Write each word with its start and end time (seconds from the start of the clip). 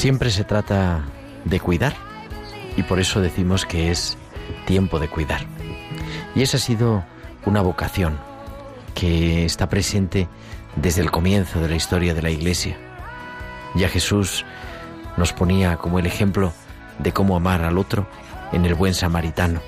Siempre 0.00 0.30
se 0.30 0.44
trata 0.44 1.02
de 1.44 1.60
cuidar 1.60 1.92
y 2.74 2.82
por 2.84 3.00
eso 3.00 3.20
decimos 3.20 3.66
que 3.66 3.90
es 3.90 4.16
tiempo 4.64 4.98
de 4.98 5.08
cuidar. 5.08 5.42
Y 6.34 6.40
esa 6.40 6.56
ha 6.56 6.60
sido 6.60 7.04
una 7.44 7.60
vocación 7.60 8.18
que 8.94 9.44
está 9.44 9.68
presente 9.68 10.26
desde 10.74 11.02
el 11.02 11.10
comienzo 11.10 11.60
de 11.60 11.68
la 11.68 11.76
historia 11.76 12.14
de 12.14 12.22
la 12.22 12.30
Iglesia. 12.30 12.78
Ya 13.74 13.90
Jesús 13.90 14.46
nos 15.18 15.34
ponía 15.34 15.76
como 15.76 15.98
el 15.98 16.06
ejemplo 16.06 16.54
de 16.98 17.12
cómo 17.12 17.36
amar 17.36 17.62
al 17.62 17.76
otro 17.76 18.06
en 18.52 18.64
el 18.64 18.74
buen 18.74 18.94
samaritano, 18.94 19.60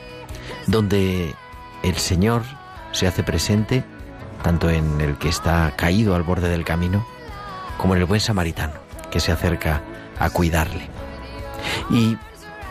donde 0.67 1.35
el 1.83 1.97
Señor 1.97 2.41
se 2.93 3.07
hace 3.07 3.23
presente 3.23 3.85
tanto 4.43 4.71
en 4.71 4.99
el 5.03 5.19
que 5.19 5.29
está 5.29 5.75
caído 5.77 6.15
al 6.15 6.23
borde 6.23 6.49
del 6.49 6.65
camino 6.65 7.07
como 7.77 7.95
en 7.95 8.01
el 8.01 8.07
buen 8.07 8.21
samaritano 8.23 8.73
que 9.11 9.21
se 9.21 9.31
acerca 9.31 9.83
a 10.19 10.31
cuidarle. 10.31 10.89
Y 11.91 12.17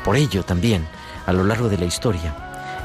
por 0.03 0.15
ello 0.15 0.43
también, 0.43 0.87
a 1.25 1.33
lo 1.33 1.43
largo 1.43 1.69
de 1.69 1.77
la 1.77 1.85
historia, 1.85 2.35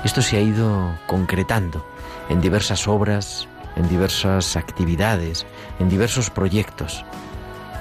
esto 0.05 0.23
se 0.23 0.37
ha 0.37 0.41
ido 0.41 0.99
concretando 1.07 1.87
en 2.29 2.41
diversas 2.41 2.87
obras, 2.87 3.49
en 3.77 3.89
diversas 3.89 4.57
actividades, 4.57 5.47
en 5.79 5.89
diversos 5.89 6.31
proyectos, 6.31 7.05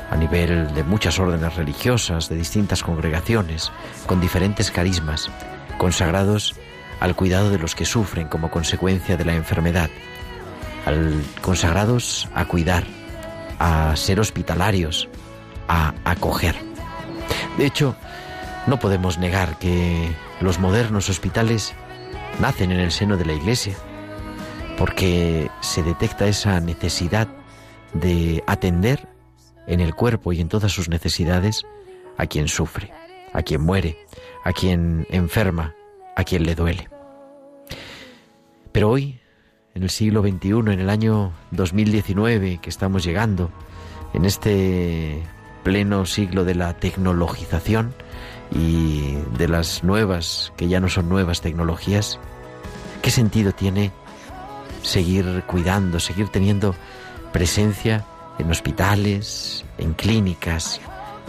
a 0.09 0.16
nivel 0.16 0.74
de 0.74 0.84
muchas 0.84 1.19
órdenes 1.19 1.56
religiosas, 1.56 2.30
de 2.30 2.36
distintas 2.36 2.84
congregaciones, 2.84 3.72
con 4.06 4.22
diferentes 4.22 4.72
carismas, 4.72 5.30
consagrados 5.78 6.56
al 7.00 7.16
cuidado 7.16 7.50
de 7.50 7.59
los 7.59 7.75
que 7.75 7.86
sufren 7.86 8.28
como 8.28 8.52
consecuencia 8.52 9.18
de 9.18 9.25
la 9.25 9.36
enfermedad, 9.36 9.90
consagrados 11.42 12.30
a 12.34 12.46
cuidar, 12.46 12.84
a 13.59 13.96
ser 13.96 14.19
hospitalarios, 14.19 15.09
a 15.67 15.93
acoger. 16.03 16.55
De 17.57 17.65
hecho, 17.65 17.95
no 18.67 18.79
podemos 18.79 19.17
negar 19.17 19.57
que 19.59 20.11
los 20.41 20.59
modernos 20.59 21.09
hospitales 21.09 21.73
nacen 22.39 22.71
en 22.71 22.79
el 22.79 22.91
seno 22.91 23.17
de 23.17 23.25
la 23.25 23.33
Iglesia, 23.33 23.75
porque 24.77 25.49
se 25.61 25.83
detecta 25.83 26.27
esa 26.27 26.59
necesidad 26.59 27.27
de 27.93 28.43
atender 28.47 29.07
en 29.67 29.79
el 29.79 29.95
cuerpo 29.95 30.33
y 30.33 30.41
en 30.41 30.49
todas 30.49 30.71
sus 30.71 30.89
necesidades 30.89 31.63
a 32.17 32.27
quien 32.27 32.47
sufre, 32.47 32.91
a 33.33 33.41
quien 33.41 33.61
muere, 33.61 33.97
a 34.43 34.51
quien 34.51 35.07
enferma, 35.09 35.73
a 36.15 36.23
quien 36.23 36.43
le 36.45 36.55
duele. 36.55 36.89
Pero 38.71 38.89
hoy, 38.89 39.19
en 39.73 39.83
el 39.83 39.89
siglo 39.89 40.21
XXI, 40.21 40.49
en 40.73 40.79
el 40.79 40.89
año 40.89 41.31
2019 41.51 42.59
que 42.61 42.69
estamos 42.69 43.03
llegando, 43.03 43.51
en 44.13 44.25
este 44.25 45.23
pleno 45.65 46.05
siglo 46.05 46.45
de 46.45 46.53
la 46.53 46.75
tecnologización 46.75 47.95
y 48.51 49.15
de 49.35 49.47
las 49.47 49.83
nuevas, 49.83 50.53
que 50.57 50.67
ya 50.67 50.79
no 50.79 50.89
son 50.89 51.09
nuevas 51.09 51.41
tecnologías, 51.41 52.19
¿qué 53.01 53.09
sentido 53.09 53.51
tiene 53.51 53.91
seguir 54.83 55.43
cuidando, 55.47 55.99
seguir 55.99 56.29
teniendo 56.29 56.75
presencia 57.33 58.05
en 58.37 58.51
hospitales, 58.51 59.65
en 59.79 59.95
clínicas, 59.95 60.79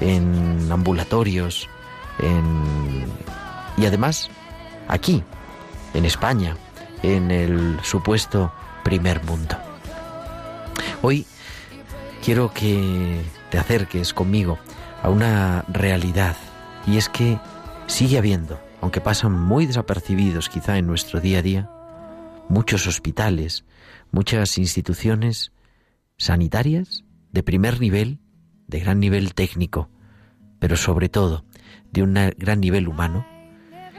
en 0.01 0.71
ambulatorios, 0.71 1.67
en... 2.19 3.07
y 3.79 3.87
además 3.87 4.29
aquí, 4.87 5.23
en 5.95 6.05
España, 6.05 6.59
en 7.03 7.31
el 7.31 7.79
supuesto 7.83 8.53
primer 8.85 9.25
mundo? 9.25 9.57
Hoy 11.01 11.25
quiero 12.23 12.53
que 12.53 13.23
te 13.51 13.59
acerques 13.59 14.13
conmigo 14.13 14.59
a 15.03 15.11
una 15.11 15.65
realidad 15.69 16.37
y 16.87 16.97
es 16.97 17.09
que 17.09 17.39
sigue 17.87 18.19
habiendo, 18.19 18.61
aunque 18.81 19.01
pasan 19.01 19.33
muy 19.33 19.67
desapercibidos 19.67 20.49
quizá 20.49 20.79
en 20.79 20.87
nuestro 20.87 21.21
día 21.21 21.39
a 21.39 21.43
día, 21.43 21.71
muchos 22.49 22.87
hospitales, 22.87 23.65
muchas 24.11 24.59
instituciones 24.59 25.53
sanitarias 26.17 27.05
de 27.33 27.43
primer 27.43 27.81
nivel, 27.81 28.19
de 28.67 28.81
gran 28.81 29.01
nivel 29.01 29.35
técnico, 29.35 29.91
pero 30.59 30.77
sobre 30.77 31.09
todo 31.09 31.45
de 31.93 32.03
un 32.03 32.15
gran 32.37 32.61
nivel 32.61 32.89
humano, 32.89 33.27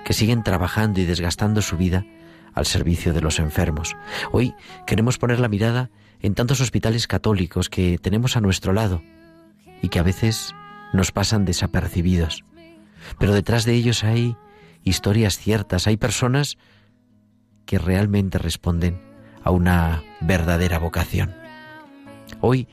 que 0.06 0.14
siguen 0.14 0.44
trabajando 0.44 1.02
y 1.02 1.06
desgastando 1.06 1.62
su 1.62 1.78
vida 1.78 2.06
al 2.54 2.66
servicio 2.66 3.14
de 3.14 3.22
los 3.22 3.40
enfermos. 3.40 3.96
Hoy 4.32 4.54
queremos 4.86 5.18
poner 5.18 5.40
la 5.40 5.50
mirada 5.50 5.92
en 6.22 6.34
tantos 6.34 6.62
hospitales 6.62 7.06
católicos 7.06 7.70
que 7.70 7.98
tenemos 8.00 8.36
a 8.38 8.42
nuestro 8.42 8.74
lado 8.74 9.02
y 9.82 9.90
que 9.90 10.00
a 10.00 10.04
veces 10.04 10.54
nos 10.94 11.12
pasan 11.12 11.46
desapercibidos. 11.46 12.44
Pero 13.20 13.34
detrás 13.34 13.66
de 13.66 13.74
ellos 13.74 14.04
hay 14.04 14.36
historias 14.84 15.38
ciertas, 15.38 15.88
hay 15.88 15.98
personas 15.98 16.58
que 17.66 17.78
realmente 17.78 18.38
responden 18.38 19.02
a 19.44 19.52
una 19.52 20.04
verdadera 20.22 20.80
vocación. 20.80 21.36
Hoy 22.42 22.68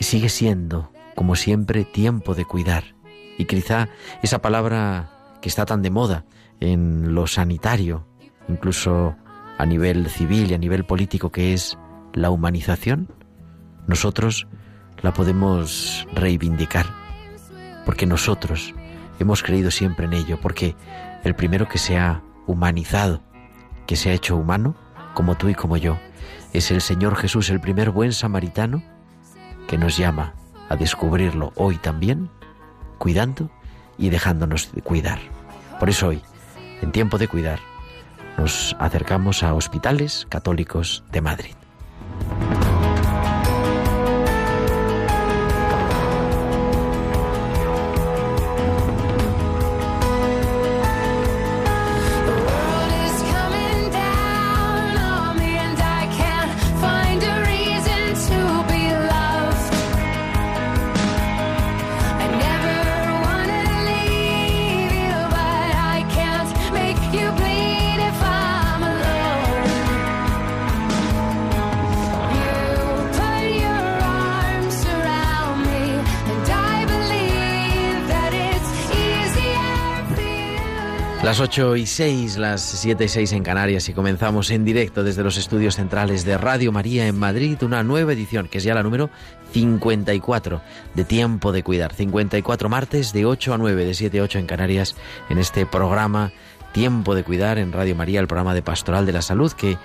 sigue 0.00 0.28
siendo, 0.28 0.92
como 1.14 1.36
siempre, 1.36 1.84
tiempo 1.84 2.34
de 2.34 2.44
cuidar. 2.44 2.94
Y 3.36 3.44
quizá 3.44 3.88
esa 4.22 4.40
palabra 4.40 5.10
que 5.40 5.48
está 5.48 5.64
tan 5.64 5.82
de 5.82 5.90
moda 5.90 6.24
en 6.60 7.14
lo 7.14 7.26
sanitario, 7.26 8.06
incluso 8.48 9.16
a 9.58 9.66
nivel 9.66 10.08
civil 10.08 10.50
y 10.50 10.54
a 10.54 10.58
nivel 10.58 10.84
político, 10.84 11.30
que 11.30 11.52
es 11.52 11.78
la 12.14 12.30
humanización, 12.30 13.12
nosotros 13.86 14.46
la 15.02 15.12
podemos 15.12 16.06
reivindicar, 16.12 16.86
porque 17.84 18.06
nosotros 18.06 18.74
hemos 19.18 19.42
creído 19.42 19.70
siempre 19.70 20.06
en 20.06 20.12
ello, 20.12 20.38
porque 20.40 20.76
el 21.24 21.34
primero 21.34 21.68
que 21.68 21.78
se 21.78 21.98
ha 21.98 22.22
humanizado, 22.46 23.22
que 23.86 23.96
se 23.96 24.10
ha 24.10 24.14
hecho 24.14 24.36
humano, 24.36 24.74
como 25.14 25.36
tú 25.36 25.48
y 25.48 25.54
como 25.54 25.76
yo, 25.76 25.98
es 26.52 26.70
el 26.70 26.80
Señor 26.80 27.16
Jesús, 27.16 27.50
el 27.50 27.60
primer 27.60 27.90
buen 27.90 28.12
samaritano, 28.12 28.82
que 29.66 29.78
nos 29.78 29.96
llama 29.96 30.34
a 30.68 30.76
descubrirlo 30.76 31.52
hoy 31.56 31.76
también, 31.76 32.30
cuidando 32.98 33.50
y 33.96 34.10
dejándonos 34.10 34.72
de 34.72 34.82
cuidar. 34.82 35.18
Por 35.78 35.90
eso 35.90 36.08
hoy, 36.08 36.22
en 36.82 36.92
tiempo 36.92 37.18
de 37.18 37.28
cuidar, 37.28 37.60
nos 38.36 38.76
acercamos 38.78 39.42
a 39.42 39.54
hospitales 39.54 40.26
católicos 40.30 41.04
de 41.10 41.20
Madrid. 41.20 41.57
Las 81.38 81.50
8 81.50 81.76
y 81.76 81.86
6, 81.86 82.36
las 82.36 82.60
7 82.62 83.04
y 83.04 83.08
6 83.08 83.32
en 83.34 83.44
Canarias 83.44 83.88
y 83.88 83.92
comenzamos 83.92 84.50
en 84.50 84.64
directo 84.64 85.04
desde 85.04 85.22
los 85.22 85.36
estudios 85.36 85.76
centrales 85.76 86.24
de 86.24 86.36
Radio 86.36 86.72
María 86.72 87.06
en 87.06 87.16
Madrid 87.16 87.62
una 87.62 87.84
nueva 87.84 88.12
edición 88.12 88.48
que 88.48 88.58
es 88.58 88.64
ya 88.64 88.74
la 88.74 88.82
número 88.82 89.08
54 89.52 90.60
de 90.96 91.04
Tiempo 91.04 91.52
de 91.52 91.62
Cuidar. 91.62 91.94
54 91.94 92.68
martes 92.68 93.12
de 93.12 93.24
8 93.24 93.54
a 93.54 93.56
9, 93.56 93.84
de 93.84 93.94
7 93.94 94.18
a 94.18 94.22
8 94.24 94.40
en 94.40 94.46
Canarias 94.46 94.96
en 95.30 95.38
este 95.38 95.64
programa 95.64 96.32
Tiempo 96.72 97.14
de 97.14 97.22
Cuidar 97.22 97.58
en 97.58 97.70
Radio 97.70 97.94
María, 97.94 98.18
el 98.18 98.26
programa 98.26 98.52
de 98.52 98.62
Pastoral 98.62 99.06
de 99.06 99.12
la 99.12 99.22
Salud 99.22 99.52
que 99.52 99.78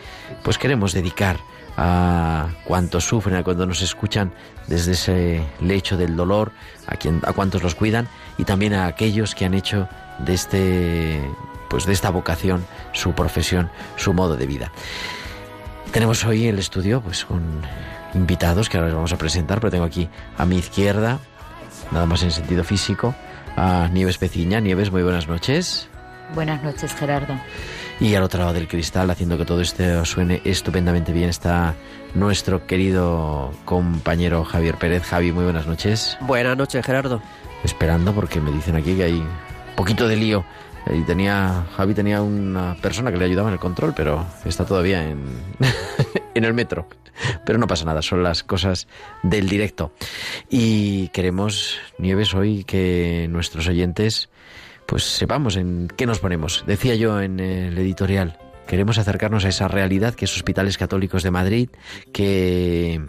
pues 0.43 0.57
queremos 0.57 0.91
dedicar 0.91 1.37
a 1.77 2.49
cuantos 2.65 3.05
sufren, 3.05 3.35
a 3.35 3.43
cuantos 3.43 3.67
nos 3.67 3.81
escuchan 3.81 4.33
desde 4.67 4.93
ese 4.93 5.43
lecho 5.59 5.97
del 5.97 6.15
dolor, 6.15 6.51
a, 6.87 6.95
quien, 6.95 7.21
a 7.25 7.33
cuantos 7.33 7.63
los 7.63 7.75
cuidan 7.75 8.07
y 8.37 8.43
también 8.43 8.73
a 8.73 8.85
aquellos 8.87 9.35
que 9.35 9.45
han 9.45 9.53
hecho 9.53 9.87
de 10.19 10.33
este 10.33 11.21
pues 11.69 11.87
de 11.87 11.93
esta 11.93 12.11
vocación, 12.11 12.63
su 12.91 13.13
profesión, 13.13 13.71
su 13.95 14.13
modo 14.13 14.37
de 14.37 14.45
vida. 14.45 14.71
Tenemos 15.91 16.23
hoy 16.23 16.45
el 16.45 16.59
estudio 16.59 17.01
pues 17.01 17.25
con 17.25 17.41
invitados 18.13 18.69
que 18.69 18.77
ahora 18.77 18.89
les 18.89 18.95
vamos 18.95 19.11
a 19.11 19.17
presentar, 19.17 19.59
pero 19.59 19.71
tengo 19.71 19.85
aquí 19.85 20.07
a 20.37 20.45
mi 20.45 20.57
izquierda, 20.57 21.19
nada 21.91 22.05
más 22.05 22.21
en 22.21 22.29
sentido 22.29 22.63
físico, 22.63 23.15
a 23.55 23.89
Nieves 23.91 24.19
Peciña. 24.19 24.59
Nieves, 24.59 24.91
muy 24.91 25.01
buenas 25.01 25.27
noches. 25.27 25.89
Buenas 26.35 26.63
noches, 26.63 26.93
Gerardo. 26.93 27.33
Y 27.99 28.15
al 28.15 28.23
otro 28.23 28.39
lado 28.39 28.53
del 28.53 28.67
cristal, 28.67 29.09
haciendo 29.11 29.37
que 29.37 29.45
todo 29.45 29.61
esto 29.61 30.03
suene 30.05 30.41
estupendamente 30.43 31.13
bien, 31.13 31.29
está 31.29 31.75
nuestro 32.13 32.65
querido 32.65 33.51
compañero 33.65 34.43
Javier 34.43 34.75
Pérez. 34.77 35.03
Javi, 35.03 35.31
muy 35.31 35.43
buenas 35.43 35.67
noches. 35.67 36.17
Buenas 36.21 36.57
noches, 36.57 36.85
Gerardo. 36.85 37.21
Esperando 37.63 38.13
porque 38.13 38.41
me 38.41 38.51
dicen 38.51 38.75
aquí 38.75 38.95
que 38.95 39.03
hay 39.03 39.23
poquito 39.75 40.07
de 40.07 40.15
lío. 40.15 40.43
Y 40.93 41.03
tenía, 41.03 41.65
Javi 41.77 41.93
tenía 41.93 42.21
una 42.21 42.75
persona 42.81 43.09
que 43.11 43.17
le 43.17 43.25
ayudaba 43.25 43.47
en 43.47 43.53
el 43.53 43.59
control, 43.59 43.93
pero 43.95 44.25
está 44.43 44.65
todavía 44.65 45.07
en, 45.07 45.23
en 46.33 46.43
el 46.43 46.53
metro. 46.53 46.87
Pero 47.45 47.57
no 47.57 47.67
pasa 47.67 47.85
nada, 47.85 48.01
son 48.01 48.21
las 48.23 48.43
cosas 48.43 48.87
del 49.21 49.47
directo. 49.47 49.93
Y 50.49 51.07
queremos, 51.09 51.77
Nieves, 51.99 52.33
hoy 52.33 52.63
que 52.65 53.27
nuestros 53.29 53.67
oyentes 53.67 54.29
pues 54.93 55.05
sepamos 55.05 55.55
en 55.55 55.87
qué 55.87 56.05
nos 56.05 56.19
ponemos. 56.19 56.63
Decía 56.67 56.93
yo 56.93 57.19
en 57.19 57.39
el 57.39 57.75
editorial, 57.79 58.37
queremos 58.67 58.99
acercarnos 58.99 59.43
a 59.43 59.49
esa 59.49 59.67
realidad 59.67 60.13
que 60.13 60.25
es 60.25 60.35
Hospitales 60.35 60.77
Católicos 60.77 61.23
de 61.23 61.31
Madrid, 61.31 61.69
que 62.13 63.01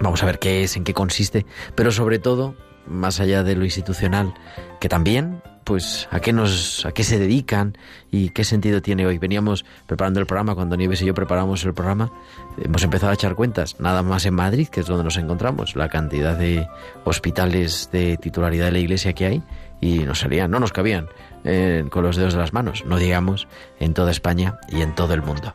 vamos 0.00 0.22
a 0.22 0.26
ver 0.26 0.38
qué 0.38 0.62
es, 0.62 0.74
en 0.74 0.84
qué 0.84 0.94
consiste, 0.94 1.44
pero 1.74 1.92
sobre 1.92 2.18
todo, 2.18 2.54
más 2.86 3.20
allá 3.20 3.42
de 3.42 3.56
lo 3.56 3.66
institucional, 3.66 4.32
que 4.80 4.88
también 4.88 5.42
pues 5.64 6.08
a 6.12 6.20
qué 6.20 6.32
nos 6.32 6.86
a 6.86 6.92
qué 6.92 7.04
se 7.04 7.18
dedican 7.18 7.76
y 8.10 8.30
qué 8.30 8.44
sentido 8.44 8.80
tiene 8.80 9.04
hoy. 9.04 9.18
Veníamos 9.18 9.66
preparando 9.86 10.20
el 10.20 10.26
programa 10.26 10.54
cuando 10.54 10.76
Nieves 10.76 11.02
y 11.02 11.04
yo 11.04 11.12
preparamos 11.12 11.62
el 11.64 11.74
programa, 11.74 12.10
hemos 12.56 12.82
empezado 12.84 13.10
a 13.10 13.14
echar 13.14 13.34
cuentas, 13.34 13.78
nada 13.80 14.02
más 14.02 14.24
en 14.24 14.32
Madrid, 14.32 14.68
que 14.68 14.80
es 14.80 14.86
donde 14.86 15.04
nos 15.04 15.18
encontramos, 15.18 15.76
la 15.76 15.90
cantidad 15.90 16.38
de 16.38 16.66
hospitales 17.04 17.90
de 17.92 18.16
titularidad 18.16 18.66
de 18.66 18.72
la 18.72 18.78
Iglesia 18.78 19.12
que 19.12 19.26
hay 19.26 19.42
y 19.86 20.04
nos 20.04 20.18
salían, 20.18 20.50
no 20.50 20.58
nos 20.58 20.72
cabían 20.72 21.08
eh, 21.44 21.84
con 21.90 22.02
los 22.02 22.16
dedos 22.16 22.32
de 22.32 22.40
las 22.40 22.52
manos, 22.52 22.84
no 22.86 22.98
digamos 22.98 23.46
en 23.78 23.94
toda 23.94 24.10
España 24.10 24.58
y 24.68 24.82
en 24.82 24.94
todo 24.94 25.14
el 25.14 25.22
mundo. 25.22 25.54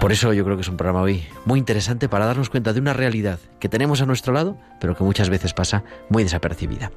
Por 0.00 0.12
eso 0.12 0.32
yo 0.32 0.44
creo 0.44 0.56
que 0.56 0.62
es 0.62 0.68
un 0.68 0.78
programa 0.78 1.02
hoy 1.02 1.26
muy 1.44 1.58
interesante 1.58 2.08
para 2.08 2.24
darnos 2.24 2.48
cuenta 2.48 2.72
de 2.72 2.80
una 2.80 2.94
realidad 2.94 3.38
que 3.60 3.68
tenemos 3.68 4.00
a 4.00 4.06
nuestro 4.06 4.32
lado, 4.32 4.56
pero 4.80 4.96
que 4.96 5.04
muchas 5.04 5.28
veces 5.28 5.52
pasa 5.52 5.84
muy 6.08 6.22
desapercibida. 6.22 6.90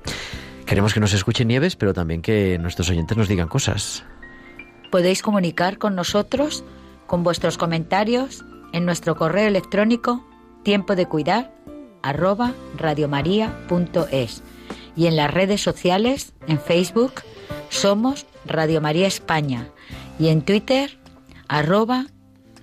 Queremos 0.66 0.94
que 0.94 1.00
nos 1.00 1.14
escuchen 1.14 1.50
Nieves, 1.50 1.76
pero 1.76 1.94
también 1.94 2.22
que 2.22 2.58
nuestros 2.60 2.90
oyentes 2.90 3.18
nos 3.18 3.28
digan 3.28 3.50
cosas. 3.50 4.06
Podéis 4.92 5.22
comunicar 5.22 5.78
con 5.78 5.96
nosotros 5.96 6.64
con 7.08 7.24
vuestros 7.24 7.58
comentarios 7.58 8.46
en 8.72 8.86
nuestro 8.86 9.16
correo 9.16 9.48
electrónico 9.48 10.26
tiempo 10.64 10.96
de 10.96 11.08
cuidar 11.08 11.52
arroba 12.04 12.54
y 14.96 15.08
en 15.08 15.16
las 15.16 15.34
redes 15.34 15.62
sociales 15.62 16.34
en 16.48 16.60
Facebook 16.60 17.22
somos 17.70 18.26
Radio 18.46 18.82
María 18.82 19.08
España 19.08 19.70
y 20.20 20.30
en 20.30 20.42
Twitter 20.42 21.00
arroba 21.48 22.08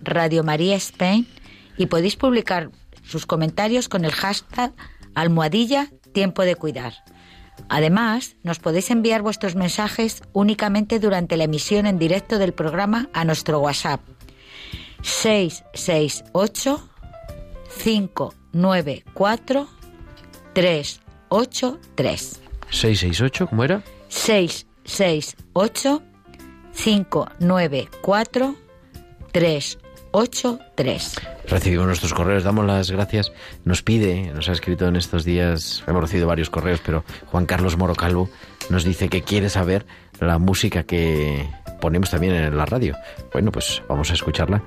Radio 0.02 0.44
María 0.44 0.76
Spain 0.76 1.26
y 1.76 1.86
podéis 1.86 2.16
publicar 2.16 2.70
sus 3.02 3.26
comentarios 3.26 3.88
con 3.88 4.04
el 4.04 4.12
hashtag 4.12 4.72
almohadilla 5.14 5.90
tiempo 6.12 6.42
de 6.42 6.56
cuidar. 6.56 6.94
Además, 7.68 8.36
nos 8.42 8.58
podéis 8.58 8.90
enviar 8.90 9.22
vuestros 9.22 9.54
mensajes 9.54 10.22
únicamente 10.32 10.98
durante 11.00 11.36
la 11.36 11.44
emisión 11.44 11.86
en 11.86 11.98
directo 11.98 12.38
del 12.38 12.52
programa 12.52 13.08
a 13.12 13.24
nuestro 13.24 13.60
WhatsApp 13.60 14.00
668 15.02 16.88
594 17.82 19.68
383. 21.30 22.40
668, 22.70 23.46
¿cómo 23.48 23.64
era? 23.64 23.82
668 24.08 26.02
594 26.74 28.54
383. 29.32 31.20
Recibimos 31.48 31.86
nuestros 31.86 32.12
correos, 32.14 32.44
damos 32.44 32.66
las 32.66 32.90
gracias. 32.90 33.32
Nos 33.64 33.82
pide, 33.82 34.32
nos 34.34 34.48
ha 34.48 34.52
escrito 34.52 34.86
en 34.86 34.96
estos 34.96 35.24
días, 35.24 35.84
hemos 35.86 36.02
recibido 36.02 36.26
varios 36.26 36.50
correos, 36.50 36.80
pero 36.84 37.04
Juan 37.26 37.46
Carlos 37.46 37.76
Moro 37.76 37.94
Calvo 37.94 38.28
nos 38.70 38.84
dice 38.84 39.08
que 39.08 39.22
quiere 39.22 39.48
saber 39.48 39.86
la 40.20 40.38
música 40.38 40.82
que 40.82 41.48
ponemos 41.80 42.10
también 42.10 42.34
en 42.34 42.56
la 42.56 42.66
radio. 42.66 42.96
Bueno, 43.32 43.52
pues 43.52 43.82
vamos 43.88 44.10
a 44.10 44.14
escucharla. 44.14 44.62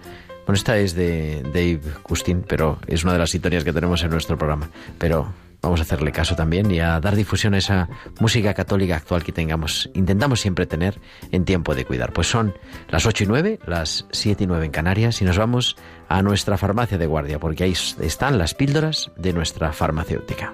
Bueno, 0.46 0.58
esta 0.58 0.78
es 0.78 0.96
de 0.96 1.44
Dave 1.44 1.82
Custin, 2.02 2.44
pero 2.48 2.80
es 2.88 3.04
una 3.04 3.14
de 3.14 3.20
las 3.20 3.30
sintonías 3.30 3.64
que 3.64 3.74
tenemos 3.74 4.02
en 4.04 4.10
nuestro 4.10 4.38
programa. 4.38 4.70
Pero 4.98 5.32
vamos 5.62 5.80
a 5.80 5.84
hacerle 5.84 6.12
caso 6.12 6.36
también 6.36 6.72
y 6.72 6.80
a 6.80 7.00
dar 7.00 7.16
difusión 7.16 7.54
a 7.54 7.58
esa 7.58 7.90
música 8.20 8.54
católica 8.54 8.96
actual 8.96 9.24
que 9.24 9.32
tengamos, 9.32 9.90
intentamos 9.94 10.40
siempre 10.42 10.66
tener 10.66 11.00
en 11.32 11.46
tiempo 11.46 11.76
de 11.76 11.86
cuidar. 11.86 12.14
Pues 12.14 12.28
son 12.28 12.54
las 12.90 13.06
8 13.06 13.24
y 13.24 13.28
9, 13.28 13.60
las 13.66 14.06
7 14.12 14.44
y 14.44 14.48
9 14.48 14.66
en 14.66 14.72
Canarias 14.72 15.22
y 15.22 15.26
nos 15.26 15.38
vamos 15.38 15.76
a 16.08 16.22
nuestra 16.22 16.58
farmacia 16.58 16.98
de 16.98 17.06
guardia 17.06 17.40
porque 17.40 17.64
ahí 17.64 17.74
están 18.02 18.38
las 18.38 18.54
píldoras 18.54 19.12
de 19.18 19.34
nuestra 19.34 19.74
farmacéutica. 19.74 20.54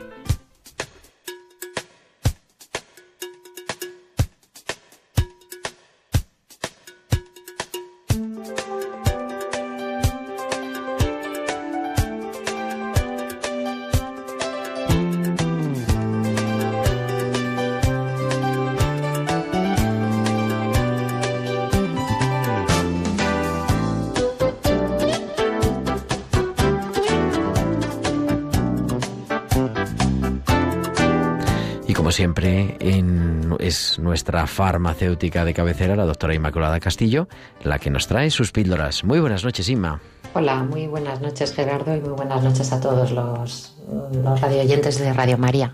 Siempre, 32.16 32.78
en, 32.80 33.58
es 33.60 34.00
nuestra 34.00 34.48
farmacéutica 34.48 35.44
de 35.44 35.54
cabecera, 35.54 35.98
la 35.98 36.06
doctora 36.06 36.34
Inmaculada 36.34 36.80
Castillo, 36.80 37.28
la 37.62 37.78
que 37.78 37.90
nos 37.90 38.08
trae 38.08 38.32
sus 38.32 38.54
píldoras. 38.54 39.04
Muy 39.04 39.20
buenas 39.20 39.44
noches, 39.44 39.68
Inma. 39.68 40.00
Hola, 40.34 40.64
muy 40.64 40.88
buenas 40.88 41.20
noches 41.22 41.54
Gerardo 41.54 41.96
y 41.96 42.00
muy 42.00 42.14
buenas 42.14 42.42
noches 42.42 42.72
a 42.72 42.80
todos 42.80 43.12
los, 43.12 43.76
los 44.14 44.42
radioyentes 44.42 44.98
de 44.98 45.12
Radio 45.12 45.38
María. 45.38 45.74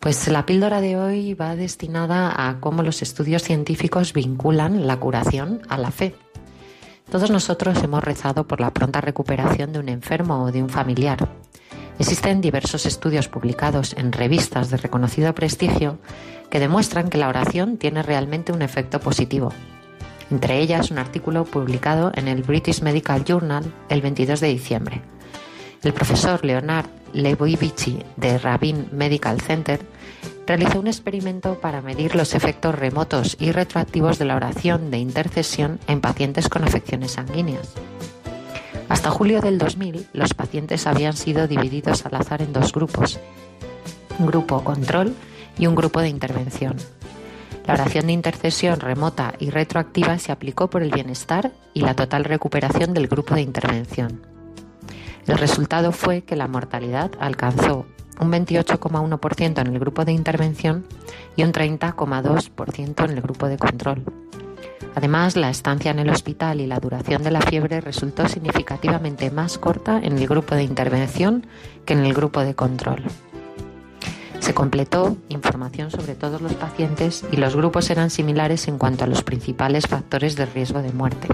Pues 0.00 0.28
la 0.28 0.46
píldora 0.46 0.80
de 0.80 0.96
hoy 0.96 1.34
va 1.34 1.56
destinada 1.56 2.48
a 2.48 2.58
cómo 2.60 2.82
los 2.82 3.02
estudios 3.02 3.42
científicos 3.42 4.14
vinculan 4.14 4.86
la 4.86 4.98
curación 4.98 5.60
a 5.68 5.76
la 5.76 5.90
fe. 5.90 6.14
Todos 7.10 7.30
nosotros 7.30 7.82
hemos 7.82 8.02
rezado 8.02 8.46
por 8.46 8.60
la 8.60 8.72
pronta 8.72 9.02
recuperación 9.02 9.74
de 9.74 9.78
un 9.78 9.90
enfermo 9.90 10.44
o 10.44 10.52
de 10.52 10.62
un 10.62 10.70
familiar. 10.70 11.28
Existen 12.00 12.40
diversos 12.40 12.84
estudios 12.86 13.28
publicados 13.28 13.94
en 13.96 14.10
revistas 14.10 14.70
de 14.70 14.78
reconocido 14.78 15.32
prestigio 15.34 16.00
que 16.50 16.58
demuestran 16.58 17.10
que 17.10 17.18
la 17.18 17.28
oración 17.28 17.76
tiene 17.76 18.02
realmente 18.02 18.50
un 18.50 18.62
efecto 18.62 18.98
positivo 18.98 19.52
entre 20.30 20.60
ellas 20.60 20.90
un 20.90 20.98
artículo 20.98 21.44
publicado 21.44 22.12
en 22.14 22.28
el 22.28 22.42
British 22.42 22.82
Medical 22.82 23.24
Journal 23.24 23.72
el 23.88 24.00
22 24.00 24.40
de 24.40 24.48
diciembre. 24.48 25.02
El 25.82 25.92
profesor 25.92 26.44
Leonard 26.44 26.86
Lebovici 27.12 27.98
de 28.16 28.38
Rabin 28.38 28.88
Medical 28.92 29.40
Center 29.40 29.80
realizó 30.46 30.80
un 30.80 30.86
experimento 30.86 31.60
para 31.60 31.80
medir 31.80 32.14
los 32.14 32.34
efectos 32.34 32.74
remotos 32.74 33.36
y 33.40 33.52
retroactivos 33.52 34.18
de 34.18 34.24
la 34.24 34.36
oración 34.36 34.90
de 34.90 34.98
intercesión 34.98 35.80
en 35.86 36.00
pacientes 36.00 36.48
con 36.48 36.64
afecciones 36.64 37.12
sanguíneas. 37.12 37.74
Hasta 38.90 39.12
julio 39.12 39.40
del 39.40 39.56
2000, 39.56 40.08
los 40.14 40.34
pacientes 40.34 40.88
habían 40.88 41.16
sido 41.16 41.46
divididos 41.46 42.04
al 42.06 42.16
azar 42.16 42.42
en 42.42 42.52
dos 42.52 42.72
grupos, 42.72 43.20
un 44.18 44.26
grupo 44.26 44.64
control 44.64 45.14
y 45.56 45.68
un 45.68 45.76
grupo 45.76 46.00
de 46.00 46.08
intervención. 46.08 46.74
La 47.68 47.74
oración 47.74 48.08
de 48.08 48.14
intercesión 48.14 48.80
remota 48.80 49.34
y 49.38 49.50
retroactiva 49.50 50.18
se 50.18 50.32
aplicó 50.32 50.68
por 50.68 50.82
el 50.82 50.90
bienestar 50.90 51.52
y 51.72 51.82
la 51.82 51.94
total 51.94 52.24
recuperación 52.24 52.92
del 52.92 53.06
grupo 53.06 53.36
de 53.36 53.42
intervención. 53.42 54.22
El 55.28 55.38
resultado 55.38 55.92
fue 55.92 56.22
que 56.22 56.34
la 56.34 56.48
mortalidad 56.48 57.12
alcanzó 57.20 57.86
un 58.18 58.32
28,1% 58.32 59.60
en 59.60 59.66
el 59.68 59.78
grupo 59.78 60.04
de 60.04 60.12
intervención 60.12 60.84
y 61.36 61.44
un 61.44 61.52
30,2% 61.52 63.04
en 63.04 63.10
el 63.12 63.20
grupo 63.20 63.46
de 63.46 63.56
control. 63.56 64.02
Además, 64.94 65.36
la 65.36 65.50
estancia 65.50 65.90
en 65.90 66.00
el 66.00 66.10
hospital 66.10 66.60
y 66.60 66.66
la 66.66 66.80
duración 66.80 67.22
de 67.22 67.30
la 67.30 67.40
fiebre 67.40 67.80
resultó 67.80 68.28
significativamente 68.28 69.30
más 69.30 69.58
corta 69.58 70.00
en 70.02 70.18
el 70.18 70.26
grupo 70.26 70.54
de 70.54 70.64
intervención 70.64 71.46
que 71.84 71.92
en 71.92 72.04
el 72.04 72.12
grupo 72.12 72.40
de 72.40 72.54
control. 72.54 73.04
Se 74.40 74.54
completó 74.54 75.16
información 75.28 75.90
sobre 75.90 76.14
todos 76.14 76.40
los 76.40 76.54
pacientes 76.54 77.24
y 77.30 77.36
los 77.36 77.54
grupos 77.54 77.90
eran 77.90 78.10
similares 78.10 78.66
en 78.68 78.78
cuanto 78.78 79.04
a 79.04 79.06
los 79.06 79.22
principales 79.22 79.86
factores 79.86 80.34
de 80.34 80.46
riesgo 80.46 80.82
de 80.82 80.92
muerte. 80.92 81.28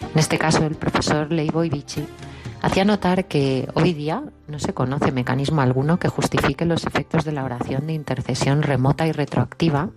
En 0.00 0.18
este 0.18 0.38
caso, 0.38 0.64
el 0.64 0.74
profesor 0.74 1.30
Leibovici 1.30 2.04
hacía 2.62 2.84
notar 2.84 3.26
que 3.26 3.68
hoy 3.74 3.92
día 3.92 4.24
no 4.48 4.58
se 4.58 4.74
conoce 4.74 5.12
mecanismo 5.12 5.60
alguno 5.60 5.98
que 5.98 6.08
justifique 6.08 6.64
los 6.64 6.86
efectos 6.86 7.24
de 7.24 7.32
la 7.32 7.44
oración 7.44 7.86
de 7.86 7.92
intercesión 7.92 8.62
remota 8.62 9.06
y 9.06 9.12
retroactiva 9.12 9.90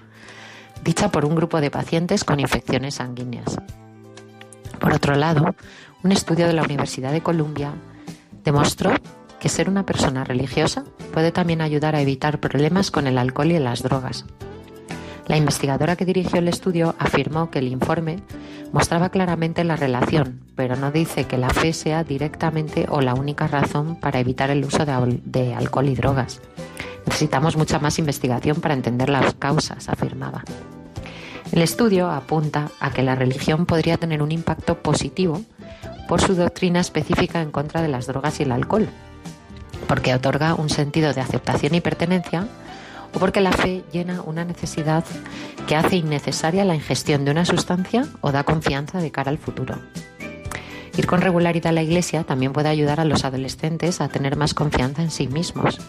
dicha 0.84 1.10
por 1.10 1.26
un 1.26 1.36
grupo 1.36 1.62
de 1.62 1.72
pacientes 1.72 2.24
con 2.24 2.40
infecciones 2.40 2.96
sanguíneas. 2.96 3.58
Por 4.80 4.94
otro 4.94 5.16
lado, 5.16 5.56
un 6.04 6.12
estudio 6.12 6.48
de 6.48 6.54
la 6.54 6.64
Universidad 6.64 7.12
de 7.12 7.22
Columbia 7.22 7.74
demostró 8.44 8.92
que 9.40 9.50
ser 9.50 9.70
una 9.70 9.86
persona 9.86 10.24
religiosa 10.24 10.84
puede 11.14 11.32
también 11.32 11.62
ayudar 11.62 11.96
a 11.96 12.02
evitar 12.02 12.40
problemas 12.40 12.92
con 12.92 13.08
el 13.08 13.18
alcohol 13.18 13.52
y 13.52 13.60
las 13.60 13.84
drogas. 13.84 14.26
La 15.28 15.38
investigadora 15.38 15.96
que 15.96 16.06
dirigió 16.06 16.40
el 16.40 16.48
estudio 16.48 16.96
afirmó 17.00 17.50
que 17.52 17.60
el 17.60 17.68
informe 17.68 18.18
mostraba 18.72 19.10
claramente 19.10 19.64
la 19.64 19.76
relación, 19.76 20.42
pero 20.56 20.76
no 20.76 20.92
dice 20.92 21.26
que 21.26 21.38
la 21.38 21.50
fe 21.50 21.74
sea 21.74 22.04
directamente 22.04 22.86
o 22.90 23.02
la 23.02 23.14
única 23.14 23.48
razón 23.48 24.00
para 24.00 24.20
evitar 24.20 24.50
el 24.50 24.66
uso 24.66 24.86
de, 24.86 25.54
alcohol 25.54 25.90
y 25.90 25.96
drogas. 25.96 26.42
Necesitamos 27.06 27.58
mucha 27.58 27.80
más 27.80 28.00
investigación 28.00 28.62
para 28.62 28.74
entender 28.74 29.10
las 29.10 29.34
causas, 29.36 29.90
afirmaba. 29.90 30.44
El 31.52 31.62
estudio 31.62 32.10
apunta 32.10 32.70
a 32.80 32.92
que 32.92 33.04
la 33.04 33.16
religión 33.16 33.66
podría 33.66 33.98
tener 33.98 34.22
un 34.22 34.32
impacto 34.32 34.78
positivo 34.78 35.42
por 36.08 36.22
su 36.22 36.36
doctrina 36.36 36.80
específica 36.80 37.42
en 37.42 37.52
contra 37.52 37.82
de 37.82 37.88
las 37.88 38.08
drogas 38.08 38.40
y 38.40 38.44
el 38.44 38.52
alcohol, 38.52 38.88
porque 39.88 40.14
otorga 40.14 40.54
un 40.56 40.70
sentido 40.70 41.14
de 41.14 41.22
aceptación 41.22 41.76
y 41.76 41.82
pertenencia, 41.82 42.48
o 43.14 43.20
porque 43.20 43.42
la 43.42 43.52
fe 43.52 43.84
llena 43.92 44.22
una 44.22 44.46
necesidad 44.46 45.04
que 45.68 45.76
hace 45.76 45.98
innecesaria 45.98 46.64
la 46.64 46.76
ingestión 46.76 47.26
de 47.26 47.32
una 47.32 47.46
sustancia 47.46 48.08
o 48.22 48.32
da 48.32 48.44
confianza 48.44 49.00
de 49.00 49.12
cara 49.12 49.32
al 49.32 49.38
futuro. 49.38 49.76
Ir 50.98 51.08
con 51.08 51.22
regularidad 51.22 51.68
a 51.68 51.72
la 51.74 51.84
iglesia 51.84 52.24
también 52.24 52.54
puede 52.54 52.70
ayudar 52.70 53.00
a 53.00 53.06
los 53.06 53.26
adolescentes 53.26 54.02
a 54.02 54.10
tener 54.10 54.36
más 54.36 54.54
confianza 54.54 55.02
en 55.02 55.12
sí 55.12 55.28
mismos. 55.28 55.80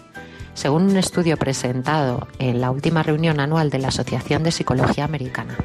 Según 0.54 0.85
un 0.85 0.97
estudio 0.97 1.37
presentado 1.37 2.28
en 2.38 2.61
la 2.61 2.71
última 2.71 3.02
reunión 3.02 3.40
anual 3.40 3.71
de 3.71 3.78
la 3.78 3.88
Asociación 3.88 4.42
de 4.42 4.52
Psicología 4.52 5.04
Americana. 5.04 5.56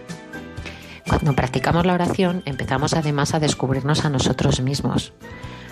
Cuando 1.07 1.33
practicamos 1.33 1.85
la 1.85 1.93
oración 1.93 2.41
empezamos 2.45 2.93
además 2.93 3.33
a 3.33 3.39
descubrirnos 3.39 4.05
a 4.05 4.09
nosotros 4.09 4.61
mismos, 4.61 5.13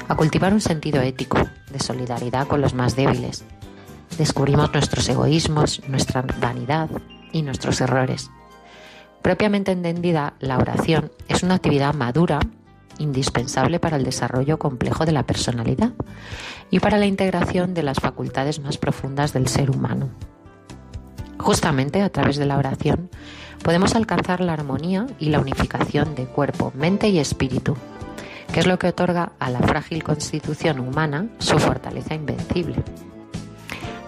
a 0.07 0.15
cultivar 0.15 0.53
un 0.53 0.62
sentido 0.62 1.01
ético 1.01 1.38
de 1.72 1.79
solidaridad 1.79 2.48
con 2.48 2.62
los 2.62 2.74
más 2.74 2.95
débiles. 2.95 3.43
Descubrimos 4.17 4.72
nuestros 4.74 5.07
egoísmos, 5.10 5.81
nuestra 5.88 6.22
vanidad 6.22 6.89
y 7.31 7.41
nuestros 7.41 7.81
errores. 7.81 8.29
Propiamente 9.22 9.72
entendida, 9.72 10.36
la 10.39 10.57
oración 10.57 11.12
es 11.27 11.41
una 11.43 11.55
actividad 11.55 11.93
madura, 11.93 12.39
indispensable 12.98 13.80
para 13.80 13.98
el 13.98 14.04
desarrollo 14.04 14.60
complejo 14.60 15.06
de 15.06 15.12
la 15.12 15.24
personalidad 15.24 15.94
y 16.70 16.80
para 16.80 16.98
la 16.98 17.06
integración 17.06 17.74
de 17.74 17.84
las 17.84 18.00
facultades 18.00 18.60
más 18.60 18.78
profundas 18.78 19.34
del 19.34 19.48
ser 19.48 19.72
humano. 19.72 20.10
Justamente 21.38 22.02
a 22.02 22.10
través 22.10 22.38
de 22.38 22.46
la 22.46 22.58
oración 22.58 23.10
podemos 23.64 23.96
alcanzar 23.96 24.42
la 24.42 24.54
armonía 24.54 25.08
y 25.20 25.30
la 25.30 25.40
unificación 25.40 26.16
de 26.16 26.25
cuerpo, 26.25 26.72
mente 26.75 27.10
y 27.10 27.20
espíritu, 27.20 27.75
que 28.54 28.60
es 28.60 28.68
lo 28.68 28.80
que 28.80 28.88
otorga 28.88 29.34
a 29.40 29.50
la 29.50 29.60
frágil 29.60 30.04
constitución 30.04 30.80
humana 30.80 31.28
su 31.40 31.60
fortaleza 31.60 32.14
invencible. 32.14 32.84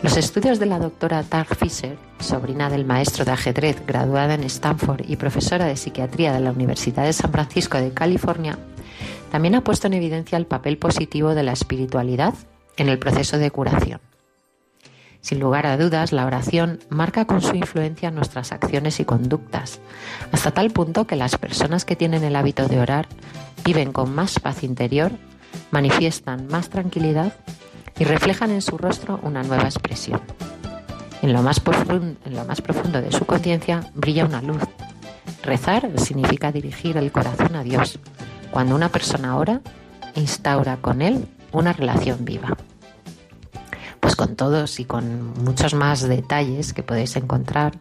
Los 0.03 0.15
estudios 0.15 0.59
de 0.59 0.67
la 0.67 0.77
doctora 0.77 1.23
Tag 1.23 1.55
Fisher, 1.55 1.97
sobrina 2.19 2.69
del 2.69 2.85
maestro 2.85 3.25
de 3.25 3.31
ajedrez 3.31 3.81
graduada 3.85 4.35
en 4.35 4.43
Stanford 4.43 5.01
y 5.07 5.15
profesora 5.15 5.65
de 5.65 5.75
psiquiatría 5.75 6.33
de 6.33 6.39
la 6.39 6.51
Universidad 6.51 7.03
de 7.03 7.13
San 7.13 7.31
Francisco 7.31 7.79
de 7.79 7.91
California, 7.91 8.59
también 9.31 9.55
ha 9.55 9.63
puesto 9.63 9.87
en 9.87 9.95
evidencia 9.95 10.37
el 10.37 10.45
papel 10.45 10.77
positivo 10.77 11.33
de 11.33 11.41
la 11.41 11.51
espiritualidad 11.51 12.35
en 12.77 12.89
el 12.89 12.99
proceso 12.99 13.39
de 13.39 13.49
curación. 13.49 13.99
Sin 15.21 15.39
lugar 15.39 15.65
a 15.65 15.77
dudas, 15.77 16.11
la 16.13 16.27
oración 16.27 16.79
marca 16.89 17.25
con 17.25 17.41
su 17.41 17.55
influencia 17.55 18.11
nuestras 18.11 18.51
acciones 18.51 18.99
y 18.99 19.05
conductas, 19.05 19.79
hasta 20.31 20.51
tal 20.51 20.69
punto 20.69 21.07
que 21.07 21.15
las 21.15 21.37
personas 21.39 21.85
que 21.85 21.95
tienen 21.95 22.23
el 22.23 22.35
hábito 22.35 22.67
de 22.67 22.79
orar 22.79 23.07
viven 23.65 23.91
con 23.93 24.13
más 24.13 24.39
paz 24.39 24.63
interior, 24.63 25.11
manifiestan 25.71 26.47
más 26.47 26.69
tranquilidad 26.69 27.33
y 27.99 28.03
reflejan 28.03 28.51
en 28.51 28.61
su 28.61 28.77
rostro 28.77 29.19
una 29.23 29.43
nueva 29.43 29.63
expresión. 29.63 30.21
En 31.21 31.33
lo 31.33 31.41
más, 31.41 31.59
profundo, 31.59 33.01
de 33.01 33.11
su 33.11 33.25
conciencia 33.25 33.91
brilla 33.95 34.25
una 34.25 34.41
luz. 34.41 34.61
Rezar 35.43 35.89
significa 35.99 36.51
dirigir 36.51 36.97
el 36.97 37.11
corazón 37.11 37.55
a 37.55 37.63
Dios. 37.63 37.99
Cuando 38.51 38.75
una 38.75 38.89
persona 38.89 39.37
ora, 39.37 39.61
instaura 40.15 40.77
con 40.77 41.01
Él 41.01 41.27
una 41.51 41.73
relación 41.73 42.25
viva 42.25 42.55
pues 43.99 44.15
con 44.15 44.35
todos 44.35 44.79
y 44.79 44.85
con 44.85 45.33
muchos 45.43 45.73
más 45.73 46.07
detalles 46.07 46.73
que 46.73 46.83
podéis 46.83 47.17
encontrar, 47.17 47.79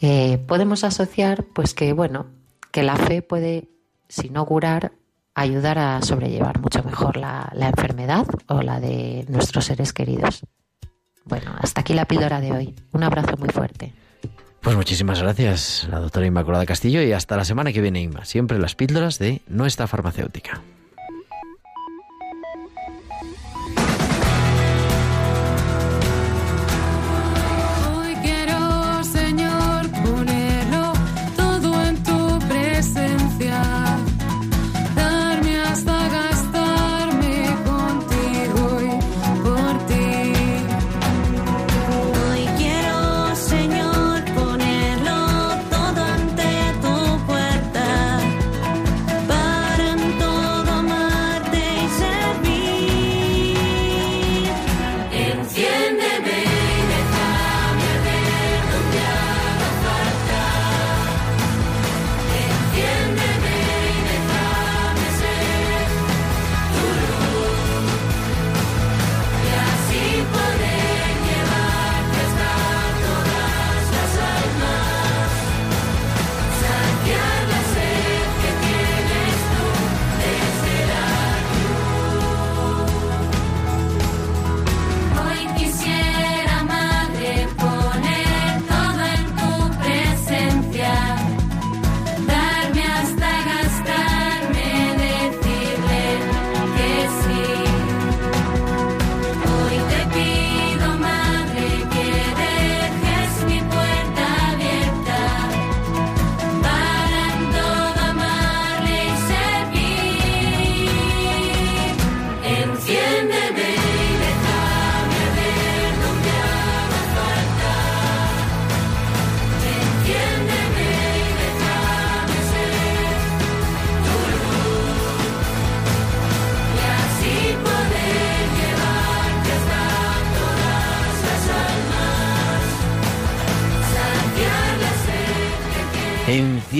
eh, 0.00 0.38
podemos 0.46 0.82
asociar 0.82 1.44
pues 1.44 1.74
que 1.74 1.92
bueno, 1.92 2.26
que 2.70 2.82
la 2.82 2.96
fe 2.96 3.20
puede, 3.20 3.68
si 4.08 4.30
no 4.30 4.46
curar, 4.46 4.92
ayudar 5.34 5.78
a 5.78 6.02
sobrellevar 6.02 6.60
mucho 6.60 6.82
mejor 6.82 7.16
la, 7.16 7.50
la 7.54 7.68
enfermedad 7.68 8.26
o 8.48 8.62
la 8.62 8.80
de 8.80 9.24
nuestros 9.28 9.66
seres 9.66 9.92
queridos. 9.92 10.42
Bueno, 11.24 11.54
hasta 11.58 11.82
aquí 11.82 11.94
la 11.94 12.06
píldora 12.06 12.40
de 12.40 12.52
hoy. 12.52 12.74
Un 12.92 13.02
abrazo 13.02 13.36
muy 13.36 13.50
fuerte. 13.50 13.92
Pues 14.60 14.76
muchísimas 14.76 15.22
gracias, 15.22 15.88
la 15.90 16.00
doctora 16.00 16.26
Inmaculada 16.26 16.66
Castillo, 16.66 17.02
y 17.02 17.12
hasta 17.12 17.36
la 17.36 17.46
semana 17.46 17.72
que 17.72 17.80
viene, 17.80 18.02
Inma. 18.02 18.26
Siempre 18.26 18.58
las 18.58 18.74
píldoras 18.74 19.18
de 19.18 19.40
nuestra 19.48 19.86
farmacéutica. 19.86 20.60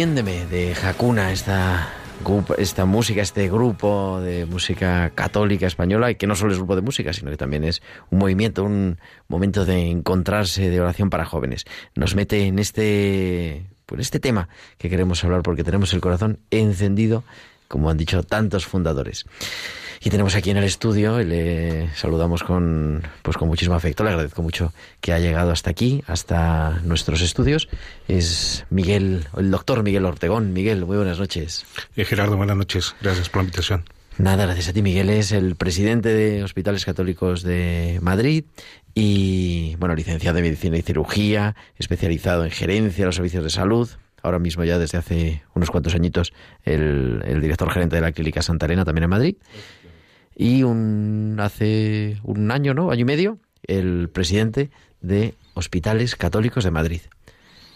Enciéndeme 0.01 0.47
de 0.47 0.75
Hakuna, 0.83 1.31
esta, 1.31 1.93
esta 2.57 2.87
música, 2.87 3.21
este 3.21 3.51
grupo 3.51 4.19
de 4.23 4.47
música 4.47 5.11
católica 5.11 5.67
española, 5.67 6.11
y 6.11 6.15
que 6.15 6.27
no 6.27 6.35
solo 6.35 6.53
es 6.53 6.57
grupo 6.57 6.75
de 6.75 6.81
música, 6.81 7.13
sino 7.13 7.31
que 7.31 7.37
también 7.37 7.65
es 7.65 7.83
un 8.09 8.19
movimiento, 8.19 8.65
un 8.65 8.99
momento 9.29 9.67
de 9.67 9.91
encontrarse, 9.91 10.71
de 10.71 10.81
oración 10.81 11.11
para 11.11 11.27
jóvenes. 11.27 11.67
Nos 11.95 12.15
mete 12.15 12.47
en 12.47 12.59
este, 12.59 13.67
pues 13.85 14.01
este 14.01 14.21
tema 14.21 14.49
que 14.79 14.89
queremos 14.89 15.23
hablar 15.23 15.43
porque 15.43 15.65
tenemos 15.65 15.93
el 15.93 16.01
corazón 16.01 16.39
encendido, 16.51 17.23
como 17.71 17.89
han 17.89 17.97
dicho 17.97 18.25
tantos 18.25 18.67
fundadores. 18.67 19.25
Y 20.03 20.11
tenemos 20.11 20.35
aquí 20.35 20.51
en 20.51 20.57
el 20.57 20.65
estudio, 20.65 21.21
y 21.21 21.25
le 21.25 21.95
saludamos 21.95 22.43
con, 22.43 23.03
pues 23.23 23.37
con 23.37 23.47
muchísimo 23.47 23.77
afecto, 23.77 24.03
le 24.03 24.11
agradezco 24.11 24.43
mucho 24.43 24.73
que 25.01 25.13
ha 25.13 25.21
llegado 25.21 25.53
hasta 25.53 25.71
aquí, 25.71 26.03
hasta 26.09 26.81
nuestros 26.83 27.21
estudios. 27.21 27.69
Es 28.09 28.67
Miguel, 28.71 29.29
el 29.37 29.51
doctor 29.53 29.85
Miguel 29.85 30.05
Ortegón. 30.05 30.53
Miguel, 30.53 30.85
muy 30.85 30.97
buenas 30.97 31.21
noches. 31.21 31.65
Eh, 31.95 32.05
Gerardo, 32.05 32.37
buenas 32.37 32.57
noches. 32.57 32.97
Gracias 33.01 33.29
por 33.29 33.43
la 33.43 33.45
invitación. 33.45 33.85
Nada, 34.19 34.47
gracias 34.47 34.69
a 34.69 34.73
ti, 34.73 34.83
Miguel. 34.83 35.09
Es 35.09 35.31
el 35.31 35.55
presidente 35.55 36.09
de 36.09 36.43
Hospitales 36.43 36.85
Católicos 36.85 37.43
de 37.43 38.01
Madrid 38.03 38.45
y, 38.95 39.77
bueno, 39.79 39.95
licenciado 39.95 40.39
en 40.39 40.45
Medicina 40.45 40.77
y 40.77 40.83
Cirugía, 40.83 41.55
especializado 41.79 42.45
en 42.45 42.51
gerencia 42.51 43.05
de 43.05 43.07
los 43.07 43.15
servicios 43.15 43.45
de 43.45 43.51
salud, 43.51 43.89
ahora 44.23 44.39
mismo 44.39 44.65
ya 44.65 44.79
desde 44.79 44.99
hace 44.99 45.43
unos 45.55 45.71
cuantos 45.71 45.95
añitos 45.95 46.33
el, 46.65 47.41
director 47.41 47.71
gerente 47.71 47.97
de 47.97 48.03
la 48.03 48.13
Clínica 48.13 48.43
Santa 48.43 48.67
Elena, 48.67 48.85
también 48.85 49.05
en 49.05 49.11
Madrid 49.11 49.37
y 50.37 50.63
un, 50.63 51.37
hace 51.41 52.19
un 52.23 52.51
año, 52.51 52.73
¿no? 52.73 52.91
Año 52.91 53.03
y 53.03 53.05
medio, 53.05 53.39
el 53.65 54.09
presidente 54.09 54.71
de 55.01 55.35
Hospitales 55.55 56.17
Católicos 56.17 56.65
de 56.65 56.71
Madrid. 56.71 57.01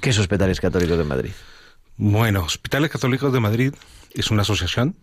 ¿Qué 0.00 0.10
es 0.10 0.18
Hospitales 0.18 0.60
Católicos 0.60 0.96
de 0.96 1.04
Madrid? 1.04 1.32
Bueno, 1.96 2.44
Hospitales 2.44 2.90
Católicos 2.90 3.32
de 3.32 3.40
Madrid 3.40 3.74
es 4.14 4.30
una 4.30 4.42
asociación 4.42 4.96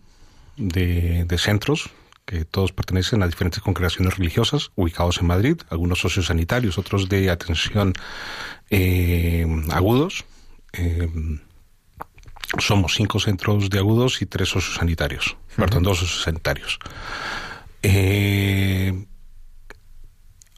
de, 0.56 1.24
de 1.24 1.38
centros 1.38 1.90
que 2.24 2.44
todos 2.44 2.72
pertenecen 2.72 3.22
a 3.22 3.26
diferentes 3.26 3.60
congregaciones 3.60 4.16
religiosas 4.16 4.70
ubicados 4.76 5.18
en 5.18 5.26
Madrid, 5.26 5.56
algunos 5.70 6.00
sociosanitarios, 6.00 6.78
otros 6.78 7.08
de 7.08 7.30
atención 7.30 7.94
eh, 8.70 9.46
agudos. 9.70 10.24
Eh, 10.72 11.08
somos 12.58 12.94
cinco 12.94 13.18
centros 13.20 13.70
de 13.70 13.78
agudos 13.78 14.22
y 14.22 14.26
tres 14.26 14.48
sociosanitarios, 14.48 15.32
uh 15.32 15.34
-huh. 15.34 15.56
perdón, 15.56 15.82
dos 15.82 15.98
sociosanitarios. 15.98 16.78
Eh, 17.82 19.06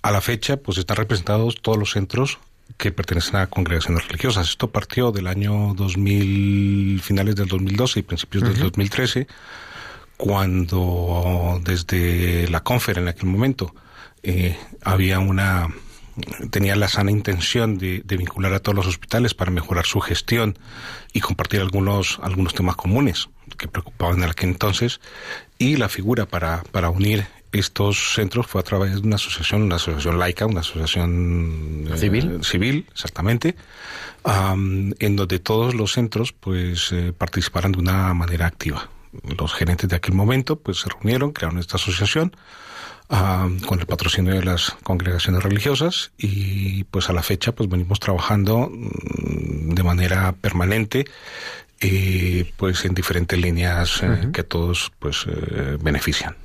a 0.03 0.11
la 0.11 0.21
fecha, 0.21 0.57
pues 0.59 0.79
están 0.79 0.97
representados 0.97 1.63
todos 1.63 1.79
los 1.79 1.93
centros 1.93 2.39
que 2.77 2.93
pertenecen 2.93 3.37
a 3.37 3.47
congregaciones 3.47 4.07
religiosas. 4.07 4.49
Esto 4.49 4.71
partió 4.71 5.13
del 5.13 5.27
año 5.27 5.75
2000, 5.75 7.01
finales 7.01 7.37
del 7.37 7.49
2012 7.49 8.01
y 8.01 8.03
principios 8.03 8.43
uh 8.43 8.47
-huh. 8.47 8.53
del 8.53 8.61
2013, 8.61 9.27
cuando 10.17 11.61
desde 11.65 12.49
la 12.49 12.63
Confer 12.63 12.99
en 12.99 13.09
aquel 13.09 13.27
momento 13.27 13.75
eh, 14.23 14.57
había 14.83 15.19
una 15.19 15.69
tenía 16.51 16.77
la 16.77 16.89
sana 16.89 17.11
intención 17.11 17.79
de, 17.79 18.03
de, 18.05 18.17
vincular 18.17 18.53
a 18.53 18.61
todos 18.61 18.77
los 18.77 18.87
hospitales 18.87 19.35
para 19.35 19.51
mejorar 19.51 19.87
su 19.87 20.01
gestión 20.01 20.59
y 21.13 21.21
compartir 21.21 21.61
algunos, 21.61 22.19
algunos 22.23 22.55
temas 22.55 22.77
comunes 22.77 23.29
que 23.59 23.69
preocupaban 23.69 24.23
en 24.23 24.31
aquel 24.31 24.51
entonces 24.51 25.01
y 25.59 25.77
la 25.77 25.89
figura 25.89 26.27
para, 26.27 26.63
para 26.71 26.91
unir 26.91 27.27
estos 27.59 28.15
centros 28.15 28.47
fue 28.47 28.61
a 28.61 28.65
través 28.65 28.95
de 28.95 29.01
una 29.01 29.17
asociación, 29.17 29.63
una 29.63 29.77
asociación 29.77 30.19
laica, 30.19 30.47
una 30.47 30.61
asociación 30.61 31.89
civil, 31.97 32.39
eh, 32.41 32.45
civil 32.45 32.87
exactamente, 32.93 33.57
um, 34.25 34.93
en 34.99 35.17
donde 35.17 35.39
todos 35.39 35.75
los 35.75 35.93
centros 35.93 36.33
pues 36.33 36.91
eh, 36.93 37.13
participaran 37.17 37.73
de 37.73 37.79
una 37.79 38.13
manera 38.15 38.47
activa. 38.47 38.89
Los 39.39 39.55
gerentes 39.55 39.89
de 39.89 39.97
aquel 39.97 40.15
momento 40.15 40.57
pues 40.57 40.81
se 40.81 40.89
reunieron, 40.91 41.33
crearon 41.33 41.59
esta 41.59 41.77
asociación 41.77 42.37
uh, 43.11 43.67
con 43.67 43.81
el 43.81 43.87
patrocinio 43.87 44.35
de 44.35 44.45
las 44.45 44.71
congregaciones 44.83 45.43
religiosas 45.43 46.13
y 46.19 46.85
pues 46.85 47.09
a 47.11 47.13
la 47.13 47.23
fecha 47.23 47.53
pues 47.53 47.69
venimos 47.69 48.01
trabajando 48.01 48.71
de 48.73 49.83
manera 49.83 50.33
permanente 50.33 51.05
y 51.81 52.45
pues 52.45 52.85
en 52.85 52.95
diferentes 52.95 53.39
líneas 53.39 54.03
eh, 54.03 54.09
uh 54.09 54.13
-huh. 54.13 54.33
que 54.33 54.43
todos 54.43 54.93
pues 54.99 55.27
eh, 55.27 55.77
benefician. 55.81 56.37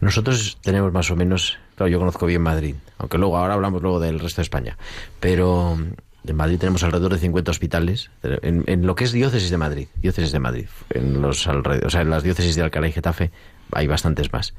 Nosotros 0.00 0.58
tenemos 0.62 0.92
más 0.92 1.10
o 1.10 1.16
menos, 1.16 1.58
claro, 1.76 1.88
yo 1.88 1.98
conozco 2.00 2.26
bien 2.26 2.42
Madrid, 2.42 2.74
aunque 2.98 3.18
luego 3.18 3.38
ahora 3.38 3.54
hablamos 3.54 3.82
luego 3.82 4.00
del 4.00 4.18
resto 4.18 4.40
de 4.40 4.42
España, 4.42 4.76
pero 5.20 5.78
en 6.26 6.36
Madrid 6.36 6.58
tenemos 6.58 6.82
alrededor 6.82 7.12
de 7.12 7.20
50 7.20 7.50
hospitales, 7.52 8.10
en, 8.22 8.64
en 8.66 8.86
lo 8.86 8.96
que 8.96 9.04
es 9.04 9.12
diócesis 9.12 9.50
de 9.50 9.58
Madrid, 9.58 9.88
diócesis 9.96 10.32
de 10.32 10.40
Madrid, 10.40 10.66
en 10.90 11.22
los 11.22 11.46
alrededor, 11.46 11.86
o 11.86 11.90
sea, 11.90 12.00
en 12.00 12.10
las 12.10 12.24
diócesis 12.24 12.56
de 12.56 12.62
Alcalá 12.62 12.88
y 12.88 12.92
Getafe 12.92 13.30
hay 13.70 13.86
bastantes 13.86 14.32
más. 14.32 14.54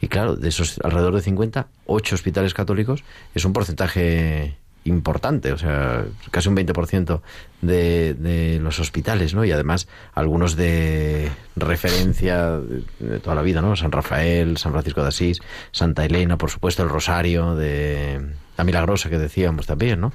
Y 0.00 0.08
claro, 0.08 0.36
de 0.36 0.48
esos 0.48 0.78
alrededor 0.82 1.14
de 1.14 1.22
50, 1.22 1.68
8 1.86 2.14
hospitales 2.14 2.54
católicos 2.54 3.04
es 3.34 3.44
un 3.44 3.52
porcentaje 3.52 4.56
importante, 4.84 5.52
o 5.52 5.58
sea, 5.58 6.04
casi 6.30 6.48
un 6.48 6.56
20% 6.56 7.20
de, 7.60 8.14
de 8.14 8.58
los 8.60 8.78
hospitales, 8.80 9.34
¿no? 9.34 9.44
Y 9.44 9.52
además 9.52 9.88
algunos 10.14 10.56
de 10.56 11.30
referencia 11.56 12.58
de, 12.58 13.20
toda 13.20 13.36
la 13.36 13.42
vida, 13.42 13.60
¿no? 13.60 13.76
San 13.76 13.92
Rafael, 13.92 14.56
San 14.56 14.72
Francisco 14.72 15.02
de 15.02 15.08
Asís, 15.08 15.40
Santa 15.72 16.04
Elena, 16.04 16.38
por 16.38 16.50
supuesto, 16.50 16.82
el 16.82 16.88
Rosario, 16.88 17.54
de 17.54 18.20
la 18.56 18.64
Milagrosa 18.64 19.10
que 19.10 19.18
decíamos 19.18 19.66
también, 19.66 20.00
¿no? 20.00 20.12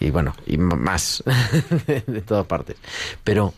Y 0.00 0.10
bueno, 0.10 0.34
y 0.46 0.58
más 0.58 1.22
de 1.86 2.22
todas 2.22 2.46
partes. 2.46 2.76
Pero, 3.24 3.54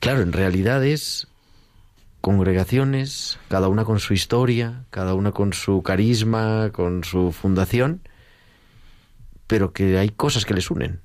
claro, 0.00 0.22
en 0.22 0.32
realidad 0.32 0.84
es 0.84 1.26
congregaciones, 2.28 3.38
cada 3.48 3.68
una 3.68 3.86
con 3.86 4.00
su 4.00 4.12
historia, 4.12 4.84
cada 4.90 5.14
una 5.14 5.32
con 5.32 5.54
su 5.54 5.82
carisma, 5.82 6.68
con 6.74 7.02
su 7.02 7.32
fundación, 7.32 8.02
pero 9.46 9.72
que 9.72 9.96
hay 9.96 10.10
cosas 10.10 10.44
que 10.44 10.52
les 10.52 10.70
unen, 10.70 11.00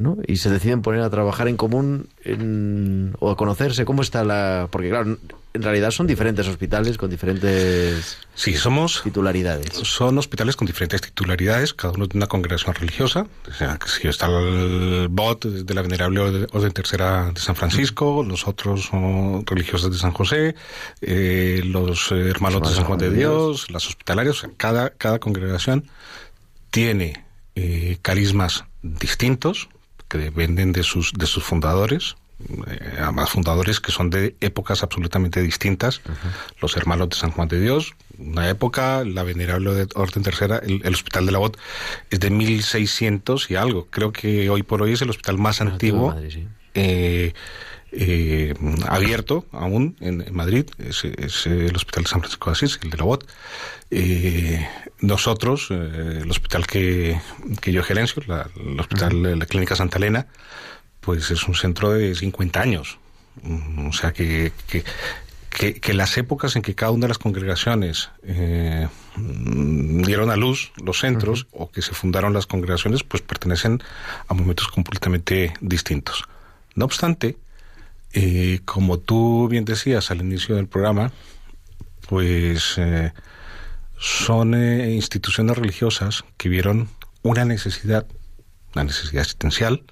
¿no? 0.00 0.16
Y 0.26 0.36
se 0.36 0.50
deciden 0.50 0.80
poner 0.80 1.02
a 1.02 1.10
trabajar 1.10 1.46
en 1.46 1.58
común 1.58 2.08
en, 2.24 3.14
o 3.20 3.30
a 3.30 3.36
conocerse. 3.36 3.84
¿Cómo 3.84 4.00
está 4.00 4.24
la...? 4.24 4.68
Porque, 4.70 4.88
claro, 4.88 5.18
en 5.52 5.62
realidad 5.62 5.90
son 5.90 6.06
diferentes 6.06 6.48
hospitales 6.48 6.96
con 6.96 7.10
diferentes 7.10 8.16
sí, 8.34 8.54
somos, 8.54 9.02
titularidades. 9.04 9.74
Son 9.74 10.16
hospitales 10.16 10.56
con 10.56 10.66
diferentes 10.66 11.02
titularidades, 11.02 11.74
cada 11.74 11.92
uno 11.92 12.06
de 12.06 12.16
una 12.16 12.28
congregación 12.28 12.74
religiosa. 12.74 13.26
O 13.46 13.52
sea, 13.52 13.76
que 13.76 13.88
si 13.88 14.08
está 14.08 14.26
el 14.28 15.08
BOT 15.10 15.44
de 15.44 15.74
la 15.74 15.82
Venerable 15.82 16.46
Orden 16.50 16.72
Tercera 16.72 17.30
de 17.34 17.40
San 17.40 17.54
Francisco, 17.54 18.24
los 18.26 18.48
otros 18.48 18.86
son 18.86 19.44
religiosos 19.44 19.92
de 19.92 19.98
San 19.98 20.12
José, 20.12 20.54
eh, 21.02 21.60
los 21.66 22.10
hermanos 22.10 22.62
de 22.62 22.74
San 22.74 22.84
Juan 22.84 22.98
de 22.98 23.10
Dios, 23.10 23.70
las 23.70 23.86
hospitalarias. 23.86 24.36
O 24.38 24.40
sea, 24.40 24.50
cada, 24.56 24.90
cada 24.90 25.18
congregación 25.18 25.84
tiene 26.70 27.26
eh, 27.54 27.98
carismas 28.00 28.64
distintos 28.82 29.68
que 30.10 30.18
dependen 30.18 30.72
de 30.72 30.82
sus, 30.82 31.12
de 31.14 31.26
sus 31.26 31.44
fundadores, 31.44 32.16
eh, 32.66 32.98
además 33.00 33.30
fundadores 33.30 33.80
que 33.80 33.92
son 33.92 34.10
de 34.10 34.34
épocas 34.40 34.82
absolutamente 34.82 35.40
distintas. 35.40 36.00
Uh 36.04 36.10
-huh. 36.10 36.60
Los 36.60 36.76
hermanos 36.76 37.10
de 37.10 37.16
San 37.16 37.30
Juan 37.30 37.48
de 37.48 37.60
Dios, 37.60 37.94
una 38.18 38.48
época, 38.48 39.04
la 39.04 39.22
Venerable 39.22 39.72
de 39.72 39.86
Orden 39.94 40.22
Tercera, 40.22 40.58
el, 40.58 40.82
el, 40.84 40.94
Hospital 40.94 41.26
de 41.26 41.32
la 41.32 41.38
Bot 41.38 41.56
es 42.10 42.20
de 42.20 42.30
1600 42.30 43.50
y 43.50 43.54
algo. 43.54 43.86
Creo 43.90 44.12
que 44.12 44.50
hoy 44.50 44.62
por 44.62 44.82
hoy 44.82 44.92
es 44.92 45.02
el 45.02 45.10
hospital 45.10 45.38
más 45.38 45.60
antiguo. 45.60 46.14
Sí. 46.28 46.46
eh, 46.74 47.32
eh, 47.92 48.54
abierto 48.86 49.46
aún 49.52 49.96
en, 50.00 50.20
en 50.22 50.34
Madrid, 50.34 50.66
es, 50.78 51.04
es, 51.04 51.46
el 51.46 51.74
Hospital 51.74 52.04
de 52.04 52.10
San 52.10 52.20
Francisco 52.20 52.50
de 52.50 52.52
Asís, 52.52 52.78
el 52.82 52.90
de 52.90 52.96
la 52.96 53.04
BOT. 53.04 53.24
Eh, 53.90 54.66
nosotros, 55.00 55.68
eh, 55.70 56.20
el 56.22 56.30
hospital 56.30 56.66
que, 56.66 57.20
que 57.60 57.72
yo 57.72 57.82
gerencio, 57.82 58.22
la, 58.26 58.48
el 58.56 58.78
hospital, 58.78 59.12
-huh. 59.12 59.38
la 59.38 59.46
Clínica 59.46 59.74
Santa 59.74 59.98
Elena, 59.98 60.26
pues 61.00 61.30
es 61.30 61.48
un 61.48 61.54
centro 61.54 61.90
de 61.92 62.14
50 62.14 62.60
años. 62.60 62.98
O 63.88 63.92
sea 63.92 64.12
que, 64.12 64.52
que, 64.68 64.84
que, 65.48 65.80
que 65.80 65.94
las 65.94 66.16
épocas 66.18 66.56
en 66.56 66.62
que 66.62 66.74
cada 66.74 66.92
una 66.92 67.02
de 67.06 67.08
las 67.08 67.18
congregaciones 67.18 68.10
eh, 68.22 68.86
dieron 69.16 70.30
a 70.30 70.36
luz 70.36 70.72
los 70.82 70.98
centros 70.98 71.46
uh 71.52 71.58
-huh. 71.58 71.62
o 71.64 71.70
que 71.70 71.82
se 71.82 71.92
fundaron 71.94 72.32
las 72.32 72.46
congregaciones, 72.46 73.02
pues 73.02 73.22
pertenecen 73.22 73.82
a 74.28 74.34
momentos 74.34 74.68
completamente 74.68 75.54
distintos. 75.60 76.24
No 76.74 76.84
obstante, 76.84 77.36
eh, 78.12 78.60
como 78.64 78.98
tú 78.98 79.48
bien 79.48 79.64
decías 79.64 80.10
al 80.10 80.20
inicio 80.20 80.56
del 80.56 80.66
programa, 80.66 81.12
pues 82.08 82.74
eh, 82.78 83.12
son 83.98 84.54
eh, 84.54 84.92
instituciones 84.94 85.56
religiosas 85.56 86.24
que 86.36 86.48
vieron 86.48 86.88
una 87.22 87.44
necesidad, 87.44 88.06
una 88.74 88.84
necesidad 88.84 89.22
existencial, 89.22 89.84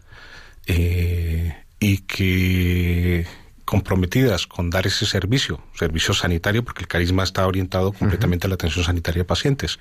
eh, 0.67 1.55
y 1.81 1.99
que 1.99 3.27
comprometidas 3.65 4.47
con 4.47 4.71
dar 4.71 4.87
ese 4.87 5.07
servicio, 5.07 5.63
servicio 5.75 6.15
sanitario, 6.15 6.65
porque 6.65 6.81
el 6.81 6.89
carisma 6.89 7.23
está 7.23 7.47
orientado 7.47 7.93
completamente 7.93 8.47
uh 8.47 8.49
-huh. 8.49 8.49
a 8.49 8.51
la 8.51 8.55
atención 8.55 8.85
sanitaria 8.85 9.21
de 9.23 9.27
pacientes, 9.27 9.79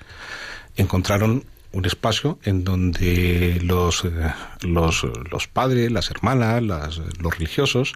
encontraron 0.76 1.44
un 1.72 1.84
espacio 1.84 2.38
en 2.44 2.64
donde 2.64 3.60
los, 3.62 4.04
eh, 4.04 4.10
los, 4.62 5.06
los 5.30 5.48
padres, 5.48 5.90
las 5.90 6.10
hermanas, 6.10 6.62
las, 6.62 6.98
los 6.98 7.34
religiosos 7.34 7.94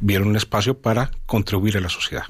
vieron 0.00 0.28
un 0.28 0.36
espacio 0.36 0.78
para 0.78 1.10
contribuir 1.26 1.76
a 1.76 1.80
la 1.80 1.88
sociedad 1.88 2.24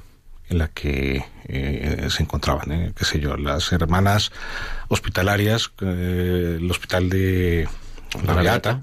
en 0.49 0.57
la 0.59 0.69
que 0.69 1.25
eh, 1.45 2.07
se 2.09 2.23
encontraban, 2.23 2.71
eh, 2.71 2.93
qué 2.95 3.05
sé 3.05 3.19
yo, 3.19 3.35
las 3.35 3.71
hermanas 3.71 4.31
hospitalarias, 4.87 5.71
eh, 5.81 6.57
el 6.59 6.71
hospital 6.71 7.09
de 7.09 7.67
La 8.25 8.33
Beata, 8.33 8.81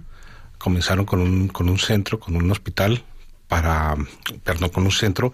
comenzaron 0.59 1.07
con 1.07 1.21
un, 1.21 1.49
con 1.49 1.69
un 1.69 1.79
centro, 1.79 2.21
con 2.21 2.37
un 2.37 2.51
hospital 2.51 3.03
para, 3.49 3.97
perdón, 4.43 4.69
con 4.71 4.85
un 4.85 4.93
centro 4.93 5.33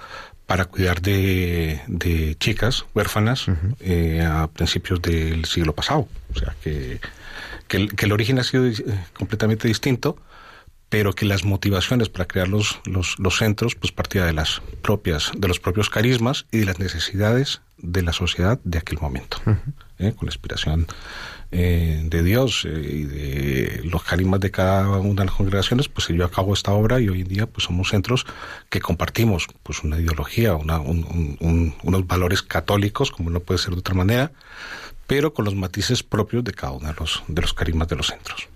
para 0.51 0.65
cuidar 0.65 1.01
de, 1.01 1.81
de 1.87 2.35
chicas 2.35 2.85
huérfanas 2.93 3.47
eh, 3.79 4.27
a 4.29 4.49
principios 4.49 5.01
del 5.01 5.45
siglo 5.45 5.77
pasado. 5.77 6.09
O 6.35 6.37
sea, 6.37 6.57
que, 6.61 7.01
que, 7.69 7.77
el, 7.77 7.95
que 7.95 8.07
el 8.07 8.11
origen 8.11 8.41
ha 8.41 8.43
sido 8.43 8.67
eh, 8.67 8.75
completamente 9.17 9.69
distinto, 9.69 10.17
pero 10.89 11.13
que 11.13 11.25
las 11.25 11.45
motivaciones 11.45 12.09
para 12.09 12.25
crear 12.25 12.49
los, 12.49 12.81
los, 12.85 13.17
los 13.21 13.39
centros 13.39 13.77
pues 13.77 13.93
partía 13.93 14.25
de 14.25 14.33
las 14.33 14.61
propias, 14.83 15.31
de 15.37 15.47
los 15.47 15.61
propios 15.61 15.89
carismas 15.89 16.47
y 16.51 16.59
de 16.59 16.65
las 16.65 16.81
necesidades 16.81 17.61
de 17.79 18.03
la 18.03 18.13
sociedad 18.13 18.59
de 18.65 18.79
aquel 18.79 18.99
momento, 18.99 19.37
¿eh? 20.01 20.15
con 20.17 20.27
la 20.27 20.33
inspiración 20.33 20.89
eh, 21.53 22.03
de 22.05 22.23
Dios 22.23 22.65
eh, 22.65 22.69
y 22.71 23.03
de 23.05 23.81
los 23.85 24.05
carismas 24.05 24.39
de 24.39 24.53
cada 24.53 24.89
una 24.99 25.23
de 25.23 25.27
las 25.27 25.35
congregaciones, 25.35 25.89
pues 25.89 26.05
se 26.07 26.13
llevó 26.13 26.27
a 26.27 26.31
cabo 26.31 26.55
esta 26.55 26.73
obra 26.73 27.01
y 27.01 27.09
hoy 27.09 27.23
en 27.23 27.29
día 27.29 27.47
pues 27.47 27.65
somos 27.65 27.89
centros 27.89 28.25
que 28.69 28.81
compartimos 28.81 29.49
pues 29.65 29.83
una 29.83 29.99
ideología, 29.99 30.55
una, 30.55 30.79
un, 30.79 31.05
un, 31.05 31.37
un, 31.41 31.75
unos 31.83 32.07
valores 32.07 32.43
católicos, 32.43 33.11
como 33.11 33.31
no 33.31 33.41
puede 33.41 33.59
ser 33.59 33.75
de 33.75 33.81
otra 33.81 33.95
manera, 33.95 34.31
pero 35.09 35.35
con 35.35 35.45
los 35.45 35.57
matices 35.57 36.05
propios 36.05 36.45
de 36.45 36.53
cada 36.53 36.73
uno 36.73 36.87
de 36.87 36.95
los, 36.95 37.25
de 37.27 37.43
los 37.43 37.53
carismas 37.53 37.89
de 37.89 37.97
los 37.97 38.07
centros. 38.07 38.49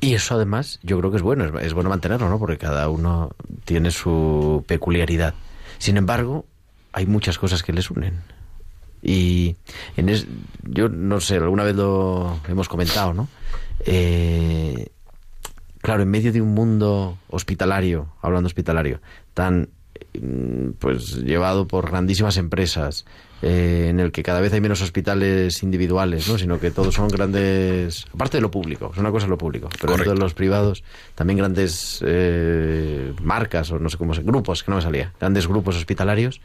Y 0.00 0.14
eso 0.14 0.34
además 0.34 0.78
yo 0.82 0.98
creo 0.98 1.10
que 1.10 1.18
es 1.18 1.22
bueno, 1.22 1.44
es, 1.44 1.66
es, 1.66 1.72
bueno 1.72 1.88
mantenerlo, 1.88 2.28
¿no? 2.28 2.38
Porque 2.38 2.58
cada 2.58 2.88
uno 2.90 3.30
tiene 3.64 3.90
su 3.90 4.64
peculiaridad. 4.66 5.34
Sin 5.78 5.96
embargo, 5.96 6.44
hay 6.92 7.06
muchas 7.06 7.38
cosas 7.38 7.62
que 7.62 7.72
les 7.72 7.90
unen. 7.90 8.20
Y 9.02 9.56
en 9.96 10.08
es, 10.08 10.26
yo 10.62 10.88
no 10.88 11.20
sé, 11.20 11.36
alguna 11.36 11.64
vez 11.64 11.74
lo 11.74 12.38
hemos 12.48 12.68
comentado, 12.68 13.14
¿no? 13.14 13.28
Eh, 13.86 14.88
claro, 15.80 16.02
en 16.02 16.10
medio 16.10 16.32
de 16.32 16.40
un 16.40 16.54
mundo 16.54 17.18
hospitalario, 17.28 18.08
hablando 18.20 18.46
hospitalario, 18.46 19.00
tan 19.34 19.68
pues 20.78 21.16
llevado 21.16 21.68
por 21.68 21.88
grandísimas 21.88 22.36
empresas, 22.36 23.04
eh, 23.42 23.86
en 23.88 24.00
el 24.00 24.12
que 24.12 24.22
cada 24.22 24.40
vez 24.40 24.52
hay 24.52 24.60
menos 24.60 24.82
hospitales 24.82 25.62
individuales, 25.62 26.28
¿no? 26.28 26.36
sino 26.36 26.58
que 26.58 26.70
todos 26.70 26.94
son 26.94 27.08
grandes, 27.08 28.06
aparte 28.12 28.38
de 28.38 28.40
lo 28.42 28.50
público, 28.50 28.90
es 28.92 28.98
una 28.98 29.10
cosa 29.10 29.26
lo 29.26 29.38
público, 29.38 29.68
pero 29.80 29.94
dentro 29.94 30.14
de 30.14 30.18
los 30.18 30.34
privados, 30.34 30.82
también 31.14 31.38
grandes 31.38 32.02
eh, 32.04 33.14
marcas, 33.22 33.70
o 33.70 33.78
no 33.78 33.88
sé 33.88 33.96
cómo 33.96 34.14
se, 34.14 34.22
grupos, 34.22 34.62
que 34.62 34.70
no 34.70 34.76
me 34.76 34.82
salía, 34.82 35.12
grandes 35.18 35.46
grupos 35.46 35.76
hospitalarios. 35.76 36.40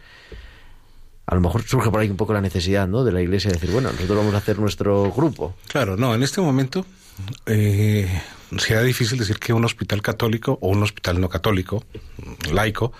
A 1.27 1.35
lo 1.35 1.41
mejor 1.41 1.63
surge 1.63 1.89
por 1.89 1.99
ahí 1.99 2.09
un 2.09 2.17
poco 2.17 2.33
la 2.33 2.41
necesidad 2.41 2.87
¿no? 2.87 3.03
de 3.03 3.11
la 3.11 3.21
iglesia 3.21 3.49
de 3.49 3.55
decir, 3.55 3.71
bueno, 3.71 3.91
nosotros 3.91 4.17
vamos 4.17 4.33
a 4.35 4.37
hacer 4.37 4.59
nuestro 4.59 5.11
grupo. 5.11 5.55
Claro, 5.67 5.97
no, 5.97 6.13
en 6.13 6.21
este 6.21 6.39
momento 6.39 6.85
eh, 7.47 8.07
será 8.57 8.83
difícil 8.83 9.17
decir 9.17 9.39
que 9.39 9.53
un 9.53 9.65
hospital 9.65 10.01
católico 10.01 10.59
o 10.61 10.69
un 10.69 10.83
hospital 10.83 11.19
no 11.19 11.29
católico, 11.29 11.83
laico, 12.51 12.93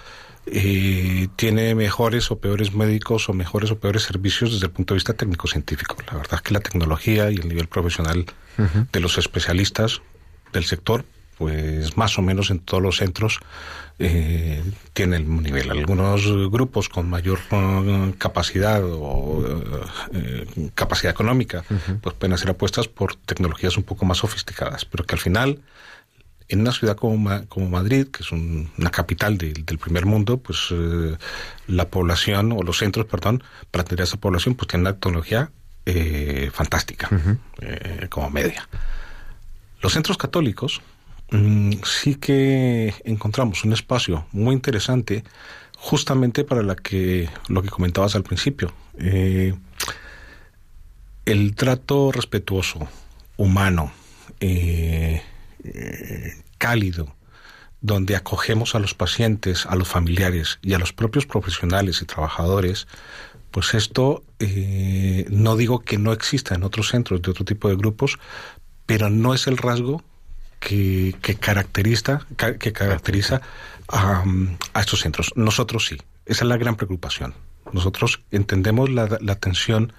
eh, 0.48 1.28
tiene 1.36 1.74
mejores 1.76 2.30
o 2.32 2.40
peores 2.40 2.74
médicos 2.74 3.30
o 3.30 3.34
mejores 3.34 3.72
o 3.72 3.80
peores 3.80 4.04
servicios 4.04 4.52
desde 4.52 4.68
el 4.68 4.72
punto 4.72 4.94
de 4.94 4.98
vista 4.98 5.14
técnico-científico. 5.14 5.98
La 6.08 6.18
verdad 6.18 6.36
es 6.36 6.42
que 6.42 6.54
la 6.54 6.60
tecnología 6.60 7.32
y 7.32 7.36
el 7.36 7.48
nivel 7.48 7.68
profesional 7.68 8.26
uh 8.58 8.62
-huh. 8.62 8.88
de 8.92 9.00
los 9.00 9.18
especialistas 9.18 10.02
del 10.54 10.66
sector, 10.66 11.06
pues 11.38 11.98
más 11.98 12.18
o 12.18 12.22
menos 12.22 12.50
en 12.50 12.60
todos 12.60 12.82
los 12.82 12.98
centros 12.98 13.40
eh, 14.00 14.64
tiene 14.94 15.18
el 15.18 15.24
mismo 15.24 15.42
nivel. 15.42 15.72
Algunos 15.72 16.26
grupos 16.52 16.90
con 16.90 17.10
mayor 17.10 17.40
uh, 17.52 18.12
capacidad 18.18 18.84
o 18.84 19.40
uh, 19.40 20.70
capacidad 20.74 21.12
económica, 21.12 21.64
uh 21.70 21.74
-huh. 21.74 22.00
pues 22.02 22.16
pueden 22.16 22.34
hacer 22.34 22.50
apuestas 22.50 22.88
por 22.88 23.16
tecnologías 23.16 23.78
un 23.78 23.84
poco 23.84 24.06
más 24.06 24.18
sofisticadas, 24.18 24.86
pero 24.86 25.06
que 25.06 25.16
al 25.16 25.22
final 25.22 25.60
en 26.48 26.62
una 26.62 26.72
ciudad 26.72 26.96
como, 26.96 27.48
como 27.48 27.70
Madrid, 27.70 28.08
que 28.08 28.24
es 28.24 28.32
un, 28.32 28.70
una 28.78 28.92
capital 28.92 29.38
de, 29.38 29.54
del 29.54 29.78
primer 29.78 30.06
mundo, 30.06 30.38
pues 30.38 30.68
eh, 30.72 31.18
la 31.68 31.90
población, 31.90 32.52
o 32.52 32.62
los 32.62 32.78
centros, 32.78 33.08
perdón, 33.08 33.44
para 33.72 33.82
atender 33.82 34.02
a 34.02 34.04
esa 34.04 34.18
población, 34.18 34.56
pues 34.56 34.68
tienen 34.68 34.88
una 34.88 34.94
tecnología 34.94 35.50
eh, 35.86 36.50
fantástica, 36.54 37.10
uh 37.12 37.16
-huh. 37.16 37.38
eh, 37.62 38.08
como 38.10 38.30
media. 38.30 38.68
Los 39.82 39.94
centros 39.94 40.18
católicos 40.18 40.82
sí 41.84 42.16
que 42.16 42.94
encontramos 43.04 43.64
un 43.64 43.74
espacio 43.74 44.26
muy 44.32 44.54
interesante 44.54 45.24
justamente 45.78 46.44
para 46.44 46.64
la 46.64 46.76
que, 46.76 47.30
lo 47.48 47.62
que 47.62 47.70
comentabas 47.70 48.16
al 48.16 48.24
principio. 48.24 48.74
Eh, 48.98 49.54
el 51.26 51.56
trato 51.56 52.12
respetuoso, 52.12 52.88
humano, 53.38 53.92
eh, 54.40 55.22
cálido, 56.58 57.16
donde 57.82 58.16
acogemos 58.16 58.74
a 58.74 58.80
los 58.80 58.94
pacientes, 58.94 59.66
a 59.68 59.76
los 59.76 59.88
familiares 59.88 60.60
y 60.62 60.74
a 60.74 60.80
los 60.80 60.94
propios 60.94 61.26
profesionales 61.26 62.02
y 62.02 62.06
trabajadores, 62.06 62.88
pues 63.52 63.74
esto 63.74 64.24
eh, 64.40 65.26
no 65.30 65.56
digo 65.56 65.80
que 65.80 65.98
no 65.98 66.12
exista 66.12 66.56
en 66.56 66.64
otros 66.64 66.90
centros 66.90 67.22
de 67.22 67.32
otro 67.32 67.46
tipo 67.46 67.70
de 67.70 67.76
grupos, 67.76 68.18
pero 68.86 69.10
no 69.10 69.34
es 69.34 69.48
el 69.48 69.58
rasgo 69.58 70.04
que, 70.66 71.16
que 71.22 71.36
caracteriza, 71.36 72.26
que 72.60 72.74
caracteriza 72.74 73.40
a, 73.88 74.24
a, 74.74 74.80
estos 74.82 75.02
centros. 75.02 75.32
Nosotros 75.36 75.86
sí, 75.86 75.98
esa 76.26 76.44
es 76.44 76.50
la 76.50 76.58
gran 76.58 76.76
preocupación. 76.76 77.36
Nosotros 77.72 78.22
entendemos 78.32 78.90
la, 78.90 79.20
la 79.22 79.34
atención 79.34 79.94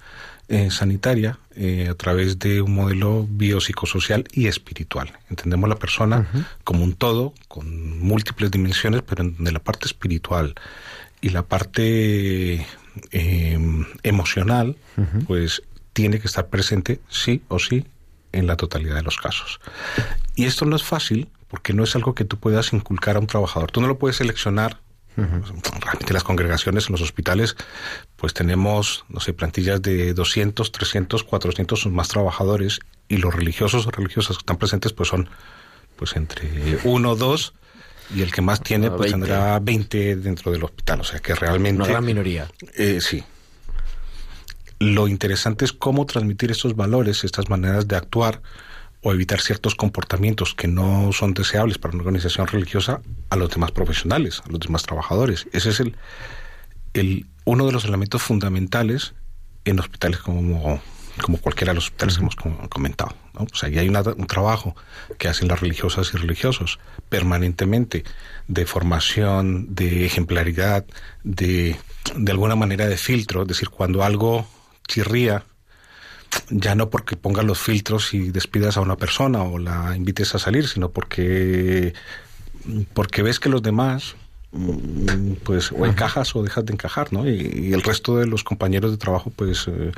eh, 0.49 0.69
sanitaria 0.69 1.39
eh, 1.55 1.87
a 1.89 1.95
través 1.95 2.37
de 2.37 2.61
un 2.61 2.75
modelo 2.75 3.25
biopsicosocial 3.29 4.25
y 4.33 4.47
espiritual. 4.47 5.07
Entendemos 5.29 5.69
la 5.69 5.75
persona 5.75 6.17
uh 6.19 6.37
-huh. 6.37 6.45
como 6.65 6.83
un 6.83 6.93
todo, 6.93 7.33
con 7.47 7.99
múltiples 7.99 8.51
dimensiones, 8.51 9.01
pero 9.07 9.23
en, 9.23 9.35
en 9.39 9.53
la 9.53 9.59
parte 9.59 9.85
espiritual 9.85 10.53
y 11.21 11.29
la 11.29 11.43
parte 11.43 12.65
eh, 13.11 13.85
emocional, 14.03 14.75
uh 14.97 15.01
-huh. 15.01 15.25
pues 15.27 15.61
tiene 15.93 16.19
que 16.19 16.27
estar 16.27 16.47
presente 16.47 16.99
sí 17.09 17.41
o 17.47 17.57
sí 17.57 17.85
en 18.33 18.47
la 18.47 18.55
totalidad 18.55 18.95
de 18.95 19.03
los 19.03 19.17
casos. 19.17 19.59
Y 20.37 20.45
esto 20.45 20.63
no 20.65 20.77
es 20.77 20.83
fácil 20.83 21.27
porque 21.49 21.73
no 21.73 21.83
es 21.83 21.95
algo 21.95 22.15
que 22.15 22.23
tú 22.23 22.37
puedas 22.37 22.71
inculcar 22.71 23.17
a 23.17 23.19
un 23.19 23.27
trabajador. 23.27 23.71
Tú 23.71 23.81
no 23.81 23.87
lo 23.87 23.97
puedes 23.97 24.17
seleccionar 24.17 24.79
Uh 25.17 25.23
-huh. 25.23 25.81
Realmente 25.81 26.13
las 26.13 26.23
congregaciones 26.23 26.87
en 26.87 26.91
los 26.91 27.01
hospitales, 27.01 27.55
pues 28.17 28.35
tenemos, 28.35 29.03
no 29.09 29.19
sé, 29.19 29.33
plantillas 29.33 29.81
de 29.81 30.13
200, 30.13 30.71
300, 30.71 31.23
400 31.23 31.85
o 31.85 31.89
más 31.89 32.07
trabajadores 32.07 32.79
y 33.09 33.17
los 33.17 33.33
religiosos 33.33 33.87
o 33.87 33.91
religiosas 33.91 34.37
que 34.37 34.41
están 34.41 34.57
presentes 34.57 34.93
pues 34.93 35.09
son 35.09 35.27
pues 35.95 36.15
entre 36.15 36.79
uno 36.83 37.11
o 37.11 37.15
dos 37.15 37.55
y 38.13 38.21
el 38.21 38.31
que 38.31 38.41
más 38.41 38.61
tiene 38.61 38.91
pues 38.91 39.11
20. 39.11 39.27
tendrá 39.27 39.59
20 39.59 40.17
dentro 40.17 40.51
del 40.51 40.63
hospital, 40.63 41.01
o 41.01 41.03
sea 41.03 41.19
que 41.19 41.33
realmente... 41.33 41.81
Una 41.81 41.91
gran 41.91 42.05
minoría. 42.05 42.47
Eh, 42.75 42.99
sí. 43.01 43.23
Lo 44.79 45.07
interesante 45.07 45.65
es 45.65 45.73
cómo 45.73 46.05
transmitir 46.05 46.51
estos 46.51 46.75
valores, 46.75 47.23
estas 47.23 47.49
maneras 47.49 47.87
de 47.87 47.95
actuar, 47.95 48.43
o 49.07 49.13
evitar 49.13 49.39
ciertos 49.39 49.73
comportamientos 49.73 50.53
que 50.53 50.67
no 50.67 51.13
son 51.13 51.33
deseables 51.33 51.77
para 51.77 51.93
una 51.93 52.03
organización 52.03 52.45
religiosa 52.45 52.99
a 53.29 53.37
los 53.37 53.49
demás 53.49 53.71
profesionales, 53.71 54.41
a 54.45 54.51
los 54.51 54.59
demás 54.59 54.83
trabajadores. 54.83 55.47
Ese 55.53 55.69
es 55.69 55.79
el, 55.79 55.95
el 56.93 57.25
uno 57.45 57.65
de 57.65 57.71
los 57.71 57.85
elementos 57.85 58.21
fundamentales 58.21 59.13
en 59.63 59.79
hospitales 59.79 60.19
como, 60.19 60.81
como 61.21 61.37
cualquiera 61.37 61.71
de 61.71 61.75
los 61.75 61.85
hospitales 61.85 62.17
uh 62.17 62.21
-huh. 62.23 62.35
que 62.35 62.49
hemos 62.49 62.67
comentado. 62.67 63.15
¿no? 63.33 63.47
O 63.49 63.55
sea, 63.55 63.69
ahí 63.69 63.77
hay 63.79 63.87
una, 63.87 64.01
un 64.01 64.27
trabajo 64.27 64.75
que 65.17 65.29
hacen 65.29 65.47
las 65.47 65.61
religiosas 65.61 66.11
y 66.13 66.17
religiosos 66.17 66.77
permanentemente 67.07 68.03
de 68.49 68.65
formación, 68.65 69.73
de 69.73 70.05
ejemplaridad, 70.05 70.85
de, 71.23 71.77
de 72.13 72.31
alguna 72.33 72.57
manera 72.57 72.87
de 72.87 72.97
filtro, 72.97 73.43
es 73.43 73.47
decir, 73.47 73.69
cuando 73.69 74.03
algo 74.03 74.45
chirría, 74.85 75.45
ya 76.49 76.75
no 76.75 76.89
porque 76.89 77.15
pongas 77.15 77.45
los 77.45 77.59
filtros 77.59 78.13
y 78.13 78.31
despidas 78.31 78.77
a 78.77 78.81
una 78.81 78.97
persona 78.97 79.43
o 79.43 79.57
la 79.57 79.95
invites 79.95 80.35
a 80.35 80.39
salir, 80.39 80.67
sino 80.67 80.89
porque 80.89 81.93
porque 82.93 83.21
ves 83.21 83.39
que 83.39 83.49
los 83.49 83.61
demás 83.61 84.15
pues 85.43 85.71
o 85.71 85.85
encajas 85.85 86.35
o 86.35 86.43
dejas 86.43 86.65
de 86.65 86.73
encajar, 86.73 87.11
¿no? 87.11 87.27
Y, 87.27 87.69
y 87.69 87.73
el 87.73 87.83
resto 87.83 88.17
de 88.17 88.27
los 88.27 88.43
compañeros 88.43 88.91
de 88.91 88.97
trabajo 88.97 89.31
pues 89.35 89.67
eh, 89.67 89.91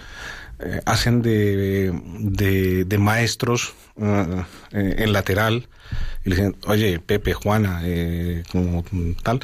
eh, 0.60 0.82
hacen 0.86 1.22
de, 1.22 1.94
de, 2.20 2.84
de 2.84 2.98
maestros 2.98 3.74
uh, 3.96 4.44
en 4.72 5.14
lateral 5.14 5.68
y 6.26 6.30
le 6.30 6.36
dicen, 6.36 6.56
oye, 6.68 7.00
Pepe, 7.00 7.34
Juana, 7.34 7.82
eh, 7.84 8.44
como 8.52 8.84
tal, 9.24 9.40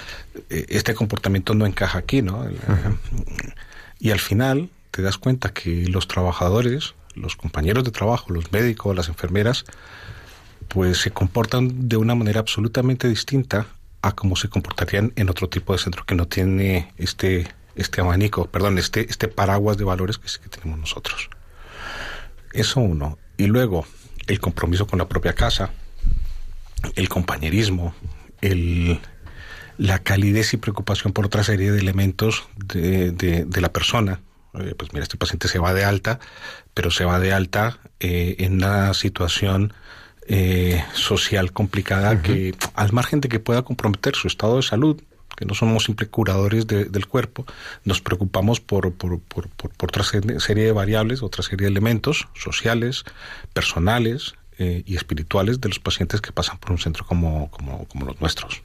este 0.50 0.94
comportamiento 0.94 1.56
no 1.56 1.66
encaja 1.66 2.00
aquí, 2.00 2.22
¿no? 2.22 2.46
Y 4.00 4.12
al 4.12 4.20
final 4.20 4.70
te 4.96 5.02
das 5.02 5.18
cuenta 5.18 5.52
que 5.52 5.88
los 5.88 6.08
trabajadores 6.08 6.96
los 7.16 7.36
compañeros 7.36 7.84
de 7.84 7.92
trabajo, 7.92 8.32
los 8.32 8.52
médicos, 8.52 8.96
las 8.96 9.10
enfermeras, 9.10 9.66
pues 10.68 11.00
se 11.00 11.12
comportan 11.12 11.90
de 11.90 11.98
una 11.98 12.16
manera 12.16 12.40
absolutamente 12.40 13.08
distinta 13.10 13.68
a 14.02 14.14
cómo 14.14 14.36
se 14.36 14.50
comportarían 14.50 15.12
en 15.16 15.30
otro 15.30 15.50
tipo 15.50 15.74
de 15.74 15.80
centro 15.80 16.06
que 16.06 16.16
no 16.16 16.28
tiene 16.28 16.92
este 16.98 17.48
este 17.76 18.00
abanico, 18.00 18.46
perdón, 18.46 18.78
este 18.78 19.10
este 19.10 19.28
paraguas 19.28 19.78
de 19.78 19.84
valores 19.84 20.18
que, 20.18 20.28
que 20.28 20.50
tenemos 20.50 20.80
nosotros. 20.80 21.30
Eso 22.54 22.80
uno. 22.80 23.18
Y 23.38 23.48
luego 23.48 23.86
el 24.28 24.40
compromiso 24.40 24.88
con 24.88 25.00
la 25.00 25.10
propia 25.10 25.34
casa, 25.34 25.72
el 26.96 27.10
compañerismo, 27.10 27.94
el, 28.42 29.00
la 29.78 30.00
calidez 30.00 30.54
y 30.54 30.58
preocupación 30.58 31.12
por 31.12 31.26
otra 31.26 31.44
serie 31.44 31.72
de 31.72 31.80
elementos 31.80 32.48
de, 32.56 33.12
de, 33.12 33.62
la 33.62 33.74
persona. 33.74 34.22
Pues 34.78 34.94
mira, 34.94 35.04
este 35.04 35.18
paciente 35.18 35.48
se 35.48 35.60
va 35.60 35.74
de 35.74 35.84
alta, 35.84 36.20
pero 36.74 36.92
se 36.92 37.06
va 37.06 37.20
de 37.20 37.34
alta 37.34 37.80
eh, 38.00 38.36
en 38.40 38.56
una 38.56 38.94
situación 38.94 39.74
eh, 40.28 40.84
social 40.94 41.52
complicada 41.52 42.22
que, 42.22 42.56
al 42.74 42.92
margen 42.94 43.22
de 43.22 43.30
que 43.30 43.40
pueda 43.40 43.62
comprometer 43.62 44.16
su 44.16 44.28
estado 44.28 44.58
de 44.58 44.64
salud, 44.64 45.02
que 45.36 45.46
no 45.46 45.54
somos 45.54 45.84
simples 45.84 46.10
curadores 46.10 46.66
del 46.66 47.08
cuerpo, 47.08 47.46
nos 47.84 48.02
preocupamos 48.02 48.62
por, 48.62 48.94
por, 48.94 49.20
por, 49.20 49.50
por, 49.50 49.72
otra 49.84 50.04
serie 50.04 50.64
de 50.64 50.72
variables, 50.72 51.22
otra 51.22 51.44
serie 51.44 51.66
de 51.66 51.72
elementos 51.72 52.28
sociales, 52.34 53.04
personales 53.54 54.36
eh, 54.58 54.84
y 54.86 54.96
espirituales 54.96 55.60
de 55.60 55.70
los 55.70 55.80
pacientes 55.80 56.22
que 56.22 56.32
pasan 56.32 56.58
por 56.58 56.72
un 56.72 56.78
centro 56.78 57.06
como, 57.06 57.52
como, 57.52 57.86
como 57.86 58.06
los 58.06 58.20
nuestros. 58.22 58.64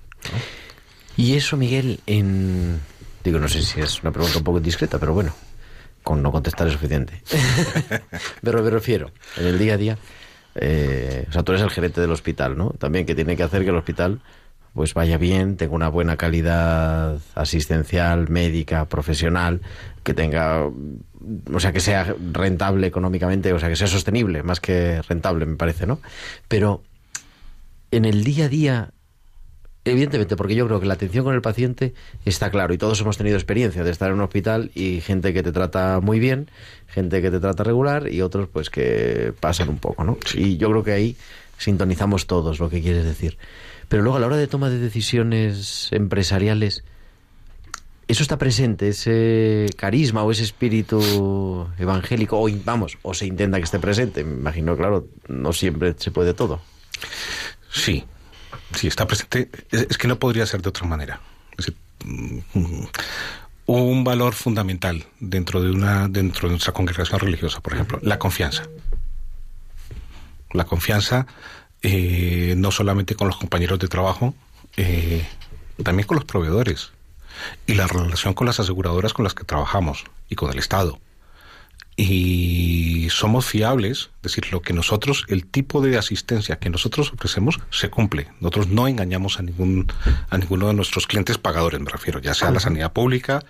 Y 1.17 1.35
eso, 1.35 1.57
Miguel, 1.57 2.01
en... 2.07 2.81
Digo, 3.25 3.39
no 3.39 3.49
sé 3.49 3.63
si 3.63 3.81
es 3.81 4.01
una 4.03 4.13
pregunta 4.13 4.39
un 4.39 4.45
poco 4.45 4.59
indiscreta, 4.59 4.99
pero 4.99 5.13
bueno, 5.13 5.35
con 6.03 6.23
no 6.23 6.33
contestar 6.33 6.67
es 6.67 6.73
suficiente. 6.75 7.23
pero 8.43 8.63
me 8.63 8.71
refiero, 8.71 9.11
en 9.37 9.47
el 9.47 9.59
día 9.59 9.75
a 9.75 9.77
día, 9.77 9.99
eh, 10.55 11.27
o 11.29 11.33
sea, 11.33 11.43
tú 11.43 11.53
eres 11.53 11.63
el 11.63 11.71
gerente 11.71 12.01
del 12.01 12.11
hospital, 12.11 12.57
¿no? 12.57 12.71
También 12.71 13.07
que 13.07 13.15
tiene 13.15 13.37
que 13.37 13.43
hacer 13.43 13.63
que 13.63 13.71
el 13.71 13.77
hospital 13.77 14.21
pues 14.75 14.95
vaya 14.95 15.19
bien, 15.19 15.57
tenga 15.57 15.75
una 15.75 15.89
buena 15.89 16.17
calidad 16.17 17.19
asistencial, 17.35 18.29
médica, 18.29 18.85
profesional, 18.85 19.63
que 20.05 20.15
tenga, 20.15 20.65
o 20.65 21.61
sea, 21.61 21.73
que 21.73 21.81
sea 21.81 22.15
rentable 22.33 22.87
económicamente, 22.87 23.53
o 23.53 23.59
sea, 23.59 23.69
que 23.69 23.77
sea 23.77 23.89
sostenible, 23.89 24.43
más 24.43 24.61
que 24.61 25.03
rentable, 25.03 25.45
me 25.47 25.57
parece, 25.57 25.87
¿no? 25.87 26.01
Pero 26.47 26.83
en 27.91 28.05
el 28.05 28.23
día 28.23 28.45
a 28.45 28.49
día, 28.49 28.91
evidentemente, 29.85 30.37
porque 30.37 30.55
yo 30.55 30.67
creo 30.67 30.81
que 30.81 30.87
la 30.87 30.95
atención 30.95 31.25
con 31.25 31.35
el 31.35 31.43
paciente 31.43 31.95
está 32.25 32.51
claro, 32.51 32.75
y 32.75 32.79
todos 32.79 33.01
hemos 33.01 33.17
tenido 33.17 33.37
experiencia 33.37 33.83
de 33.85 33.91
estar 33.91 34.09
en 34.09 34.17
un 34.17 34.23
hospital 34.23 34.71
y 34.75 35.01
gente 35.01 35.33
que 35.33 35.43
te 35.43 35.53
trata 35.53 36.01
muy 36.01 36.19
bien, 36.19 36.51
gente 36.89 37.23
que 37.23 37.31
te 37.31 37.41
trata 37.41 37.65
regular 37.65 38.13
y 38.13 38.23
otros 38.23 38.49
pues 38.53 38.71
que 38.71 39.33
pasan 39.41 39.69
un 39.69 39.79
poco, 39.79 40.05
¿no? 40.05 40.19
Y 40.35 40.57
yo 40.57 40.71
creo 40.71 40.85
que 40.85 40.93
ahí 40.93 41.17
sintonizamos 41.59 42.27
todos 42.27 42.59
lo 42.59 42.69
que 42.69 42.81
quieres 42.81 43.05
decir. 43.05 43.39
Pero 43.89 44.03
luego 44.03 44.19
a 44.19 44.21
la 44.21 44.27
hora 44.27 44.37
de 44.37 44.47
toma 44.47 44.71
de 44.71 44.79
decisiones 44.79 45.89
empresariales, 45.91 46.85
eso 48.07 48.23
está 48.23 48.39
presente, 48.39 48.89
ese 48.89 49.67
carisma 49.77 50.23
o 50.25 50.31
ese 50.31 50.43
espíritu 50.43 51.69
evangélico, 51.79 52.41
o 52.41 52.49
vamos, 52.65 52.99
o 53.03 53.15
se 53.15 53.27
intenta 53.27 53.59
que 53.59 53.65
esté 53.65 53.79
presente. 53.79 54.25
Me 54.25 54.35
imagino, 54.35 54.77
claro, 54.77 55.07
no 55.29 55.53
siempre 55.53 55.95
se 55.97 56.11
puede 56.11 56.35
todo. 56.35 56.61
Sí, 57.73 58.05
sí, 58.75 58.87
está 58.87 59.07
presente. 59.07 59.51
Es, 59.71 59.99
que 59.99 60.09
no 60.09 60.19
podría 60.19 60.47
ser 60.47 60.63
de 60.63 60.69
otra 60.69 60.87
manera. 60.87 61.21
Mm, 62.05 62.39
un 63.67 64.05
valor 64.05 64.35
fundamental 64.35 65.07
dentro 65.21 65.63
de 65.63 65.71
una 65.71 66.09
dentro 66.09 66.49
de 66.49 66.55
nuestra 66.55 66.73
congregación 66.73 67.21
religiosa, 67.21 67.61
por 67.61 67.75
ejemplo, 67.75 67.99
la 68.03 68.19
confianza. 68.19 68.65
La 70.53 70.65
confianza 70.65 71.27
eh, 71.83 72.55
no 72.57 72.71
solamente 72.73 73.15
con 73.15 73.29
los 73.29 73.37
compañeros 73.37 73.79
de 73.79 73.89
trabajo, 73.89 74.35
eh, 74.77 75.27
también 75.83 76.07
con 76.07 76.17
los 76.17 76.25
proveedores 76.25 76.93
y 77.67 77.75
la 77.75 77.87
relación 77.87 78.35
con 78.35 78.47
las 78.47 78.61
aseguradoras 78.61 79.13
con 79.13 79.25
las 79.25 79.35
que 79.35 79.45
trabajamos 79.45 80.05
y 80.29 80.35
con 80.35 80.51
el 80.51 80.59
Estado. 80.59 80.99
Y 82.03 83.09
somos 83.11 83.45
fiables, 83.45 84.09
es 84.17 84.23
decir, 84.23 84.51
lo 84.53 84.63
que 84.63 84.73
nosotros, 84.73 85.27
el 85.29 85.45
tipo 85.45 85.83
de 85.83 85.99
asistencia 85.99 86.59
que 86.59 86.71
nosotros 86.71 87.13
ofrecemos 87.13 87.61
se 87.69 87.91
cumple. 87.91 88.29
Nosotros 88.41 88.69
no 88.69 88.89
engañamos 88.89 89.39
a 89.39 89.43
ningún 89.43 89.93
a 90.31 90.39
ninguno 90.39 90.69
de 90.69 90.73
nuestros 90.73 91.07
clientes 91.07 91.37
pagadores, 91.37 91.79
me 91.79 91.91
refiero, 91.91 92.19
ya 92.19 92.33
sea 92.33 92.51
la 92.53 92.61
sanidad 92.61 92.95
pública 92.95 93.45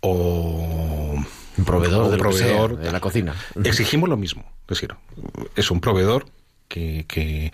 o 0.00 1.14
un 1.56 1.64
proveedor, 1.64 2.10
de, 2.10 2.18
proveedor 2.18 2.78
de 2.78 2.90
la 2.90 2.98
cocina. 2.98 3.36
Exigimos 3.62 4.08
lo 4.08 4.16
mismo, 4.16 4.44
es 4.62 4.80
decir, 4.80 4.96
es 5.54 5.70
un 5.70 5.80
proveedor 5.80 6.26
que, 6.66 7.04
que, 7.06 7.52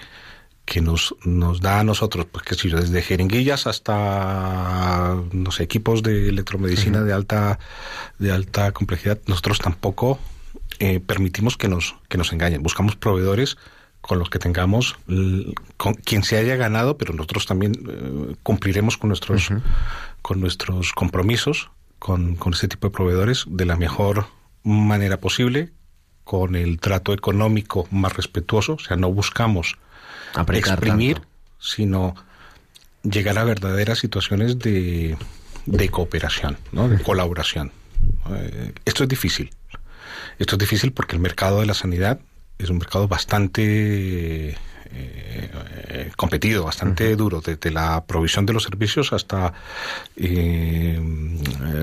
que 0.71 0.81
nos, 0.81 1.17
nos 1.25 1.61
da 1.61 1.81
a 1.81 1.85
nosotros, 1.85 2.27
pues 2.31 2.45
que 2.45 2.55
si 2.55 2.69
desde 2.69 3.03
jeringuillas 3.03 3.67
hasta 3.67 5.17
no 5.33 5.51
sé, 5.51 5.65
equipos 5.65 6.05
de 6.05 6.29
electromedicina 6.29 7.03
de 7.03 7.13
alta 7.13 7.59
de 8.21 8.31
alta 8.31 8.71
complejidad, 8.71 9.19
nosotros 9.27 9.59
tampoco 9.59 10.21
eh, 10.79 11.01
permitimos 11.01 11.57
que 11.57 11.67
nos 11.67 11.97
que 12.09 12.19
nos 12.19 12.33
engañen. 12.33 12.63
Buscamos 12.63 12.95
proveedores 12.95 13.59
con 14.01 14.21
los 14.21 14.31
que 14.31 14.39
tengamos 14.39 14.97
con 15.77 15.95
quien 15.95 16.23
se 16.23 16.37
haya 16.37 16.55
ganado, 16.55 16.97
pero 16.97 17.15
nosotros 17.15 17.47
también 17.47 17.73
eh, 17.75 18.37
cumpliremos 18.45 18.97
con 18.97 19.09
nuestros 19.09 19.49
con 20.23 20.41
nuestros 20.41 20.93
compromisos 20.93 21.73
con, 21.99 22.37
con 22.37 22.53
este 22.53 22.69
tipo 22.69 22.87
de 22.87 22.93
proveedores 22.93 23.45
de 23.49 23.67
la 23.67 23.75
mejor 23.75 24.27
manera 24.63 25.19
posible 25.19 25.73
con 26.23 26.55
el 26.55 26.79
trato 26.79 27.13
económico 27.13 27.89
más 27.91 28.15
respetuoso, 28.15 28.75
o 28.75 28.79
sea, 28.79 28.97
no 28.97 29.13
buscamos 29.13 29.77
exprimir, 30.55 31.23
sino 31.59 32.15
llegar 33.03 33.39
a 33.39 33.45
verdaderas 33.45 33.99
situaciones 33.99 34.59
de, 34.59 35.17
de 35.67 35.89
cooperación, 35.89 36.59
¿no? 36.73 36.89
de 36.89 37.03
colaboración. 37.03 37.73
Eh, 38.31 38.73
esto 38.85 39.05
es 39.05 39.09
difícil. 39.09 39.51
Esto 40.39 40.57
es 40.57 40.59
difícil 40.59 40.93
porque 40.93 41.17
el 41.17 41.23
mercado 41.23 41.61
de 41.61 41.67
la 41.67 41.75
sanidad 41.75 42.21
es 42.59 42.71
un 42.71 42.79
mercado 42.79 43.09
bastante 43.09 44.57
eh, 44.93 46.11
competido, 46.17 46.65
bastante 46.65 47.15
duro, 47.17 47.41
desde 47.41 47.71
la 47.71 48.05
provisión 48.05 48.47
de 48.47 48.53
los 48.53 48.63
servicios 48.65 49.13
hasta 49.13 49.53
eh, 50.17 51.01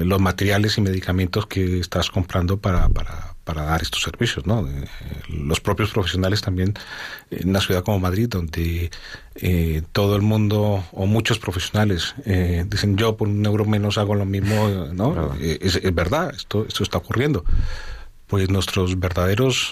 los 0.03 0.21
materiales 0.21 0.77
y 0.77 0.81
medicamentos 0.81 1.47
que 1.47 1.79
estás 1.79 2.09
comprando 2.09 2.57
para, 2.57 2.89
para, 2.89 3.35
para 3.47 3.63
dar 3.63 3.81
estos 3.81 4.03
servicios, 4.03 4.45
¿no? 4.45 4.67
Eh, 4.67 4.85
los 5.29 5.61
propios 5.61 5.91
profesionales 5.91 6.41
también 6.41 6.73
en 7.31 7.49
una 7.49 7.61
ciudad 7.61 7.81
como 7.81 7.97
Madrid, 7.97 8.27
donde 8.27 8.91
eh, 9.35 9.81
todo 9.93 10.17
el 10.17 10.21
mundo 10.21 10.83
o 10.91 11.05
muchos 11.05 11.39
profesionales 11.39 12.13
eh, 12.25 12.65
dicen 12.67 12.97
yo 12.97 13.15
por 13.15 13.29
un 13.29 13.45
euro 13.45 13.63
menos 13.63 13.97
hago 13.97 14.15
lo 14.15 14.25
mismo, 14.25 14.67
¿no? 14.93 15.33
Es, 15.39 15.81
verdad, 15.95 16.33
esto, 16.35 16.65
esto 16.67 16.83
está 16.83 16.97
ocurriendo. 16.97 17.45
Pues 18.27 18.49
nuestros 18.49 18.99
verdaderos 18.99 19.71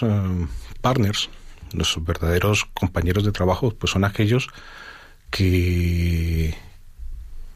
partners, 0.80 1.28
nuestros 1.72 2.04
verdaderos 2.04 2.64
compañeros 2.74 3.24
de 3.24 3.32
trabajo, 3.32 3.70
pues 3.70 3.92
son 3.92 4.04
aquellos 4.04 4.48
que, 5.30 6.56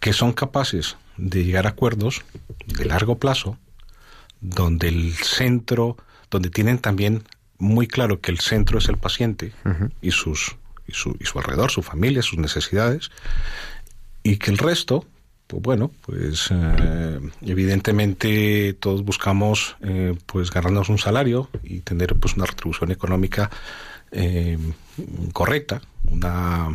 que 0.00 0.12
son 0.12 0.32
capaces 0.32 0.96
de 1.16 1.44
llegar 1.44 1.66
a 1.66 1.70
acuerdos 1.70 2.22
de 2.66 2.84
largo 2.84 3.18
plazo, 3.18 3.58
donde 4.40 4.88
el 4.88 5.14
centro 5.14 5.96
donde 6.30 6.50
tienen 6.50 6.78
también 6.78 7.24
muy 7.58 7.86
claro 7.86 8.20
que 8.20 8.30
el 8.30 8.40
centro 8.40 8.78
es 8.78 8.88
el 8.88 8.96
paciente 8.96 9.52
y, 10.00 10.12
sus, 10.12 10.56
y, 10.86 10.92
su, 10.92 11.16
y 11.20 11.26
su 11.26 11.38
alrededor, 11.38 11.70
su 11.70 11.82
familia, 11.82 12.22
sus 12.22 12.38
necesidades, 12.38 13.10
y 14.22 14.36
que 14.36 14.50
el 14.50 14.58
resto, 14.58 15.04
pues 15.46 15.62
bueno, 15.62 15.90
pues 16.02 16.48
eh, 16.50 17.20
evidentemente 17.42 18.74
todos 18.74 19.04
buscamos 19.04 19.76
eh, 19.82 20.16
pues 20.26 20.50
ganarnos 20.50 20.88
un 20.88 20.98
salario 20.98 21.50
y 21.62 21.80
tener 21.80 22.14
pues 22.16 22.36
una 22.36 22.46
retribución 22.46 22.90
económica 22.92 23.50
eh, 24.12 24.58
correcta, 25.32 25.82
una, 26.04 26.68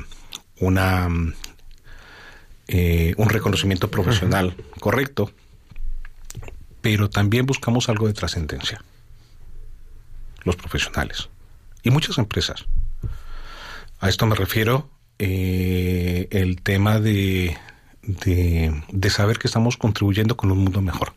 una 0.60 1.08
un 2.68 3.30
reconocimiento 3.30 3.92
profesional 3.92 4.56
correcto, 4.80 5.32
pero 6.82 7.12
también 7.12 7.46
buscamos 7.46 7.90
algo 7.90 8.08
de 8.08 8.14
trascendencia 8.14 8.82
los 10.46 10.56
profesionales 10.56 11.30
y 11.84 11.90
muchas 11.90 12.18
empresas. 12.18 12.66
A 14.00 14.08
esto 14.08 14.26
me 14.26 14.36
refiero 14.36 14.90
eh, 15.20 16.28
el 16.32 16.62
tema 16.62 17.00
de, 17.00 17.58
de, 18.04 19.10
saber 19.10 19.38
que 19.40 19.48
estamos 19.48 19.76
contribuyendo 19.76 20.38
con 20.38 20.52
un 20.52 20.60
mundo 20.60 20.82
mejor. 20.82 21.14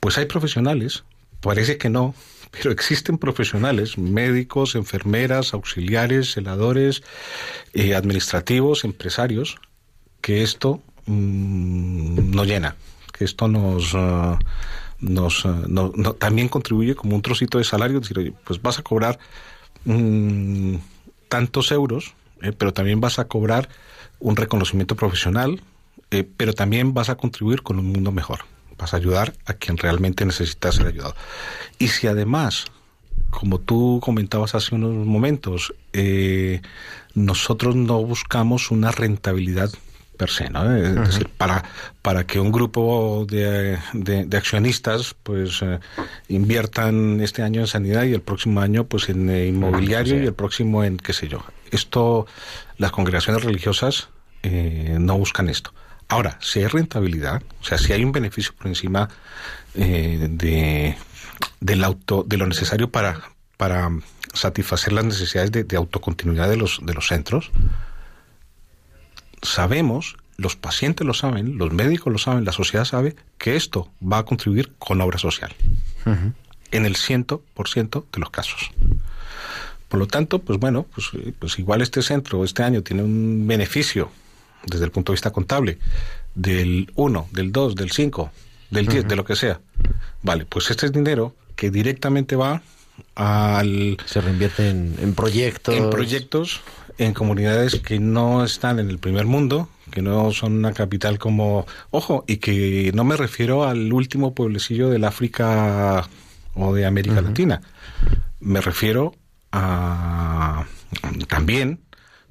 Pues 0.00 0.18
hay 0.18 0.26
profesionales, 0.26 1.04
parece 1.40 1.78
que 1.78 1.88
no, 1.88 2.14
pero 2.50 2.70
existen 2.70 3.18
profesionales, 3.18 3.98
médicos, 3.98 4.74
enfermeras, 4.74 5.52
auxiliares, 5.54 6.32
celadores, 6.32 7.02
eh, 7.74 7.94
administrativos, 7.94 8.84
empresarios, 8.84 9.56
que 10.20 10.42
esto 10.42 10.82
mm, 11.06 12.30
no 12.34 12.44
llena, 12.44 12.76
que 13.12 13.24
esto 13.24 13.48
nos... 13.48 13.92
Ah, 13.94 14.38
nos, 14.98 15.44
eh, 15.44 15.48
no- 15.68 15.90
también 16.14 16.48
contribuye 16.48 16.94
como 16.94 17.14
un 17.16 17.22
trocito 17.22 17.58
de 17.58 17.64
salario, 17.64 18.00
decir, 18.00 18.32
pues 18.44 18.62
vas 18.62 18.78
a 18.78 18.82
cobrar 18.82 19.18
mm, 19.84 20.76
tantos 21.28 21.70
euros, 21.70 22.14
eh, 22.42 22.52
pero 22.56 22.72
también 22.72 23.00
vas 23.00 23.18
a 23.18 23.26
cobrar 23.26 23.68
un 24.20 24.36
reconocimiento 24.36 24.96
profesional, 24.96 25.60
eh, 26.10 26.26
pero 26.36 26.54
también 26.54 26.94
vas 26.94 27.10
a 27.10 27.16
contribuir 27.16 27.62
con 27.62 27.78
un 27.78 27.92
mundo 27.92 28.10
mejor. 28.12 28.40
Vas 28.78 28.94
a 28.94 28.98
ayudar 28.98 29.32
a 29.46 29.54
quien 29.54 29.76
realmente 29.78 30.24
necesita 30.26 30.70
ser 30.72 30.86
ayudado. 30.88 31.14
Y 31.78 31.88
si 31.88 32.06
además, 32.06 32.66
como 33.30 33.58
tú 33.58 34.00
comentabas 34.02 34.54
hace 34.54 34.74
unos 34.74 34.92
momentos, 35.06 35.74
eh, 35.92 36.60
nosotros 37.14 37.74
no 37.76 38.02
buscamos 38.04 38.70
una 38.70 38.90
rentabilidad 38.90 39.70
per 40.18 40.30
se, 40.30 40.48
¿no? 40.48 40.74
Es 40.74 40.94
decir, 40.94 41.28
para, 41.28 41.62
para 42.00 42.26
que 42.26 42.40
un 42.40 42.50
grupo 42.50 43.26
de, 43.28 43.78
de- 43.92 44.24
de 44.24 44.36
accionistas 44.38 45.14
pues 45.22 45.60
eh, 45.62 45.78
inviertan 46.28 47.20
este 47.20 47.42
año 47.42 47.60
en 47.60 47.66
sanidad 47.66 48.04
y 48.04 48.12
el 48.14 48.22
próximo 48.22 48.60
año 48.60 48.84
pues 48.84 49.08
en 49.08 49.28
eh, 49.30 49.46
inmobiliario 49.48 50.16
sí. 50.16 50.22
y 50.22 50.26
el 50.26 50.34
próximo 50.34 50.84
en 50.84 50.96
qué 50.96 51.12
sé 51.12 51.28
yo. 51.28 51.44
Esto, 51.70 52.26
las 52.78 52.92
congregaciones 52.92 53.44
religiosas 53.44 54.08
eh, 54.42 54.96
no 54.98 55.18
buscan 55.18 55.48
esto. 55.48 55.72
Ahora, 56.08 56.38
si 56.40 56.60
hay 56.60 56.66
rentabilidad, 56.66 57.42
o 57.60 57.64
sea, 57.64 57.78
si 57.78 57.92
hay 57.92 58.04
un 58.04 58.12
beneficio 58.12 58.52
por 58.56 58.68
encima 58.68 59.08
eh, 59.74 60.28
de, 60.30 60.96
del 61.60 61.84
auto, 61.84 62.24
de 62.26 62.36
lo 62.36 62.46
necesario 62.46 62.90
para, 62.90 63.20
para 63.56 63.90
satisfacer 64.32 64.92
las 64.92 65.04
necesidades 65.04 65.50
de, 65.50 65.64
de 65.64 65.76
autocontinuidad 65.76 66.48
de 66.48 66.56
los, 66.56 66.78
de 66.82 66.94
los 66.94 67.08
centros, 67.08 67.50
sabemos, 69.42 70.16
los 70.36 70.54
pacientes 70.54 71.06
lo 71.06 71.14
saben, 71.14 71.58
los 71.58 71.72
médicos 71.72 72.12
lo 72.12 72.18
saben, 72.18 72.44
la 72.44 72.52
sociedad 72.52 72.84
sabe 72.84 73.16
que 73.38 73.56
esto 73.56 73.90
va 74.00 74.18
a 74.18 74.24
contribuir 74.24 74.72
con 74.78 75.00
obra 75.00 75.18
social. 75.18 75.54
En 76.70 76.86
el 76.86 76.94
ciento 76.94 77.42
por 77.54 77.68
ciento 77.68 78.06
de 78.12 78.20
los 78.20 78.30
casos. 78.30 78.70
Por 79.88 79.98
lo 79.98 80.06
tanto, 80.06 80.40
pues 80.40 80.58
bueno, 80.60 80.86
pues, 80.94 81.10
pues 81.38 81.58
igual 81.58 81.82
este 81.82 82.02
centro 82.02 82.44
este 82.44 82.62
año 82.62 82.82
tiene 82.82 83.02
un 83.02 83.46
beneficio 83.46 84.10
desde 84.64 84.84
el 84.84 84.90
punto 84.90 85.12
de 85.12 85.14
vista 85.14 85.30
contable 85.30 85.78
del 86.34 86.90
1, 86.94 87.28
del 87.32 87.52
2, 87.52 87.74
del 87.74 87.90
5, 87.90 88.30
del 88.70 88.86
10, 88.86 89.08
de 89.08 89.16
lo 89.16 89.24
que 89.24 89.36
sea. 89.36 89.60
Vale, 90.22 90.44
pues 90.44 90.70
este 90.70 90.86
es 90.86 90.92
dinero 90.92 91.34
que 91.54 91.70
directamente 91.70 92.36
va 92.36 92.62
al 93.14 93.96
Se 94.06 94.20
reinvierte 94.20 94.70
en, 94.70 94.94
en 95.00 95.14
proyectos. 95.14 95.74
en 95.74 95.90
proyectos 95.90 96.60
en 96.98 97.12
comunidades 97.12 97.80
que 97.80 97.98
no 97.98 98.44
están 98.44 98.78
en 98.78 98.88
el 98.88 98.98
primer 98.98 99.26
mundo, 99.26 99.68
que 99.90 100.02
no 100.02 100.32
son 100.32 100.54
una 100.54 100.72
capital 100.72 101.18
como, 101.18 101.66
ojo, 101.90 102.24
y 102.26 102.38
que 102.38 102.90
no 102.94 103.04
me 103.04 103.16
refiero 103.16 103.64
al 103.64 103.92
último 103.92 104.34
pueblecillo 104.34 104.88
del 104.88 105.04
África 105.04 106.08
o 106.54 106.74
de 106.74 106.86
América 106.86 107.20
Latina. 107.20 107.60
Me 108.40 108.60
refiero 108.60 109.14
a 109.52 110.64
también 111.28 111.80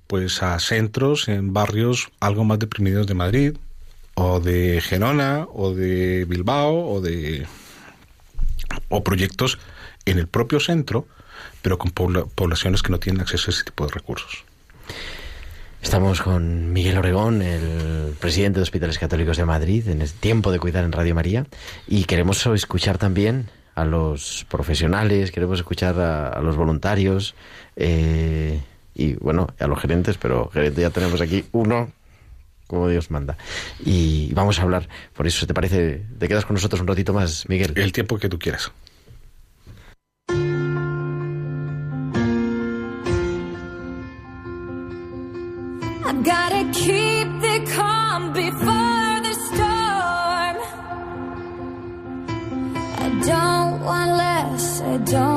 pues 0.08 0.44
a 0.44 0.60
centros 0.60 1.28
en 1.28 1.54
barrios 1.54 2.10
algo 2.20 2.44
más 2.44 2.60
deprimidos 2.60 3.08
de 3.08 3.14
Madrid 3.14 3.58
o 4.14 4.40
de 4.40 4.82
Gerona 4.82 5.48
o 5.54 5.74
de 5.74 6.26
Bilbao 6.26 6.88
o 6.88 7.02
de 7.02 7.46
o 8.90 9.04
proyectos 9.04 9.58
en 10.06 10.20
el 10.20 10.28
propio 10.28 10.60
centro, 10.60 11.08
pero 11.62 11.78
con 11.78 11.92
pobla- 11.92 12.26
poblaciones 12.36 12.82
que 12.82 12.92
no 12.92 13.00
tienen 13.00 13.22
acceso 13.22 13.50
a 13.50 13.54
ese 13.54 13.64
tipo 13.64 13.86
de 13.86 13.94
recursos. 13.94 14.44
Estamos 15.82 16.22
con 16.22 16.74
Miguel 16.74 16.98
Oregón, 16.98 17.42
el 17.42 18.16
presidente 18.20 18.60
de 18.60 18.64
Hospitales 18.64 18.98
Católicos 18.98 19.38
de 19.38 19.46
Madrid, 19.46 19.88
en 19.88 20.02
el 20.02 20.12
tiempo 20.12 20.52
de 20.52 20.60
cuidar 20.60 20.84
en 20.84 20.92
Radio 20.92 21.14
María, 21.14 21.46
y 21.88 22.06
queremos 22.06 22.46
escuchar 22.48 22.98
también 22.98 23.50
a 23.76 23.86
los 23.86 24.46
profesionales, 24.50 25.32
queremos 25.32 25.60
escuchar 25.60 26.00
a, 26.00 26.30
a 26.30 26.42
los 26.42 26.56
voluntarios 26.56 27.36
eh, 27.76 28.62
y, 28.96 29.14
bueno, 29.16 29.48
a 29.60 29.68
los 29.68 29.80
gerentes, 29.80 30.18
pero 30.18 30.50
gerente 30.50 30.82
ya 30.82 30.90
tenemos 30.90 31.22
aquí 31.22 31.46
uno, 31.52 31.92
como 32.68 32.88
Dios 32.88 33.12
manda. 33.12 33.38
Y 33.84 34.34
vamos 34.34 34.58
a 34.60 34.64
hablar, 34.64 34.88
por 35.14 35.28
eso, 35.28 35.46
¿te 35.46 35.54
parece? 35.54 36.04
¿Te 36.18 36.28
quedas 36.28 36.46
con 36.46 36.56
nosotros 36.56 36.82
un 36.82 36.88
ratito 36.88 37.14
más, 37.14 37.48
Miguel? 37.48 37.74
El 37.76 37.92
tiempo 37.92 38.18
que 38.18 38.30
tú 38.30 38.40
quieras. 38.40 38.72
I've 46.08 46.24
gotta 55.04 55.35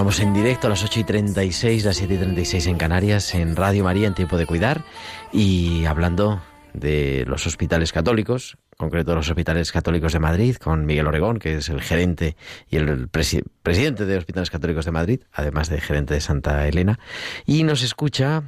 Continuamos 0.00 0.20
en 0.20 0.32
directo 0.32 0.66
a 0.66 0.70
las 0.70 0.82
8 0.82 1.00
y 1.00 1.04
36, 1.04 1.84
las 1.84 1.96
7 1.98 2.14
y 2.14 2.16
36 2.16 2.66
en 2.68 2.78
Canarias, 2.78 3.34
en 3.34 3.54
Radio 3.54 3.84
María, 3.84 4.06
en 4.06 4.14
Tiempo 4.14 4.38
de 4.38 4.46
Cuidar, 4.46 4.82
y 5.30 5.84
hablando 5.84 6.40
de 6.72 7.24
los 7.26 7.46
hospitales 7.46 7.92
católicos, 7.92 8.56
en 8.72 8.78
concreto 8.78 9.14
los 9.14 9.28
hospitales 9.28 9.70
católicos 9.72 10.14
de 10.14 10.18
Madrid, 10.18 10.56
con 10.56 10.86
Miguel 10.86 11.06
Oregón, 11.06 11.38
que 11.38 11.56
es 11.56 11.68
el 11.68 11.82
gerente 11.82 12.34
y 12.70 12.76
el 12.76 13.10
presi- 13.12 13.44
presidente 13.62 14.06
de 14.06 14.16
Hospitales 14.16 14.48
Católicos 14.48 14.86
de 14.86 14.90
Madrid, 14.90 15.20
además 15.34 15.68
de 15.68 15.82
gerente 15.82 16.14
de 16.14 16.22
Santa 16.22 16.66
Elena, 16.66 16.98
y 17.44 17.62
nos 17.64 17.82
escucha 17.82 18.42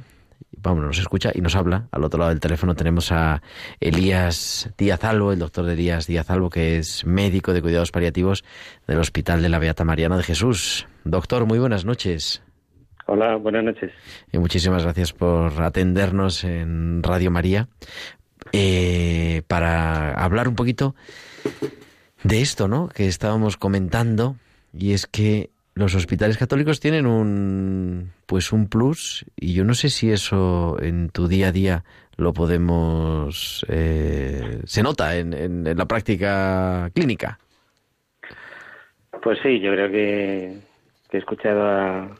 vamos, 0.63 0.83
nos 0.83 0.97
escucha 0.97 1.31
y 1.33 1.41
nos 1.41 1.55
habla. 1.55 1.87
Al 1.91 2.03
otro 2.03 2.19
lado 2.19 2.29
del 2.29 2.39
teléfono 2.39 2.73
tenemos 2.73 3.11
a 3.11 3.41
Elías 3.79 4.73
Díaz 4.77 5.03
Albo, 5.03 5.33
el 5.33 5.39
doctor 5.39 5.65
de 5.65 5.73
Elías 5.73 6.07
Díaz 6.07 6.29
Albo, 6.29 6.49
que 6.49 6.77
es 6.77 7.05
médico 7.05 7.53
de 7.53 7.61
cuidados 7.61 7.91
paliativos 7.91 8.43
del 8.87 8.97
Hospital 8.97 9.41
de 9.41 9.49
la 9.49 9.59
Beata 9.59 9.83
Mariana 9.83 10.17
de 10.17 10.23
Jesús. 10.23 10.87
Doctor, 11.03 11.45
muy 11.45 11.59
buenas 11.59 11.85
noches. 11.85 12.41
Hola, 13.05 13.35
buenas 13.35 13.65
noches. 13.65 13.91
Y 14.31 14.37
muchísimas 14.37 14.83
gracias 14.83 15.11
por 15.11 15.61
atendernos 15.61 16.45
en 16.45 17.03
Radio 17.03 17.29
María 17.29 17.67
eh, 18.53 19.43
para 19.47 20.13
hablar 20.13 20.47
un 20.47 20.55
poquito 20.55 20.95
de 22.23 22.41
esto, 22.41 22.69
¿no? 22.69 22.87
Que 22.87 23.07
estábamos 23.07 23.57
comentando 23.57 24.37
y 24.73 24.93
es 24.93 25.05
que 25.05 25.51
los 25.75 25.95
hospitales 25.95 26.37
católicos 26.37 26.79
tienen 26.79 27.05
un 27.05 28.11
pues 28.25 28.51
un 28.51 28.67
plus 28.67 29.25
y 29.35 29.53
yo 29.53 29.63
no 29.63 29.73
sé 29.73 29.89
si 29.89 30.11
eso 30.11 30.77
en 30.81 31.09
tu 31.09 31.27
día 31.27 31.47
a 31.47 31.51
día 31.51 31.83
lo 32.15 32.33
podemos 32.33 33.65
eh, 33.69 34.59
se 34.65 34.83
nota 34.83 35.17
en, 35.17 35.33
en, 35.33 35.77
la 35.77 35.85
práctica 35.85 36.91
clínica. 36.93 37.39
Pues 39.23 39.39
sí 39.41 39.59
yo 39.59 39.71
creo 39.71 39.89
que, 39.89 40.59
he 41.11 41.17
escuchado 41.17 42.15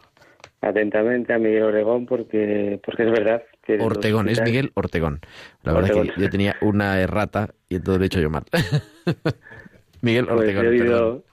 atentamente 0.62 1.34
a 1.34 1.40
Miguel 1.40 1.64
Ortegón 1.64 2.06
porque 2.06 2.80
porque 2.84 3.04
es 3.04 3.12
verdad 3.12 3.44
que 3.64 3.80
Ortegón 3.80 4.30
es 4.30 4.42
Miguel 4.42 4.72
Ortegón. 4.74 5.20
La 5.64 5.74
verdad 5.74 6.06
es 6.06 6.12
que 6.12 6.22
yo 6.22 6.30
tenía 6.30 6.56
una 6.62 7.00
errata 7.00 7.54
y 7.70 7.76
entonces 7.76 8.00
lo 8.00 8.04
he 8.04 8.08
hecho 8.08 8.22
yo 8.22 8.30
mal. 8.32 8.44
Miguel 10.02 10.26
pues 10.26 10.56
Ortegón 10.56 11.24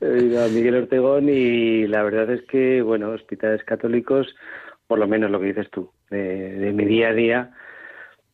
Miguel 0.00 0.76
Ortegón 0.76 1.28
y 1.28 1.86
la 1.86 2.02
verdad 2.02 2.30
es 2.30 2.42
que, 2.42 2.82
bueno, 2.82 3.10
hospitales 3.10 3.64
católicos, 3.64 4.34
por 4.86 4.98
lo 4.98 5.06
menos 5.06 5.30
lo 5.30 5.40
que 5.40 5.46
dices 5.46 5.70
tú, 5.70 5.90
de, 6.10 6.72
mi 6.74 6.84
día 6.84 7.08
a 7.08 7.12
día, 7.12 7.50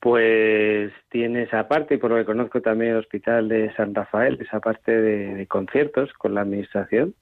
pues 0.01 0.93
tiene 1.11 1.43
esa 1.43 1.69
parte, 1.69 1.95
y 1.95 1.99
por 1.99 2.11
lo 2.11 2.17
que 2.17 2.25
conozco 2.25 2.61
también 2.61 2.93
el 2.93 2.99
Hospital 2.99 3.49
de 3.49 3.73
San 3.75 3.95
Rafael, 3.95 4.39
esa 4.41 4.61
parte 4.61 4.93
de, 4.93 5.47
conciertos 5.47 6.13
con 6.15 6.35
la 6.35 6.43
Administración. 6.43 7.15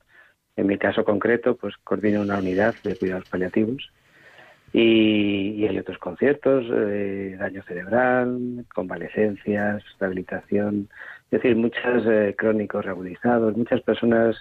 En 0.56 0.66
mi 0.66 0.76
caso 0.76 1.04
concreto, 1.04 1.56
pues 1.56 1.76
coordino 1.84 2.20
una 2.20 2.38
unidad 2.38 2.74
de 2.82 2.96
cuidados 2.96 3.28
paliativos 3.28 3.92
y, 4.72 5.66
hay 5.66 5.78
otros 5.78 5.98
conciertos, 5.98 6.66
eh, 6.70 7.36
daño 7.38 7.62
cerebral, 7.62 8.66
convalecencias, 8.74 9.82
rehabilitación, 9.98 10.88
es 11.30 11.42
decir, 11.42 11.56
muchos 11.56 12.06
eh, 12.06 12.34
crónicos 12.38 12.84
reagudizados, 12.84 13.54
muchas 13.54 13.82
personas, 13.82 14.36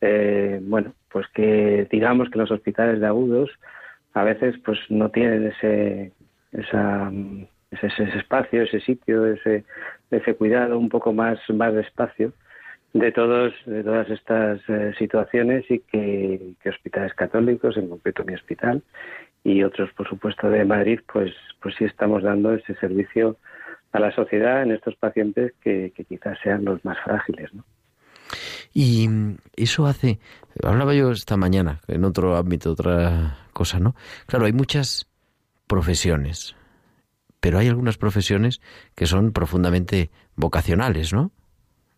eh, 0.00 0.60
bueno, 0.62 0.94
pues 1.10 1.26
que 1.34 1.88
digamos 1.90 2.30
que 2.30 2.38
los 2.38 2.50
hospitales 2.52 3.00
de 3.00 3.06
agudos 3.06 3.50
a 4.14 4.22
veces 4.22 4.54
pues 4.64 4.78
no 4.88 5.10
tienen 5.10 5.48
ese, 5.48 6.12
esa, 6.52 7.10
ese, 7.72 8.04
espacio, 8.16 8.62
ese 8.62 8.78
sitio, 8.80 9.26
ese, 9.26 9.64
ese 10.12 10.34
cuidado 10.34 10.78
un 10.78 10.88
poco 10.88 11.12
más, 11.12 11.40
más 11.48 11.74
de 11.74 11.80
espacio 11.80 12.32
de 12.94 13.12
todos 13.12 13.52
de 13.66 13.84
todas 13.84 14.08
estas 14.08 14.60
eh, 14.68 14.94
situaciones 14.98 15.70
y 15.70 15.80
que, 15.80 16.54
que, 16.62 16.70
hospitales 16.70 17.12
católicos 17.14 17.76
en 17.76 17.88
concreto 17.90 18.24
mi 18.24 18.34
hospital 18.34 18.82
y 19.44 19.62
otros 19.62 19.92
por 19.92 20.08
supuesto 20.08 20.48
de 20.48 20.64
Madrid 20.64 21.00
pues 21.12 21.34
pues 21.60 21.74
sí 21.76 21.84
estamos 21.84 22.22
dando 22.22 22.54
ese 22.54 22.74
servicio 22.76 23.36
a 23.92 24.00
la 24.00 24.14
sociedad 24.14 24.62
en 24.62 24.72
estos 24.72 24.96
pacientes 24.96 25.52
que, 25.60 25.92
quizás 26.08 26.38
sean 26.42 26.64
los 26.64 26.84
más 26.84 26.98
frágiles. 27.04 27.52
¿no? 27.54 27.64
Y 28.72 29.08
eso 29.56 29.86
hace, 29.86 30.18
hablaba 30.62 30.94
yo 30.94 31.10
esta 31.10 31.36
mañana 31.36 31.80
en 31.88 32.04
otro 32.04 32.36
ámbito, 32.36 32.72
otra 32.72 33.38
cosa, 33.52 33.80
¿no? 33.80 33.94
Claro, 34.26 34.46
hay 34.46 34.52
muchas 34.52 35.08
profesiones, 35.66 36.54
pero 37.40 37.58
hay 37.58 37.68
algunas 37.68 37.96
profesiones 37.96 38.60
que 38.94 39.06
son 39.06 39.32
profundamente 39.32 40.10
vocacionales, 40.36 41.12
¿no? 41.12 41.32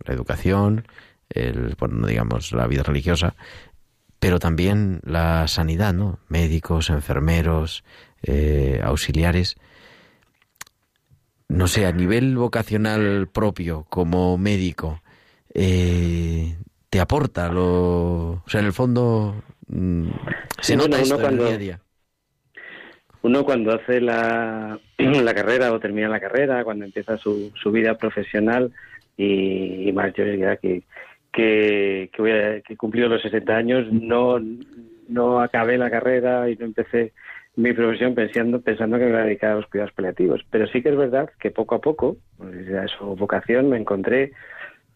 La 0.04 0.14
educación, 0.14 0.86
el, 1.28 1.74
bueno, 1.78 2.06
digamos, 2.06 2.52
la 2.52 2.66
vida 2.66 2.82
religiosa, 2.82 3.34
pero 4.18 4.38
también 4.38 5.00
la 5.04 5.48
sanidad, 5.48 5.92
¿no? 5.92 6.20
Médicos, 6.28 6.90
enfermeros, 6.90 7.84
eh, 8.22 8.80
auxiliares 8.82 9.56
no 11.50 11.66
sé, 11.66 11.84
a 11.84 11.92
nivel 11.92 12.36
vocacional 12.36 13.28
propio, 13.28 13.84
como 13.88 14.38
médico, 14.38 15.02
eh, 15.52 16.54
te 16.88 17.00
aporta 17.00 17.48
lo. 17.48 18.30
O 18.30 18.44
sea, 18.46 18.60
en 18.60 18.66
el 18.66 18.72
fondo, 18.72 19.34
mm, 19.66 20.08
se 20.60 20.76
nota 20.76 21.00
esto 21.00 21.18
cuando, 21.18 21.44
día 21.46 21.54
a 21.54 21.58
día. 21.58 21.80
Uno 23.22 23.44
cuando 23.44 23.74
hace 23.74 24.00
la, 24.00 24.78
la 24.98 25.34
carrera 25.34 25.72
o 25.72 25.80
termina 25.80 26.08
la 26.08 26.20
carrera, 26.20 26.62
cuando 26.62 26.84
empieza 26.84 27.18
su, 27.18 27.52
su 27.60 27.72
vida 27.72 27.96
profesional 27.98 28.72
y, 29.16 29.88
y 29.88 29.92
más 29.92 30.14
yo 30.14 30.24
diría 30.24 30.56
que, 30.56 30.84
que, 31.32 32.10
que, 32.12 32.22
voy 32.22 32.30
a, 32.30 32.60
que 32.60 32.76
cumplido 32.76 33.08
los 33.08 33.22
60 33.22 33.56
años, 33.56 33.92
no, 33.92 34.38
no 35.08 35.40
acabé 35.40 35.78
la 35.78 35.90
carrera 35.90 36.48
y 36.48 36.54
no 36.54 36.66
empecé 36.66 37.12
mi 37.56 37.72
profesión 37.72 38.14
pensando, 38.14 38.60
pensando 38.60 38.98
que 38.98 39.04
me 39.04 39.10
iba 39.10 39.20
a 39.20 39.24
dedicar 39.24 39.52
a 39.52 39.56
los 39.56 39.66
cuidados 39.66 39.92
paliativos. 39.92 40.42
Pero 40.50 40.66
sí 40.68 40.82
que 40.82 40.90
es 40.90 40.96
verdad 40.96 41.30
que 41.38 41.50
poco 41.50 41.74
a 41.74 41.80
poco, 41.80 42.16
pues 42.36 42.66
ya 42.66 42.86
su 42.88 43.16
vocación, 43.16 43.68
me 43.68 43.78
encontré 43.78 44.32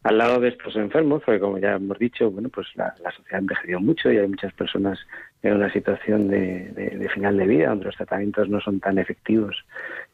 al 0.04 0.18
lado 0.18 0.38
de 0.38 0.48
estos 0.48 0.76
enfermos, 0.76 1.22
porque 1.24 1.40
como 1.40 1.58
ya 1.58 1.76
hemos 1.76 1.98
dicho, 1.98 2.30
bueno, 2.30 2.50
pues 2.50 2.66
la, 2.74 2.94
sociedad 2.94 3.36
ha 3.36 3.38
envejecido 3.38 3.80
mucho 3.80 4.12
y 4.12 4.18
hay 4.18 4.28
muchas 4.28 4.52
personas 4.52 4.98
en 5.42 5.54
una 5.54 5.72
situación 5.72 6.28
de, 6.28 7.08
final 7.14 7.38
de 7.38 7.46
vida 7.46 7.68
donde 7.70 7.86
los 7.86 7.96
tratamientos 7.96 8.48
no 8.50 8.60
son 8.60 8.80
tan 8.80 8.98
efectivos 8.98 9.64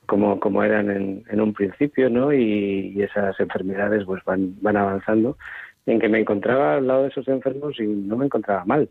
como, 0.07 0.39
como 0.39 0.63
eran 0.63 0.91
en, 0.91 1.41
un 1.41 1.53
principio, 1.53 2.09
¿no? 2.09 2.33
Y, 2.33 2.93
y, 2.95 3.03
esas 3.03 3.39
enfermedades 3.41 4.05
pues 4.05 4.23
van, 4.25 4.55
van 4.63 4.77
avanzando 4.77 5.37
en 5.87 5.99
que 5.99 6.09
me 6.09 6.21
encontraba 6.21 6.77
al 6.77 6.87
lado 6.87 7.03
de 7.03 7.09
esos 7.09 7.27
enfermos 7.27 7.81
y 7.81 7.87
no 7.87 8.17
me 8.17 8.27
encontraba 8.27 8.65
mal 8.65 8.89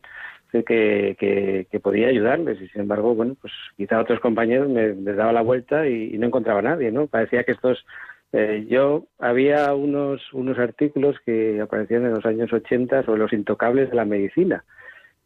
que, 0.52 1.66
que, 1.70 1.80
podía 1.80 2.08
ayudarles 2.08 2.62
y 2.62 2.68
sin 2.70 2.82
embargo, 2.82 3.16
bueno, 3.16 3.36
pues 3.39 3.54
quizá 3.78 4.00
otros 4.00 4.20
compañeros 4.20 4.70
me, 4.70 4.93
les 4.93 5.16
daba 5.16 5.32
la 5.32 5.41
vuelta 5.41 5.88
y, 5.88 6.18
no 6.18 6.28
encontraba 6.28 6.60
a 6.60 6.64
nadie, 6.64 6.91
¿no? 6.91 7.08
Parecía 7.08 7.43
que 7.43 7.54
estos... 7.54 7.86
Eh, 8.32 8.68
yo 8.70 9.08
había 9.18 9.74
unos, 9.74 10.22
unos 10.34 10.60
artículos 10.60 11.16
que 11.26 11.60
aparecían 11.62 12.06
en 12.06 12.14
los 12.14 12.26
años 12.28 12.54
80 12.54 13.04
sobre 13.04 13.20
los 13.20 13.34
intocables 13.34 13.89
de 13.89 13.95
la 13.95 14.06
medicina 14.06 14.64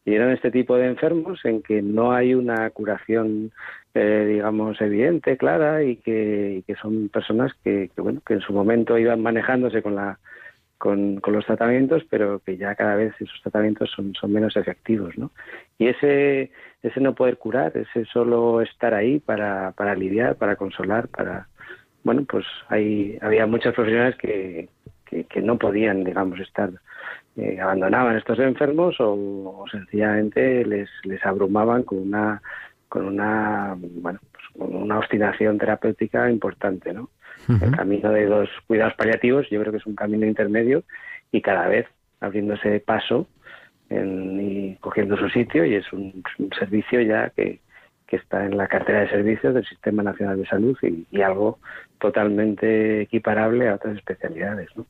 y 0.06 0.14
eran 0.14 0.32
este 0.32 0.52
tipo 0.52 0.78
de 0.78 0.88
enfermos 0.88 1.44
en 1.44 1.62
que 1.62 1.82
no 1.82 2.14
hay 2.14 2.34
una 2.34 2.70
curación 2.70 3.52
eh, 3.94 4.26
digamos 4.30 4.80
evidente 4.80 5.36
clara 5.38 5.84
y 5.84 5.98
que, 5.98 6.60
y 6.60 6.62
que 6.64 6.76
son 6.76 7.10
personas 7.10 7.54
que, 7.64 7.90
que, 7.94 8.02
bueno 8.02 8.22
que 8.26 8.36
en 8.36 8.42
su 8.42 8.54
momento 8.54 8.98
iban 8.98 9.22
manejándose 9.22 9.82
con 9.82 9.96
la 9.96 10.20
con, 10.84 11.22
los 11.26 11.46
tratamientos, 11.46 12.04
pero 12.10 12.40
que 12.40 12.58
ya 12.58 12.76
cada 12.76 12.96
vez 12.96 13.14
esos 13.22 13.42
tratamientos 13.42 13.90
son, 13.90 14.14
menos 14.34 14.58
efectivos, 14.58 15.18
¿no? 15.18 15.32
Y 15.78 15.88
ese, 15.88 16.52
ese 16.82 17.00
no 17.00 17.16
poder 17.16 17.38
curar, 17.38 17.72
ese 17.78 18.04
solo 18.04 18.60
estar 18.60 18.94
ahí 18.94 19.22
para, 19.22 19.72
para 19.78 19.94
aliviar, 19.94 20.36
para 20.36 20.58
consolar, 20.58 21.08
para... 21.08 21.48
Bueno, 22.04 22.26
pues 22.28 22.46
hay, 22.68 23.18
había 23.22 23.48
muchas 23.48 23.74
profesionales 23.74 24.18
que, 24.18 24.68
que, 25.06 25.42
no 25.42 25.58
podían, 25.58 26.04
digamos, 26.04 26.38
estar... 26.42 26.70
Eh, 27.38 27.62
abandonaban 27.62 28.18
estos 28.18 28.38
enfermos 28.40 28.98
o, 29.00 29.64
sencillamente 29.72 30.66
les, 30.66 30.90
les 31.06 31.26
abrumaban 31.26 31.84
con 31.84 32.00
una 32.00 32.42
con 32.90 33.06
una 33.06 33.76
bueno 33.80 34.20
pues 34.32 34.44
con 34.56 34.76
una 34.76 35.00
obstinación 35.00 35.58
terapéutica 35.58 36.30
importante 36.30 36.94
no 36.94 37.10
el 37.50 37.72
camino 37.76 38.12
de 38.12 38.26
los 38.26 38.50
cuidados 38.68 38.94
paliativos 38.96 39.48
yo 39.50 39.60
creo 39.60 39.72
que 39.72 39.78
es 39.78 39.86
un 39.86 39.96
camino 39.96 40.26
intermedio 40.26 40.84
y 41.32 41.42
cada 41.42 41.68
vez 41.68 41.88
abriéndose 42.20 42.80
paso 42.80 43.28
y 43.90 44.76
cogiendo 44.76 45.18
su 45.18 45.30
sitio 45.30 45.66
y 45.66 45.76
es 45.76 45.92
un, 45.94 46.24
servicio 46.58 47.02
ya 47.02 47.30
que, 47.30 47.60
que, 48.08 48.16
está 48.16 48.46
en 48.46 48.58
la 48.58 48.68
cartera 48.68 49.02
de 49.02 49.10
servicios 49.10 49.54
del 49.54 49.66
Sistema 49.66 50.04
Nacional 50.04 50.38
de 50.38 50.48
Salud 50.48 50.78
y, 50.82 51.22
algo 51.22 51.60
totalmente 52.00 53.02
equiparable 53.02 53.70
a 53.70 53.76
otras 53.76 53.98
especialidades. 53.98 54.70
¿no? 54.76 54.86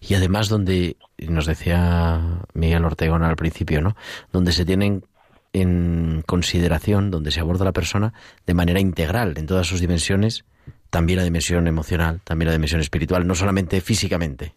Y 0.00 0.14
además 0.14 0.48
donde, 0.48 0.96
nos 1.28 1.46
decía 1.46 2.20
Miguel 2.54 2.84
Ortegón 2.84 3.22
al 3.22 3.36
principio, 3.36 3.80
¿no? 3.80 3.94
donde 4.32 4.52
se 4.52 4.64
tienen 4.64 5.04
en 5.52 6.22
consideración, 6.26 7.10
donde 7.10 7.30
se 7.30 7.40
aborda 7.40 7.64
la 7.64 7.72
persona 7.72 8.12
de 8.46 8.54
manera 8.54 8.80
integral 8.80 9.34
en 9.36 9.46
todas 9.46 9.66
sus 9.66 9.80
dimensiones 9.80 10.44
también 10.92 11.20
la 11.20 11.24
dimensión 11.24 11.66
emocional, 11.66 12.20
también 12.22 12.48
la 12.48 12.52
dimensión 12.52 12.82
espiritual, 12.82 13.26
no 13.26 13.34
solamente 13.34 13.80
físicamente. 13.80 14.52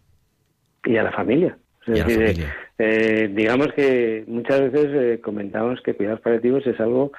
Y 0.84 0.98
a 0.98 1.02
la 1.02 1.10
familia. 1.10 1.56
Eh, 2.78 3.30
digamos 3.32 3.72
que 3.72 4.22
muchas 4.26 4.60
veces 4.70 4.88
eh, 4.92 5.20
comentamos 5.22 5.80
que 5.80 5.94
cuidados 5.94 6.20
paliativos 6.20 6.66
es 6.66 6.78
algo 6.78 7.12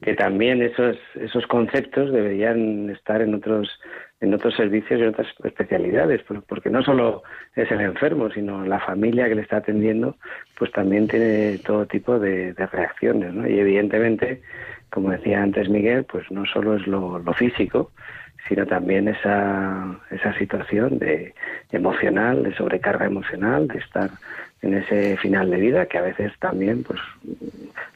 que 0.00 0.14
también 0.14 0.62
esos 0.62 0.96
esos 1.14 1.46
conceptos 1.46 2.12
deberían 2.12 2.90
estar 2.90 3.20
en 3.22 3.34
otros 3.34 3.80
en 4.20 4.34
otros 4.34 4.54
servicios 4.54 5.00
y 5.00 5.02
en 5.02 5.08
otras 5.08 5.26
especialidades, 5.42 6.20
porque 6.46 6.70
no 6.70 6.82
solo 6.82 7.22
es 7.56 7.70
el 7.72 7.80
enfermo, 7.80 8.30
sino 8.30 8.64
la 8.64 8.78
familia 8.78 9.28
que 9.28 9.34
le 9.34 9.42
está 9.42 9.56
atendiendo, 9.56 10.16
pues 10.58 10.70
también 10.72 11.08
tiene 11.08 11.58
todo 11.66 11.86
tipo 11.86 12.18
de, 12.18 12.52
reacciones, 12.70 13.32
¿no? 13.32 13.48
Y 13.48 13.58
evidentemente 13.58 14.42
como 14.90 15.10
decía 15.10 15.42
antes 15.42 15.68
Miguel, 15.68 16.04
pues 16.04 16.30
no 16.30 16.44
solo 16.46 16.76
es 16.76 16.86
lo, 16.86 17.22
físico, 17.34 17.92
sino 18.50 18.66
también 18.66 19.06
esa, 19.06 19.96
esa 20.10 20.36
situación 20.36 20.98
de 20.98 21.34
emocional, 21.70 22.42
de 22.42 22.52
sobrecarga 22.56 23.06
emocional, 23.06 23.68
de 23.68 23.78
estar 23.78 24.10
en 24.60 24.74
ese 24.74 25.16
final 25.18 25.50
de 25.50 25.56
vida, 25.58 25.86
que 25.86 25.98
a 25.98 26.02
veces 26.02 26.32
también, 26.40 26.82
pues, 26.82 26.98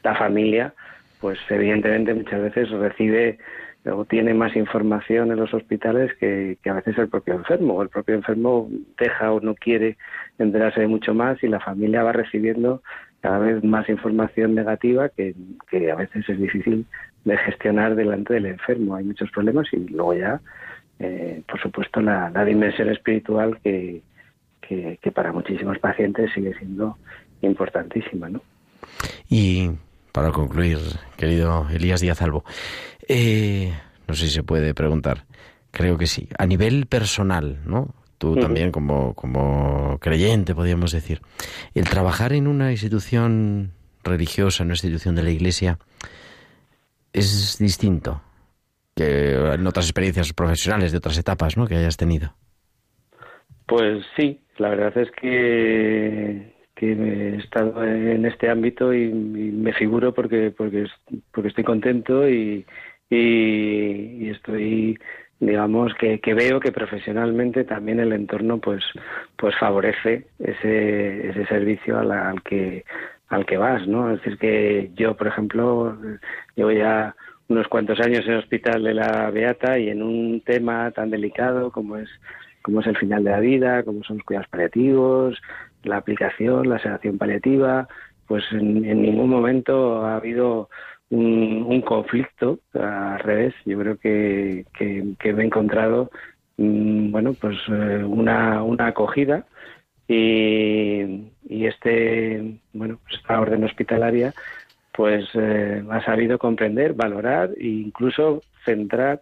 la 0.01 0.15
familia, 0.15 0.73
pues 1.19 1.37
evidentemente 1.49 2.13
muchas 2.13 2.41
veces 2.41 2.69
recibe 2.69 3.37
o 3.85 4.05
tiene 4.05 4.33
más 4.33 4.55
información 4.55 5.29
en 5.29 5.37
los 5.37 5.53
hospitales 5.53 6.15
que, 6.19 6.57
a 6.65 6.73
veces 6.73 6.97
el 6.97 7.09
propio 7.09 7.33
enfermo. 7.33 7.81
El 7.81 7.89
propio 7.89 8.15
enfermo 8.15 8.69
deja 8.97 9.33
o 9.33 9.41
no 9.41 9.55
quiere 9.55 9.97
enterarse 10.39 10.79
de 10.79 10.87
mucho 10.87 11.13
más 11.13 11.43
y 11.43 11.49
la 11.49 11.59
familia 11.59 12.01
va 12.01 12.13
recibiendo 12.13 12.81
cada 13.19 13.39
vez 13.39 13.61
más 13.61 13.89
información 13.89 14.55
negativa 14.55 15.09
que, 15.09 15.35
a 15.91 15.95
veces 15.95 16.29
es 16.29 16.39
difícil 16.39 16.85
de 17.25 17.37
gestionar 17.37 17.95
delante 17.95 18.35
del 18.35 18.45
enfermo. 18.45 18.95
Hay 18.95 19.03
muchos 19.03 19.29
problemas 19.31 19.67
y 19.73 19.77
luego 19.77 20.13
ya, 20.13 20.39
eh, 20.99 21.41
por 21.47 21.59
supuesto, 21.61 21.99
la, 21.99 22.31
dimensión 22.45 22.89
espiritual 22.89 23.59
que, 23.63 24.01
que, 24.61 25.11
para 25.11 25.33
muchísimos 25.33 25.77
pacientes 25.79 26.31
sigue 26.33 26.53
siendo 26.57 26.97
importantísima. 27.41 28.29
¿no? 28.29 28.41
Y 29.27 29.71
para 30.11 30.31
concluir, 30.31 30.77
querido 31.17 31.67
Elías 31.69 32.01
Díaz 32.01 32.21
Albo, 32.21 32.45
eh, 33.07 33.73
no 34.07 34.13
sé 34.13 34.27
si 34.27 34.31
se 34.31 34.43
puede 34.43 34.73
preguntar. 34.73 35.25
Creo 35.71 35.97
que 35.97 36.07
sí. 36.07 36.29
A 36.37 36.45
nivel 36.45 36.85
personal, 36.85 37.59
¿no? 37.65 37.93
Tú 38.17 38.37
también 38.37 38.71
como, 38.71 39.13
como 39.13 39.97
creyente, 39.99 40.55
podríamos 40.55 40.93
decir. 40.93 41.21
El 41.73 41.83
trabajar 41.89 42.31
en 42.31 42.47
una 42.47 42.71
institución 42.71 43.73
religiosa, 44.05 44.63
en 44.63 44.67
una 44.67 44.75
institución 44.75 45.15
de 45.15 45.23
la 45.23 45.31
Iglesia, 45.31 45.79
es 47.19 47.57
distinto 47.59 48.21
que 48.95 49.33
en 49.35 49.67
otras 49.67 49.85
experiencias 49.85 50.33
profesionales 50.33 50.91
de 50.91 50.97
otras 50.97 51.17
etapas, 51.17 51.57
¿no? 51.57 51.67
Que 51.67 51.75
hayas 51.75 51.97
tenido. 51.97 52.33
Pues 53.65 54.05
sí, 54.15 54.41
la 54.57 54.69
verdad 54.69 54.97
es 54.97 55.11
que 55.11 56.53
que 56.75 56.91
he 56.91 57.37
estado 57.37 57.83
en 57.85 58.25
este 58.25 58.49
ámbito 58.49 58.93
y, 58.93 59.07
me 59.13 59.73
figuro 59.73 60.13
porque 60.13 60.51
porque 60.55 60.85
porque 61.31 61.49
estoy 61.49 61.63
contento 61.63 62.27
y, 62.27 62.65
y, 63.09 64.29
estoy 64.29 64.99
digamos 65.39 65.93
que, 65.95 66.19
que, 66.19 66.33
veo 66.33 66.59
que 66.59 66.71
profesionalmente 66.71 67.63
también 67.63 67.99
el 67.99 68.11
entorno 68.11 68.59
pues 68.59 68.83
pues 69.37 69.55
favorece 69.57 70.27
ese 70.39 71.29
ese 71.29 71.45
servicio 71.45 71.97
al, 71.97 72.41
que 72.43 72.83
al 73.35 73.45
que 73.45 73.57
vas 73.57 73.87
no 73.87 74.11
es 74.11 74.21
decir 74.21 74.37
que 74.37 74.91
yo 74.95 75.15
por 75.15 75.27
ejemplo 75.27 75.97
llevo 76.55 76.71
ya 76.71 77.15
unos 77.47 77.67
cuantos 77.67 77.99
años 77.99 78.25
en 78.25 78.33
el 78.33 78.39
hospital 78.39 78.83
de 78.83 78.93
la 78.93 79.29
Beata 79.29 79.77
y 79.77 79.89
en 79.89 80.01
un 80.01 80.41
tema 80.41 80.91
tan 80.91 81.09
delicado 81.11 81.71
como 81.71 81.97
es 81.97 82.09
como 82.65 82.79
es 82.81 82.87
el 82.87 82.97
final 82.97 83.23
de 83.23 83.29
la 83.29 83.39
vida, 83.39 83.83
como 83.83 84.03
son 84.03 84.17
los 84.17 84.25
cuidados 84.25 84.49
paliativos, 84.49 85.39
la 85.83 85.97
aplicación, 85.97 86.67
la 86.67 86.79
sedación 86.79 87.19
paliativa, 87.19 87.87
pues 88.27 88.43
en, 88.51 88.81
ningún 88.81 89.29
momento 89.29 90.03
ha 90.03 90.15
habido 90.15 90.69
un, 91.11 91.81
conflicto, 91.81 92.57
al 92.73 93.19
revés, 93.19 93.53
yo 93.65 93.77
creo 93.77 93.97
que, 93.97 94.65
que, 94.73 95.33
me 95.33 95.43
he 95.43 95.45
encontrado, 95.45 96.09
mm, 96.57 97.11
bueno, 97.11 97.35
pues 97.39 97.55
eh, 97.67 98.03
una, 98.03 98.63
una 98.63 98.87
acogida 98.87 99.45
y, 100.07 101.65
este, 101.65 102.59
bueno, 102.73 102.99
pues 103.03 103.15
esta 103.15 103.39
orden 103.39 103.63
hospitalaria 103.63 104.33
pues 104.91 105.25
eh, 105.33 105.83
ha 105.89 106.05
sabido 106.05 106.37
comprender, 106.37 106.93
valorar 106.93 107.49
e 107.57 107.67
incluso 107.67 108.41
centrar 108.63 109.21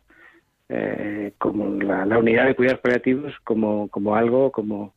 eh, 0.70 1.34
como 1.40 1.82
la, 1.82 2.06
la, 2.06 2.20
unidad 2.20 2.46
de 2.46 2.56
cuidados 2.56 2.82
paliativos 2.82 3.34
como, 3.44 3.88
como 3.88 4.16
algo, 4.16 4.52
como 4.52 4.94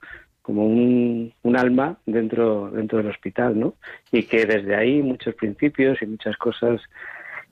como 0.46 0.64
un, 0.64 1.32
un, 1.42 1.56
alma 1.56 1.98
dentro, 2.06 2.70
dentro 2.70 2.98
del 2.98 3.08
hospital, 3.08 3.58
¿no? 3.58 3.74
Y 4.12 4.22
que 4.22 4.46
desde 4.46 4.76
ahí 4.76 5.02
muchos 5.02 5.34
principios 5.34 6.00
y 6.00 6.06
muchas 6.06 6.36
cosas 6.36 6.80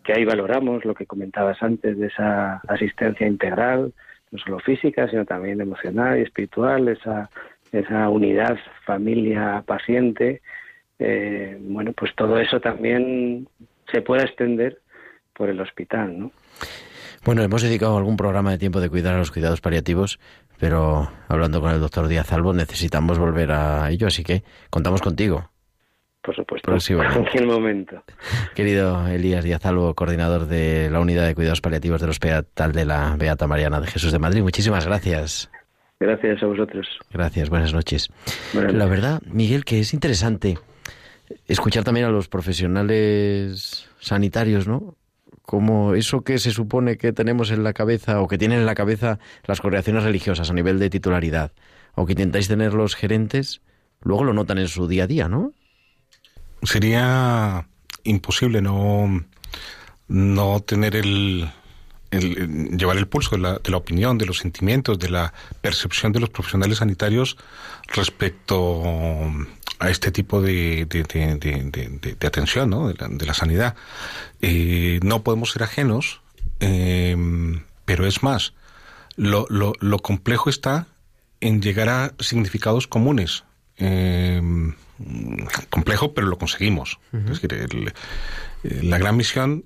que 0.04 0.12
ahí 0.12 0.24
valoramos, 0.24 0.84
lo 0.84 0.94
que 0.94 1.04
comentabas 1.04 1.60
antes 1.60 1.98
de 1.98 2.06
esa 2.06 2.60
asistencia 2.68 3.26
integral, 3.26 3.92
no 4.30 4.38
solo 4.38 4.60
física, 4.60 5.08
sino 5.08 5.24
también 5.24 5.60
emocional 5.60 6.20
y 6.20 6.22
espiritual, 6.22 6.86
esa, 6.86 7.30
esa 7.74 8.08
unidad 8.08 8.56
familia-paciente, 8.86 10.40
eh, 10.98 11.58
bueno, 11.60 11.92
pues 11.92 12.14
todo 12.14 12.38
eso 12.38 12.60
también 12.60 13.48
se 13.92 14.02
puede 14.02 14.24
extender 14.24 14.78
por 15.32 15.48
el 15.48 15.60
hospital, 15.60 16.18
¿no? 16.18 16.32
Bueno, 17.24 17.42
hemos 17.42 17.62
dedicado 17.62 17.96
algún 17.96 18.16
programa 18.16 18.50
de 18.50 18.58
tiempo 18.58 18.80
de 18.80 18.90
cuidar 18.90 19.14
a 19.14 19.18
los 19.18 19.30
cuidados 19.30 19.60
paliativos, 19.60 20.20
pero 20.58 21.08
hablando 21.26 21.60
con 21.60 21.70
el 21.72 21.80
doctor 21.80 22.06
Díaz 22.06 22.32
Albo 22.32 22.52
necesitamos 22.52 23.18
volver 23.18 23.50
a 23.50 23.90
ello, 23.90 24.06
así 24.06 24.22
que 24.22 24.42
contamos 24.70 25.00
contigo. 25.00 25.50
Por 26.22 26.36
supuesto, 26.36 26.70
en 27.02 27.12
cualquier 27.12 27.46
momento. 27.46 28.02
Querido 28.54 29.08
Elías 29.08 29.42
Díaz 29.42 29.64
Albo, 29.66 29.94
coordinador 29.94 30.46
de 30.46 30.90
la 30.90 31.00
Unidad 31.00 31.26
de 31.26 31.34
Cuidados 31.34 31.60
Paliativos 31.60 32.00
del 32.00 32.10
Hospital 32.10 32.72
de 32.72 32.84
la 32.84 33.16
Beata 33.16 33.46
Mariana 33.46 33.80
de 33.80 33.86
Jesús 33.86 34.12
de 34.12 34.18
Madrid, 34.18 34.42
muchísimas 34.42 34.86
gracias. 34.86 35.50
Gracias 36.00 36.42
a 36.42 36.46
vosotros. 36.46 36.86
Gracias, 37.10 37.48
buenas 37.50 37.72
noches. 37.72 38.08
La 38.52 38.86
verdad, 38.86 39.22
Miguel, 39.26 39.64
que 39.64 39.80
es 39.80 39.94
interesante 39.94 40.58
escuchar 41.46 41.84
también 41.84 42.06
a 42.06 42.10
los 42.10 42.28
profesionales 42.28 43.88
sanitarios, 44.00 44.66
¿no? 44.66 44.96
como 45.44 45.94
eso 45.94 46.22
que 46.22 46.38
se 46.38 46.50
supone 46.50 46.96
que 46.96 47.12
tenemos 47.12 47.50
en 47.50 47.64
la 47.64 47.74
cabeza 47.74 48.20
o 48.20 48.28
que 48.28 48.38
tienen 48.38 48.60
en 48.60 48.66
la 48.66 48.74
cabeza 48.74 49.18
las 49.44 49.60
congregaciones 49.60 50.02
religiosas 50.02 50.50
a 50.50 50.54
nivel 50.54 50.78
de 50.78 50.90
titularidad 50.90 51.52
o 51.94 52.06
que 52.06 52.12
intentáis 52.12 52.48
tener 52.48 52.72
los 52.72 52.94
gerentes, 52.94 53.60
luego 54.02 54.24
lo 54.24 54.32
notan 54.32 54.58
en 54.58 54.68
su 54.68 54.88
día 54.88 55.04
a 55.04 55.06
día, 55.06 55.28
¿no? 55.28 55.52
Sería 56.62 57.68
imposible 58.04 58.62
no, 58.62 59.24
no 60.08 60.60
tener 60.60 60.96
el, 60.96 61.50
llevar 62.20 62.96
el 62.96 63.06
pulso 63.06 63.36
de 63.36 63.42
la, 63.42 63.58
de 63.58 63.70
la, 63.70 63.76
opinión, 63.76 64.18
de 64.18 64.26
los 64.26 64.38
sentimientos, 64.38 64.98
de 64.98 65.10
la 65.10 65.32
percepción 65.60 66.12
de 66.12 66.20
los 66.20 66.30
profesionales 66.30 66.78
sanitarios 66.78 67.36
respecto 67.88 68.82
a 69.78 69.90
este 69.90 70.10
tipo 70.10 70.40
de, 70.40 70.86
de, 70.86 72.26
atención 72.26 72.70
¿no? 72.70 72.88
de, 72.88 73.26
la, 73.26 73.34
sanidad. 73.34 73.74
Eh, 74.40 75.00
no 75.02 75.22
podemos 75.22 75.52
ser 75.52 75.62
ajenos, 75.62 76.20
eh, 76.60 77.16
pero 77.84 78.06
es 78.06 78.22
más, 78.22 78.54
lo, 79.16 79.46
lo, 79.50 79.72
lo, 79.80 79.98
complejo 79.98 80.50
está 80.50 80.86
en 81.40 81.60
llegar 81.60 81.88
a 81.88 82.14
significados 82.18 82.86
comunes. 82.86 83.44
Eh, 83.76 84.40
complejo, 85.70 86.14
pero 86.14 86.28
lo 86.28 86.38
conseguimos. 86.38 86.98
Es 87.12 87.42
decir, 87.42 87.92
la 88.62 88.98
gran 88.98 89.16
misión 89.16 89.64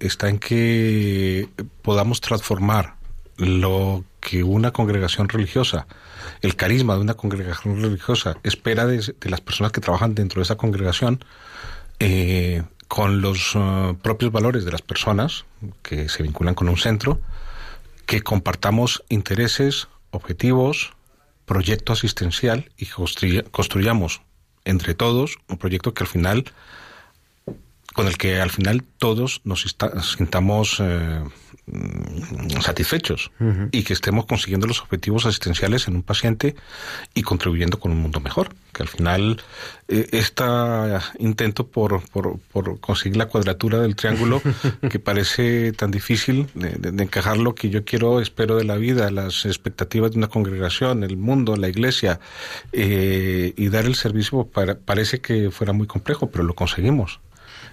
está 0.00 0.28
en 0.28 0.38
que 0.38 1.48
podamos 1.82 2.20
transformar 2.20 2.94
lo 3.36 4.04
que 4.20 4.42
una 4.42 4.72
congregación 4.72 5.28
religiosa 5.28 5.86
el 6.42 6.56
carisma 6.56 6.94
de 6.94 7.00
una 7.00 7.14
congregación 7.14 7.80
religiosa 7.80 8.36
espera 8.42 8.86
de, 8.86 9.14
las 9.22 9.40
personas 9.40 9.72
que 9.72 9.80
trabajan 9.80 10.14
dentro 10.14 10.40
de 10.40 10.44
esa 10.44 10.56
congregación 10.56 11.24
eh, 11.98 12.62
con 12.86 13.20
los 13.20 13.54
uh, 13.54 13.96
propios 14.00 14.32
valores 14.32 14.64
de 14.64 14.72
las 14.72 14.82
personas 14.82 15.44
que 15.82 16.08
se 16.08 16.22
vinculan 16.22 16.54
con 16.54 16.68
un 16.68 16.78
centro, 16.78 17.20
que 18.06 18.22
compartamos 18.22 19.04
intereses, 19.08 19.88
objetivos, 20.10 20.92
proyecto 21.44 21.92
asistencial 21.92 22.70
y 22.76 22.86
construyamos 22.86 24.22
entre 24.64 24.94
todos 24.94 25.36
un 25.48 25.58
proyecto 25.58 25.92
que 25.92 26.04
al 26.04 26.08
final 26.08 26.44
con 27.94 28.06
el 28.06 28.16
que 28.16 28.40
al 28.40 28.50
final 28.50 28.84
todos 28.98 29.40
nos 29.44 29.66
sintamos 30.16 30.78
eh, 30.80 31.22
Mm, 31.70 32.60
satisfechos 32.62 33.30
y 33.72 33.82
que 33.82 33.92
estemos 33.92 34.24
consiguiendo 34.24 34.66
los 34.66 34.80
objetivos 34.80 35.26
asistenciales 35.26 35.86
en 35.86 35.96
un 35.96 36.02
paciente 36.02 36.56
y 37.14 37.22
contribuyendo 37.22 37.78
con 37.78 37.92
un 37.92 37.98
mundo 37.98 38.20
mejor. 38.20 38.54
Que 38.72 38.82
al 38.82 38.88
final 38.88 39.42
eh, 39.88 40.08
este 40.12 40.44
intento 41.18 41.66
por, 41.66 42.00
por, 42.08 42.38
por, 42.38 42.80
conseguir 42.80 43.16
la 43.16 43.26
cuadratura 43.26 43.80
del 43.80 43.96
triángulo 43.96 44.40
que 44.90 44.98
parece 44.98 45.72
tan 45.72 45.90
difícil 45.90 46.48
de, 46.54 47.02
encajar 47.02 47.36
lo 47.36 47.54
que 47.54 47.68
yo 47.68 47.84
quiero, 47.84 48.20
espero 48.20 48.56
de 48.56 48.64
la 48.64 48.76
vida, 48.76 49.10
las 49.10 49.44
expectativas 49.44 50.12
de 50.12 50.18
una 50.18 50.28
congregación, 50.28 51.04
el 51.04 51.16
mundo, 51.16 51.56
la 51.56 51.68
iglesia 51.68 52.18
eh, 52.72 53.52
y 53.56 53.68
dar 53.68 53.84
el 53.84 53.94
servicio 53.94 54.48
parece 54.84 55.20
que 55.20 55.50
fuera 55.50 55.72
muy 55.72 55.86
complejo, 55.86 56.30
pero 56.30 56.44
lo 56.44 56.54
conseguimos. 56.54 57.20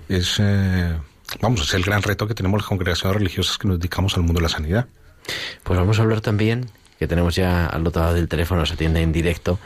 Es 0.08 0.40
eh, 0.40 0.96
vamos, 1.42 1.62
es 1.62 1.74
el 1.74 1.84
gran 1.84 2.02
reto 2.02 2.28
que 2.28 2.34
tenemos 2.34 2.62
las 2.62 2.68
congregaciones 2.68 3.18
religiosas 3.18 3.58
que 3.58 3.68
nos 3.68 3.80
dedicamos 3.80 4.16
al 4.16 4.24
mundo 4.24 4.40
de 4.40 4.44
la 4.44 4.50
sanidad. 4.50 4.88
Pues 5.64 5.80
vamos 5.80 6.00
a 6.00 6.04
hablar 6.04 6.22
también, 6.22 6.68
que 7.00 7.08
tenemos 7.08 7.36
ya 7.36 7.66
al 7.66 7.86
otro 7.86 8.02
lado 8.02 8.14
del 8.14 8.28
teléfono, 8.28 8.66
se 8.66 8.76
atiende 8.76 9.02
en 9.02 9.12
directo, 9.12 9.60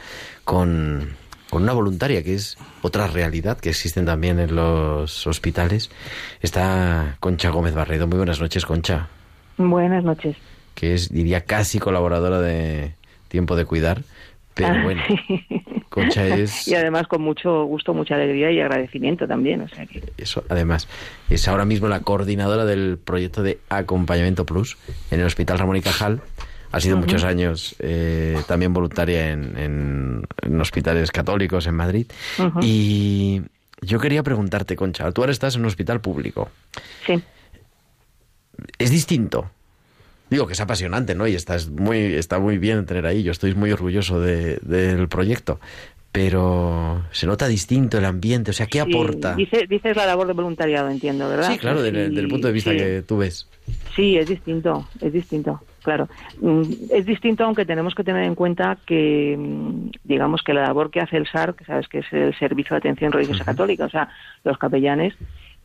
con, 0.46 1.16
con 1.50 1.64
una 1.64 1.74
voluntaria, 1.74 2.24
que 2.24 2.36
es 2.36 2.58
otra 2.82 3.08
realidad 3.08 3.60
que 3.60 3.70
existen 3.70 4.06
también 4.06 4.40
en 4.40 4.56
los 4.56 5.28
hospitales. 5.28 5.90
Está 6.42 7.18
Concha 7.20 7.50
Gómez 7.50 7.74
Barredo. 7.74 8.08
Muy 8.08 8.18
buenas 8.18 8.40
noches, 8.40 8.66
Concha. 8.66 9.10
Buenas 9.58 10.04
noches. 10.04 10.38
Que 10.76 10.94
es, 10.94 11.10
diría, 11.10 11.42
casi 11.42 11.80
colaboradora 11.80 12.40
de 12.40 12.94
Tiempo 13.28 13.58
de 13.58 13.66
Cuidar. 13.66 14.04
Pero 14.68 14.80
Ah, 14.80 14.84
bueno, 14.84 15.01
sí. 15.07 15.45
Concha 15.89 16.28
es... 16.38 16.68
Y 16.68 16.76
además 16.76 17.07
con 17.07 17.22
mucho 17.22 17.64
gusto, 17.64 17.93
mucha 17.93 18.16
alegría 18.16 18.51
y 18.51 18.60
agradecimiento 18.60 19.28
también. 19.28 19.62
O 19.62 19.68
sea 19.70 19.86
que... 19.86 20.03
Eso, 20.18 20.43
además, 20.49 20.88
es 21.30 21.47
ahora 21.47 21.66
mismo 21.66 21.88
la 21.88 22.01
coordinadora 22.01 22.66
del 22.66 22.97
proyecto 23.03 23.41
de 23.43 23.60
Acompañamiento 23.70 24.45
Plus 24.45 24.78
en 25.12 25.20
el 25.22 25.26
Hospital 25.26 25.57
Ramón 25.60 25.78
y 25.78 25.82
Cajal. 25.82 26.22
Ha 26.72 26.80
sido 26.80 26.97
muchos 26.97 27.24
años 27.24 27.76
eh, 27.80 28.38
también 28.47 28.74
voluntaria 28.74 29.32
en, 29.32 29.57
en- 29.57 30.28
en 30.43 30.62
hospitales 30.62 31.10
católicos 31.12 31.66
en 31.66 31.74
Madrid. 31.74 32.05
Y 32.62 33.41
yo 33.82 33.99
quería 33.99 34.22
preguntarte, 34.22 34.76
Concha, 34.76 35.12
tú 35.12 35.22
ahora 35.22 35.32
estás 35.32 35.55
en 35.55 35.62
un 35.62 35.68
hospital 35.68 35.99
público. 35.99 36.49
Sí. 37.07 37.24
¿Es 38.78 38.91
distinto? 38.91 39.49
Digo 40.30 40.46
que 40.48 40.54
es 40.54 40.62
apasionante, 40.62 41.16
¿no? 41.16 41.28
Y 41.28 41.36
estás 41.36 41.70
muy, 41.70 41.98
está 42.16 42.40
muy 42.40 42.58
bien 42.58 42.86
tener 42.86 43.06
ahí. 43.06 43.24
Yo 43.24 43.32
estoy 43.32 43.56
muy 43.56 43.72
orgulloso 43.72 44.20
de- 44.20 44.58
del 44.62 45.08
proyecto. 45.08 45.60
Pero 46.12 47.04
se 47.12 47.28
nota 47.28 47.48
distinto 47.48 47.98
el 48.00 48.06
ambiente. 48.06 48.50
O 48.52 48.54
sea, 48.54 48.66
¿qué 48.66 48.82
Sí, 48.84 48.90
aporta? 48.92 49.36
dice- 49.36 49.68
dices 49.68 49.96
la 49.96 50.08
labor 50.08 50.26
de 50.28 50.34
voluntariado, 50.34 50.90
entiendo, 50.90 51.30
¿verdad? 51.30 51.52
Sí, 51.52 51.58
claro, 51.60 51.84
Sí, 51.84 51.92
del, 51.92 52.16
del 52.16 52.28
punto 52.28 52.48
de 52.48 52.54
vista 52.54 52.72
sí. 52.72 52.78
que 52.78 53.04
tú 53.08 53.18
ves. 53.20 53.48
Sí, 53.96 54.18
es 54.18 54.28
distinto, 54.28 54.88
es 55.00 55.14
distinto, 55.14 55.62
claro. 55.84 56.10
Mm, 56.42 56.64
Es 56.90 57.06
distinto, 57.06 57.44
aunque 57.44 57.64
tenemos 57.66 57.94
que 57.94 58.04
tener 58.04 58.24
en 58.24 58.34
cuenta 58.34 58.80
que, 58.88 59.36
mm, 59.38 59.92
digamos, 60.04 60.42
que 60.42 60.54
la 60.54 60.64
labor 60.64 60.90
que 60.90 61.00
hace 61.00 61.18
el 61.18 61.28
SAR, 61.28 61.54
que 61.54 61.66
sabes 61.66 61.88
que 61.88 62.00
es 62.00 62.06
el 62.12 62.34
Servicio 62.40 62.74
de 62.74 62.80
Atención 62.80 63.12
Religiosa 63.12 63.46
Católica, 63.46 63.86
o 63.86 63.90
sea, 63.90 64.10
los 64.44 64.58
capellanes, 64.58 65.14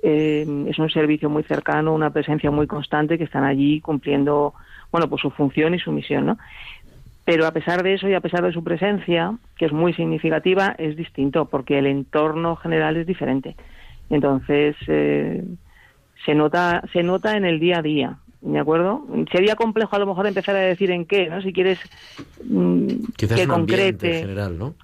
eh, 0.05 0.47
es 0.69 0.79
un 0.79 0.91
servicio 0.91 1.31
muy 1.31 1.43
cercano, 1.45 1.95
una 1.95 2.11
presencia 2.11 2.51
muy 2.51 2.67
constante, 2.67 3.17
que 3.17 3.25
están 3.25 3.45
allí 3.45 3.81
cumpliendo, 3.81 4.53
bueno, 4.93 5.09
pues 5.09 5.23
su 5.23 5.31
función 5.31 5.75
y 5.75 5.79
su 5.79 5.93
misión, 5.93 6.27
¿no? 6.27 6.39
Pero 7.25 7.47
a 7.47 7.53
pesar 7.53 7.83
de 7.83 7.95
eso 7.95 8.07
y 8.07 8.15
a 8.15 8.21
pesar 8.21 8.43
de 8.43 8.53
su 8.53 8.63
presencia, 8.63 9.35
que 9.57 9.65
es 9.65 9.73
muy 9.73 9.95
significativa, 9.95 10.75
es 10.77 10.95
distinto, 10.95 11.47
porque 11.47 11.79
el 11.79 11.87
entorno 11.87 12.55
general 12.57 12.99
es 12.99 13.07
diferente. 13.07 13.57
Entonces, 14.11 14.77
eh, 14.89 15.43
se 16.27 16.35
nota 16.35 16.83
se 16.93 17.03
nota 17.03 17.37
en 17.37 17.47
el 17.47 17.59
día 17.59 17.79
a 17.79 17.83
día 17.83 18.19
¿de 18.45 18.59
acuerdo? 18.59 19.07
Sería 19.33 19.57
complejo 19.57 19.97
a 19.97 19.99
lo 19.99 20.07
mejor 20.07 20.27
empezar 20.27 20.55
a 20.55 20.61
decir 20.61 20.91
en 20.91 21.07
qué, 21.07 21.29
¿no? 21.29 21.41
Si 21.41 21.53
quieres 21.53 21.79
mm, 22.45 22.89
Quizás 23.17 23.39
que 23.41 23.47
un 23.47 23.49
concrete. 23.49 24.17
en 24.19 24.21
general, 24.21 24.59
¿no? 24.59 24.75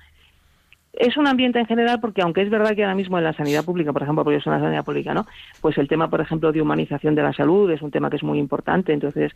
Es 1.01 1.17
un 1.17 1.27
ambiente 1.27 1.59
en 1.59 1.65
general 1.67 1.99
porque 1.99 2.21
aunque 2.21 2.43
es 2.43 2.51
verdad 2.51 2.75
que 2.77 2.83
ahora 2.85 2.95
mismo 2.95 3.17
en 3.17 3.25
la 3.25 3.33
sanidad 3.33 3.65
pública, 3.65 3.91
por 3.91 4.03
ejemplo, 4.03 4.23
porque 4.23 4.37
yo 4.39 4.43
soy 4.43 4.53
la 4.53 4.61
sanidad 4.61 4.85
pública, 4.85 5.15
¿no? 5.15 5.27
Pues 5.61 5.79
el 5.79 5.89
tema, 5.89 6.11
por 6.11 6.21
ejemplo, 6.21 6.53
de 6.53 6.61
humanización 6.61 7.15
de 7.15 7.23
la 7.23 7.33
salud 7.33 7.71
es 7.71 7.81
un 7.81 7.91
tema 7.91 8.11
que 8.11 8.17
es 8.17 8.23
muy 8.23 8.39
importante, 8.39 8.93
entonces 8.93 9.33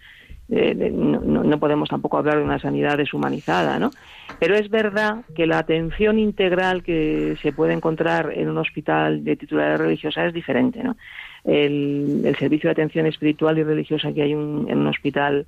eh, 0.50 0.74
no, 0.92 1.20
no- 1.42 1.58
podemos 1.58 1.88
tampoco 1.88 2.18
hablar 2.18 2.36
de 2.36 2.44
una 2.44 2.58
sanidad 2.58 2.98
deshumanizada, 2.98 3.78
¿no? 3.78 3.94
Pero 4.38 4.56
es 4.56 4.68
verdad 4.68 5.24
que 5.34 5.46
la 5.46 5.58
atención 5.58 6.18
integral 6.18 6.82
que 6.82 7.38
se 7.40 7.52
puede 7.54 7.72
encontrar 7.72 8.32
en 8.34 8.50
un 8.50 8.58
hospital 8.58 9.24
de 9.24 9.36
titularidad 9.36 9.78
religiosa 9.78 10.26
es 10.26 10.34
diferente, 10.34 10.82
¿no? 10.82 10.96
El, 11.44 12.20
el 12.26 12.36
servicio 12.36 12.68
de 12.68 12.72
atención 12.72 13.06
espiritual 13.06 13.56
y 13.58 13.62
religiosa 13.64 14.12
que 14.12 14.20
hay 14.22 14.34
un- 14.34 14.66
en 14.68 14.78
un 14.80 14.88
hospital 14.88 15.46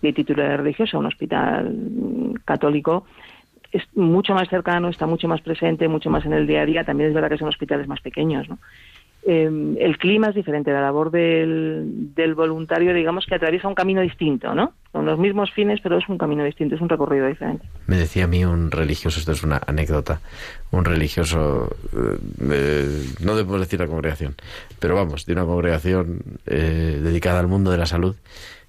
de 0.00 0.12
titularidad 0.12 0.58
religiosa, 0.58 0.98
un 0.98 1.06
hospital 1.06 1.76
católico, 2.44 3.06
es 3.72 3.82
mucho 3.94 4.34
más 4.34 4.48
cercano, 4.48 4.88
está 4.88 5.06
mucho 5.06 5.28
más 5.28 5.40
presente, 5.40 5.88
mucho 5.88 6.10
más 6.10 6.24
en 6.26 6.34
el 6.34 6.46
día 6.46 6.62
a 6.62 6.66
día. 6.66 6.84
También 6.84 7.08
es 7.08 7.14
verdad 7.14 7.30
que 7.30 7.38
son 7.38 7.48
hospitales 7.48 7.88
más 7.88 8.00
pequeños, 8.00 8.48
¿no? 8.48 8.58
Eh, 9.24 9.76
el 9.78 9.98
clima 9.98 10.30
es 10.30 10.34
diferente, 10.34 10.72
la 10.72 10.80
labor 10.80 11.12
del, 11.12 12.12
del 12.12 12.34
voluntario, 12.34 12.92
digamos 12.92 13.24
que 13.24 13.36
atraviesa 13.36 13.68
un 13.68 13.74
camino 13.74 14.00
distinto, 14.00 14.52
¿no? 14.52 14.72
Con 14.90 15.06
los 15.06 15.16
mismos 15.16 15.52
fines, 15.52 15.78
pero 15.80 15.96
es 15.98 16.08
un 16.08 16.18
camino 16.18 16.44
distinto, 16.44 16.74
es 16.74 16.80
un 16.80 16.88
recorrido 16.88 17.28
diferente. 17.28 17.64
Me 17.86 17.96
decía 17.96 18.24
a 18.24 18.26
mí 18.26 18.44
un 18.44 18.72
religioso, 18.72 19.20
esto 19.20 19.30
es 19.30 19.44
una 19.44 19.60
anécdota, 19.64 20.20
un 20.72 20.84
religioso, 20.84 21.70
eh, 21.92 22.18
eh, 22.50 23.04
no 23.20 23.36
debo 23.36 23.60
decir 23.60 23.78
la 23.78 23.86
congregación, 23.86 24.34
pero 24.80 24.96
vamos, 24.96 25.24
de 25.24 25.34
una 25.34 25.44
congregación 25.44 26.18
eh, 26.46 26.98
dedicada 27.00 27.38
al 27.38 27.46
mundo 27.46 27.70
de 27.70 27.78
la 27.78 27.86
salud, 27.86 28.16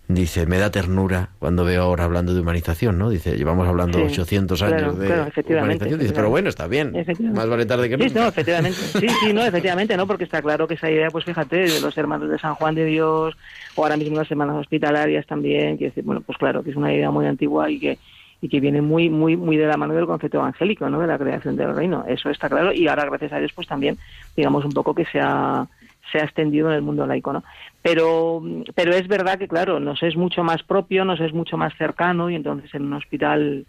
dice, 0.08 0.45
me 0.45 0.58
da 0.58 0.70
ternura 0.70 1.30
cuando 1.39 1.64
veo 1.64 1.84
ahora 1.84 2.04
hablando 2.04 2.34
de 2.34 2.41
humanización, 2.41 2.97
¿no? 2.97 3.10
Dice, 3.10 3.38
llevamos 3.38 3.68
hablando 3.68 3.97
Sí, 3.99 4.06
800 4.06 4.60
claro, 4.60 4.76
años 4.76 4.99
de 4.99 5.08
claro, 5.08 5.24
efectivamente, 5.28 5.76
humanización, 5.76 5.99
dice, 5.99 6.14
pero 6.14 6.30
bueno, 6.30 6.49
está 6.49 6.68
bien, 6.68 6.93
más 7.34 7.47
vale 7.49 7.66
tarde 7.66 7.89
que 7.89 7.97
Sí, 7.97 8.04
nunca. 8.04 8.20
no, 8.22 8.28
efectivamente. 8.28 8.78
Sí, 8.78 9.08
sí, 9.08 9.34
no, 9.34 9.43
efectivamente, 9.43 9.95
no, 9.97 10.06
porque 10.06 10.26
está 10.26 10.41
claro 10.41 10.68
que 10.68 10.74
esa 10.76 10.91
idea, 10.91 11.10
pues 11.10 11.26
fíjate, 11.26 11.56
de 11.58 11.82
los 11.82 11.97
hermanos 11.97 12.30
de 12.30 12.38
San 12.39 12.56
Juan 12.56 12.76
de 12.76 12.86
Dios, 12.86 13.36
o 13.76 13.84
ahora 13.84 13.97
mismo 13.97 14.18
las 14.18 14.30
hermanas 14.30 14.58
hospitalarias 14.58 15.26
también, 15.26 15.78
que 15.78 15.91
bueno, 16.04 16.22
pues 16.22 16.38
claro, 16.38 16.64
que 16.64 16.72
es 16.72 16.76
una 16.76 16.93
idea 16.93 17.10
muy 17.10 17.26
antigua 17.26 17.70
y 17.70 17.80
que 17.80 17.97
y 18.41 18.49
que 18.49 18.60
viene 18.60 18.82
muy 18.82 19.10
muy 19.10 19.38
muy 19.38 19.56
de 19.56 19.66
la 19.68 19.78
mano 19.78 19.93
del 19.93 20.06
concepto 20.06 20.39
evangélico, 20.39 20.89
¿no? 20.89 20.99
De 20.99 21.08
la 21.08 21.18
creación 21.18 21.56
del 21.56 21.74
reino. 21.74 22.04
Eso 22.10 22.30
está 22.30 22.49
claro 22.49 22.74
y 22.74 22.89
ahora 22.89 23.06
gracias 23.06 23.32
a 23.32 23.39
Dios 23.39 23.54
pues 23.56 23.70
también 23.70 23.97
digamos 24.36 24.66
un 24.66 24.74
poco 24.74 24.93
que 24.93 25.06
se 25.06 25.22
ha 25.22 25.66
se 26.12 26.20
ha 26.20 26.24
extendido 26.24 26.70
en 26.70 26.76
el 26.76 26.82
mundo 26.82 27.06
laico, 27.08 27.34
¿no? 27.34 27.43
Pero 27.82 28.41
pero 28.76 28.93
es 28.93 29.08
verdad 29.08 29.38
que 29.39 29.47
claro, 29.47 29.80
nos 29.80 30.01
es 30.04 30.16
mucho 30.16 30.43
más 30.43 30.62
propio, 30.64 31.06
nos 31.06 31.20
es 31.20 31.34
mucho 31.34 31.58
más 31.58 31.74
cercano 31.78 32.30
y 32.30 32.36
entonces 32.36 32.74
en 32.76 32.84
un 32.84 32.93
hospital 32.93 33.66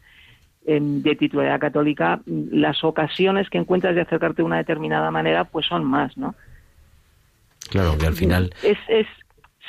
en- 0.66 1.02
de 1.02 1.14
titularidad 1.16 1.60
católica, 1.60 2.20
las 2.26 2.82
ocasiones 2.84 3.48
que 3.50 3.58
encuentras 3.58 3.94
de 3.94 4.00
acercarte 4.02 4.38
de 4.42 4.46
una 4.46 4.56
determinada 4.58 5.10
manera, 5.10 5.44
pues 5.44 5.66
son 5.66 5.84
más, 5.84 6.16
¿no? 6.16 6.34
Claro, 7.70 7.96
que 7.98 8.06
al 8.06 8.14
final, 8.14 8.54
Es, 8.62 8.78
es, 8.88 9.06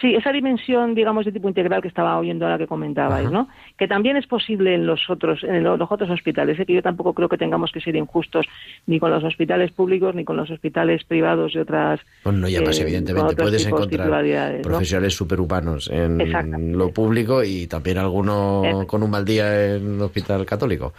sí, 0.01 0.13
esa 0.15 0.31
dimensión, 0.31 0.93
digamos, 0.95 1.25
de 1.25 1.31
tipo 1.31 1.47
integral 1.47 1.81
que 1.81 1.87
estaba 1.87 2.17
oyendo 2.17 2.45
ahora 2.45 2.57
que 2.57 2.67
comentabais, 2.67 3.25
Ajá. 3.27 3.33
¿no? 3.33 3.49
Que 3.77 3.87
también 3.87 4.17
es 4.17 4.27
posible 4.27 4.75
en 4.75 4.85
los 4.85 5.09
otros, 5.09 5.43
en 5.43 5.63
los, 5.63 5.79
los 5.79 5.91
otros 5.91 6.09
hospitales, 6.09 6.59
¿eh? 6.59 6.65
que 6.65 6.73
yo 6.73 6.81
tampoco 6.81 7.13
creo 7.13 7.29
que 7.29 7.37
tengamos 7.37 7.71
que 7.71 7.79
ser 7.81 7.95
injustos 7.95 8.45
ni 8.87 8.99
con 8.99 9.11
los 9.11 9.23
hospitales 9.23 9.71
públicos 9.71 10.13
ni 10.15 10.23
con 10.25 10.37
los 10.37 10.49
hospitales 10.51 11.03
privados 11.05 11.55
y 11.55 11.59
otras. 11.59 11.99
bueno, 12.23 12.39
no, 12.39 12.47
además 12.47 12.79
eh, 12.79 12.81
evidentemente 12.83 13.35
puedes 13.35 13.65
encontrar 13.65 13.89
titularidades, 13.89 14.57
¿no? 14.57 14.69
profesionales 14.71 15.15
superhumanos 15.15 15.89
en 15.91 16.77
lo 16.77 16.91
público 16.91 17.43
y 17.43 17.67
también 17.67 17.97
alguno 17.97 18.83
con 18.87 19.01
un 19.03 19.09
mal 19.09 19.23
día 19.25 19.75
en 19.75 19.87
un 19.93 20.01
hospital 20.01 20.45
católico. 20.45 20.93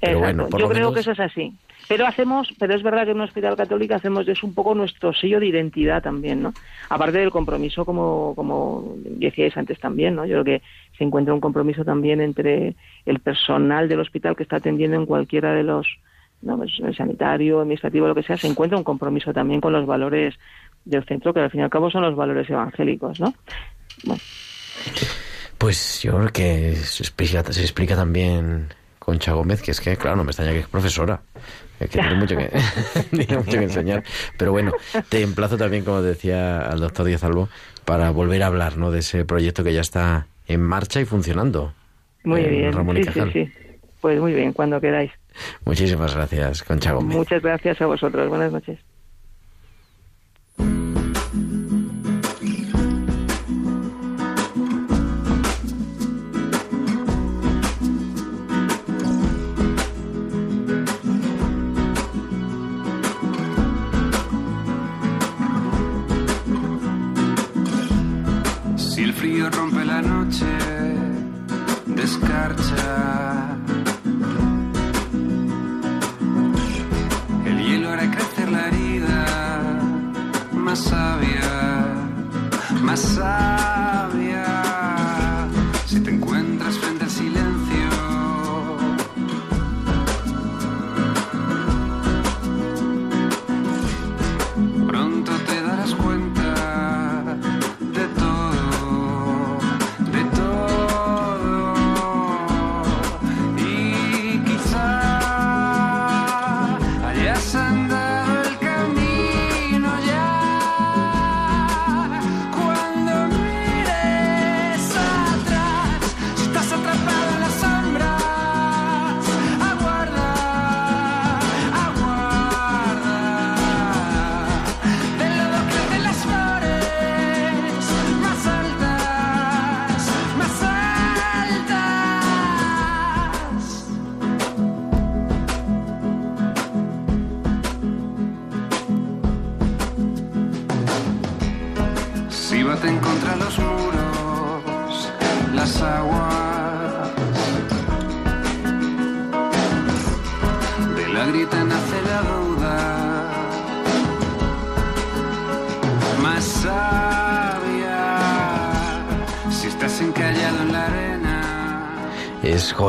Pero 0.00 0.18
Exacto. 0.18 0.34
bueno, 0.36 0.48
por 0.50 0.60
Yo 0.60 0.66
lo 0.66 0.72
creo 0.72 0.80
menos- 0.90 0.94
que 0.94 1.00
eso 1.00 1.12
es 1.12 1.20
así. 1.20 1.52
Pero 1.92 2.06
hacemos, 2.06 2.48
pero 2.58 2.74
es 2.74 2.82
verdad 2.82 3.04
que 3.04 3.10
en 3.10 3.18
un 3.18 3.24
hospital 3.24 3.54
católico 3.54 3.94
hacemos 3.94 4.26
eso 4.26 4.46
un 4.46 4.54
poco 4.54 4.74
nuestro 4.74 5.12
sello 5.12 5.38
de 5.38 5.48
identidad 5.48 6.02
también, 6.02 6.42
¿no? 6.42 6.54
Aparte 6.88 7.18
del 7.18 7.30
compromiso, 7.30 7.84
como, 7.84 8.32
como 8.34 8.94
decíais 9.04 9.54
antes 9.58 9.78
también, 9.78 10.14
¿no? 10.14 10.24
Yo 10.24 10.40
creo 10.40 10.44
que 10.58 10.62
se 10.96 11.04
encuentra 11.04 11.34
un 11.34 11.40
compromiso 11.42 11.84
también 11.84 12.22
entre 12.22 12.76
el 13.04 13.18
personal 13.18 13.90
del 13.90 14.00
hospital 14.00 14.34
que 14.34 14.42
está 14.42 14.56
atendiendo 14.56 14.96
en 14.96 15.04
cualquiera 15.04 15.52
de 15.52 15.64
los, 15.64 15.86
no, 16.40 16.56
pues, 16.56 16.72
el 16.82 16.96
sanitario, 16.96 17.60
administrativo, 17.60 18.08
lo 18.08 18.14
que 18.14 18.22
sea, 18.22 18.38
se 18.38 18.46
encuentra 18.46 18.78
un 18.78 18.84
compromiso 18.84 19.34
también 19.34 19.60
con 19.60 19.74
los 19.74 19.84
valores 19.84 20.34
del 20.86 21.04
centro, 21.04 21.34
que 21.34 21.40
al 21.40 21.50
fin 21.50 21.60
y 21.60 21.64
al 21.64 21.68
cabo 21.68 21.90
son 21.90 22.04
los 22.04 22.16
valores 22.16 22.48
evangélicos, 22.48 23.20
¿no? 23.20 23.34
Pues 25.58 26.00
yo 26.02 26.16
creo 26.16 26.32
que 26.32 26.74
se 26.74 27.02
explica 27.02 27.94
también 27.94 28.68
Concha 29.04 29.32
Gómez, 29.32 29.62
que 29.62 29.72
es 29.72 29.80
que, 29.80 29.96
claro, 29.96 30.16
no 30.16 30.24
me 30.24 30.30
extraña 30.30 30.52
que 30.52 30.60
es 30.60 30.68
profesora. 30.68 31.20
Es 31.80 31.90
que 31.90 31.98
tiene 31.98 32.14
mucho 32.14 32.36
que, 32.36 32.50
tiene 33.10 33.38
mucho 33.38 33.58
que 33.58 33.64
enseñar. 33.64 34.04
Pero 34.38 34.52
bueno, 34.52 34.72
te 35.08 35.22
emplazo 35.22 35.56
también, 35.56 35.84
como 35.84 36.02
decía 36.02 36.60
al 36.60 36.78
doctor 36.78 37.06
Díaz 37.06 37.24
Albo, 37.24 37.48
para 37.84 38.10
volver 38.10 38.44
a 38.44 38.46
hablar 38.46 38.76
¿no? 38.78 38.92
de 38.92 39.00
ese 39.00 39.24
proyecto 39.24 39.64
que 39.64 39.74
ya 39.74 39.80
está 39.80 40.28
en 40.46 40.62
marcha 40.62 41.00
y 41.00 41.04
funcionando. 41.04 41.72
muy 42.22 42.44
en 42.44 42.50
bien. 42.50 42.72
Ramón 42.72 42.98
y 42.98 43.04
Sí, 43.04 43.10
sí, 43.12 43.30
sí. 43.32 43.52
Pues 44.00 44.20
muy 44.20 44.34
bien, 44.34 44.52
cuando 44.52 44.80
queráis. 44.80 45.10
Muchísimas 45.64 46.14
gracias, 46.14 46.62
Concha 46.62 46.92
Gómez. 46.92 47.16
Muchas 47.16 47.42
gracias 47.42 47.80
a 47.80 47.86
vosotros. 47.86 48.28
Buenas 48.28 48.52
noches. 48.52 48.78
Descarcha. 72.22 73.56
El 77.44 77.58
hielo 77.64 77.90
hará 77.90 78.10
crecer 78.10 78.50
la 78.50 78.68
herida, 78.68 79.24
más 80.52 80.78
sabia, 80.78 81.84
más 82.82 83.00
sabia. 83.00 83.61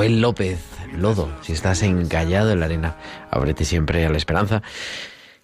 Joel 0.03 0.19
López, 0.19 0.59
Lodo. 0.97 1.33
Si 1.43 1.53
estás 1.53 1.81
encallado 1.81 2.51
en 2.51 2.59
la 2.59 2.65
arena, 2.65 2.97
ábrete 3.31 3.63
siempre 3.63 4.05
a 4.05 4.09
la 4.09 4.17
esperanza. 4.17 4.61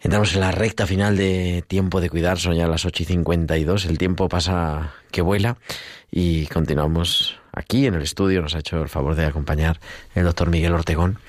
Entramos 0.02 0.34
en 0.34 0.42
la 0.42 0.52
recta 0.52 0.86
final 0.86 1.16
de 1.16 1.64
tiempo 1.66 2.02
de 2.02 2.10
cuidar, 2.10 2.40
son 2.40 2.56
ya 2.56 2.68
las 2.68 2.84
8 2.84 3.04
y 3.04 3.06
52. 3.06 3.86
El 3.86 3.98
tiempo 3.98 4.28
pasa 4.28 4.92
que 5.12 5.22
vuela 5.22 5.56
y 6.12 6.46
continuamos 6.48 7.40
aquí 7.54 7.86
en 7.86 7.94
el 7.94 8.02
estudio. 8.02 8.42
Nos 8.42 8.54
ha 8.54 8.60
hecho 8.60 8.82
el 8.82 8.90
favor 8.90 9.16
de 9.16 9.28
acompañar 9.28 9.80
el 10.14 10.26
doctor 10.26 10.50
Miguel 10.50 10.74
Ortegón. 10.74 11.20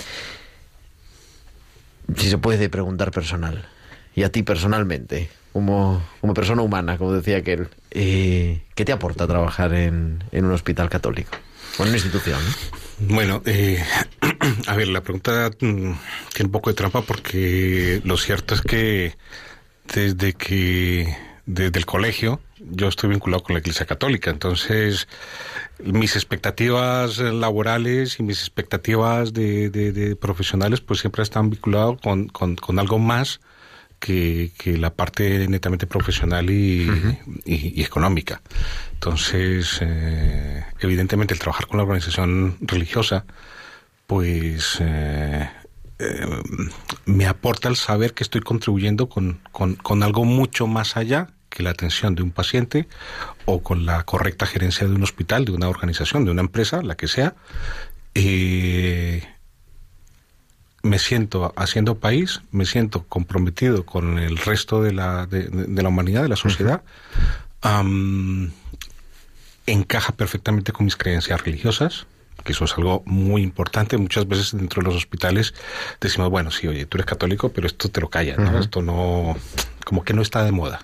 Si 2.17 2.29
se 2.31 2.39
puede 2.39 2.69
preguntar 2.69 3.13
personal, 3.13 3.65
y 4.13 4.25
a 4.25 4.33
ti 4.33 4.43
personalmente, 4.43 5.31
como, 5.53 6.03
persona 6.35 6.63
humana, 6.63 6.99
como 6.99 7.13
decía 7.13 7.37
aquel, 7.37 7.69
eh, 7.93 8.63
¿qué 8.75 8.85
te 8.85 8.91
aporta 8.91 9.29
trabajar 9.29 9.73
en, 9.73 10.25
en 10.33 10.47
un 10.47 10.51
hospital 10.51 10.89
católico? 10.89 11.31
O 11.79 11.85
en 11.85 11.91
una 11.91 11.97
institución. 11.97 12.41
Bueno, 13.09 13.43
eh, 13.47 13.83
a 14.67 14.77
ver, 14.77 14.89
la 14.89 15.03
pregunta 15.03 15.51
mm, 15.51 15.93
tiene 16.35 16.47
un 16.47 16.51
poco 16.51 16.71
de 16.71 16.77
trampa 16.77 17.03
porque 17.03 18.01
lo 18.05 18.17
cierto 18.17 18.55
es 18.55 18.61
que 18.61 19.17
desde 19.95 20.35
que 20.35 21.17
desde 21.47 21.79
el 21.79 21.87
colegio 21.87 22.41
yo 22.59 22.89
estoy 22.89 23.11
vinculado 23.11 23.43
con 23.43 23.55
la 23.55 23.61
Iglesia 23.61 23.87
Católica, 23.87 24.31
entonces 24.31 25.09
mis 25.83 26.15
expectativas 26.15 27.19
laborales 27.19 28.21
y 28.21 28.23
mis 28.23 28.41
expectativas 28.41 29.33
de, 29.33 29.71
de, 29.71 30.17
profesionales 30.17 30.81
pues 30.81 31.01
siempre 31.01 31.23
están 31.23 31.49
vinculados 31.49 32.01
con, 32.03 32.29
con, 32.29 32.57
con 32.57 32.79
algo 32.79 32.99
más 32.99 33.41
que, 34.01 34.51
que, 34.59 34.77
la 34.79 34.91
parte 34.95 35.47
netamente 35.47 35.87
profesional 35.87 36.51
y, 36.51 36.89
uh 36.89 36.93
-huh. 36.93 37.19
y, 37.45 37.81
y 37.81 37.85
económica. 37.85 38.41
Entonces, 38.95 39.79
eh, 39.83 40.65
evidentemente, 40.81 41.35
el 41.35 41.41
trabajar 41.41 41.67
con 41.67 41.77
la 41.77 41.85
organización 41.85 42.57
religiosa, 42.61 43.25
pues 44.07 44.79
eh, 44.81 45.49
eh, 46.01 46.27
me 47.05 47.27
aporta 47.27 47.69
el 47.69 47.77
saber 47.77 48.15
que 48.15 48.25
estoy 48.25 48.41
contribuyendo 48.41 49.09
con, 49.09 49.41
con, 49.53 49.77
con, 49.77 50.03
algo 50.03 50.25
mucho 50.25 50.67
más 50.67 50.97
allá 50.97 51.29
que 51.51 51.63
la 51.63 51.71
atención 51.71 52.15
de 52.15 52.23
un 52.23 52.31
paciente 52.31 52.89
o 53.45 53.63
con 53.63 53.85
la 53.85 54.03
correcta 54.05 54.47
gerencia 54.47 54.87
de 54.87 54.95
un 54.95 55.03
hospital, 55.03 55.45
de 55.45 55.53
una 55.53 55.69
organización, 55.69 56.25
de 56.25 56.31
una 56.31 56.41
empresa, 56.41 56.83
la 56.83 56.97
que 56.97 57.07
sea. 57.07 57.35
Eh, 58.15 59.23
me 60.83 60.99
siento 60.99 61.53
haciendo 61.57 61.99
país, 61.99 62.41
me 62.53 62.65
siento 62.65 63.05
comprometido 63.05 63.85
con 63.85 64.19
el 64.19 64.37
resto 64.39 64.83
de 64.83 64.93
la, 64.93 65.27
de, 65.27 65.49
de 65.49 65.83
la 65.83 65.89
humanidad, 65.89 66.23
de 66.23 66.29
la 66.29 66.37
sociedad. 66.37 66.83
Um, 67.63 68.51
encaja 69.67 70.13
perfectamente 70.13 70.73
con 70.73 70.85
mis 70.87 70.97
creencias 70.97 71.45
religiosas, 71.45 72.07
que 72.45 72.53
eso 72.53 72.65
es 72.65 72.73
algo 72.79 73.03
muy 73.05 73.43
importante. 73.43 73.99
Muchas 73.99 74.27
veces 74.27 74.53
dentro 74.53 74.83
de 74.83 74.89
los 74.89 74.97
hospitales 74.97 75.53
decimos, 76.01 76.31
bueno, 76.31 76.51
sí, 76.51 76.67
oye, 76.67 76.87
tú 76.87 76.97
eres 76.97 77.07
católico, 77.07 77.51
pero 77.51 77.67
esto 77.67 77.91
te 77.91 78.01
lo 78.01 78.09
callas, 78.09 78.39
¿no? 78.39 78.51
Uh 78.51 78.55
-huh. 78.55 78.61
Esto 78.61 78.81
no, 78.81 79.37
como 79.85 80.03
que 80.03 80.15
no 80.15 80.23
está 80.23 80.43
de 80.43 80.53
moda. 80.53 80.81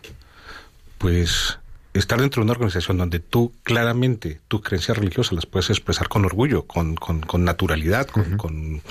Pues 0.98 1.58
estar 1.94 2.20
dentro 2.20 2.40
de 2.40 2.44
una 2.44 2.52
organización 2.52 2.98
donde 2.98 3.20
tú 3.20 3.54
claramente 3.62 4.40
tus 4.48 4.60
creencias 4.60 4.98
religiosas 4.98 5.32
las 5.32 5.46
puedes 5.46 5.70
expresar 5.70 6.08
con 6.08 6.26
orgullo, 6.26 6.66
con, 6.66 6.94
con, 6.94 7.22
con 7.22 7.44
naturalidad, 7.44 8.06
con, 8.06 8.22
uh 8.22 8.26
-huh. 8.26 8.36
con 8.36 8.82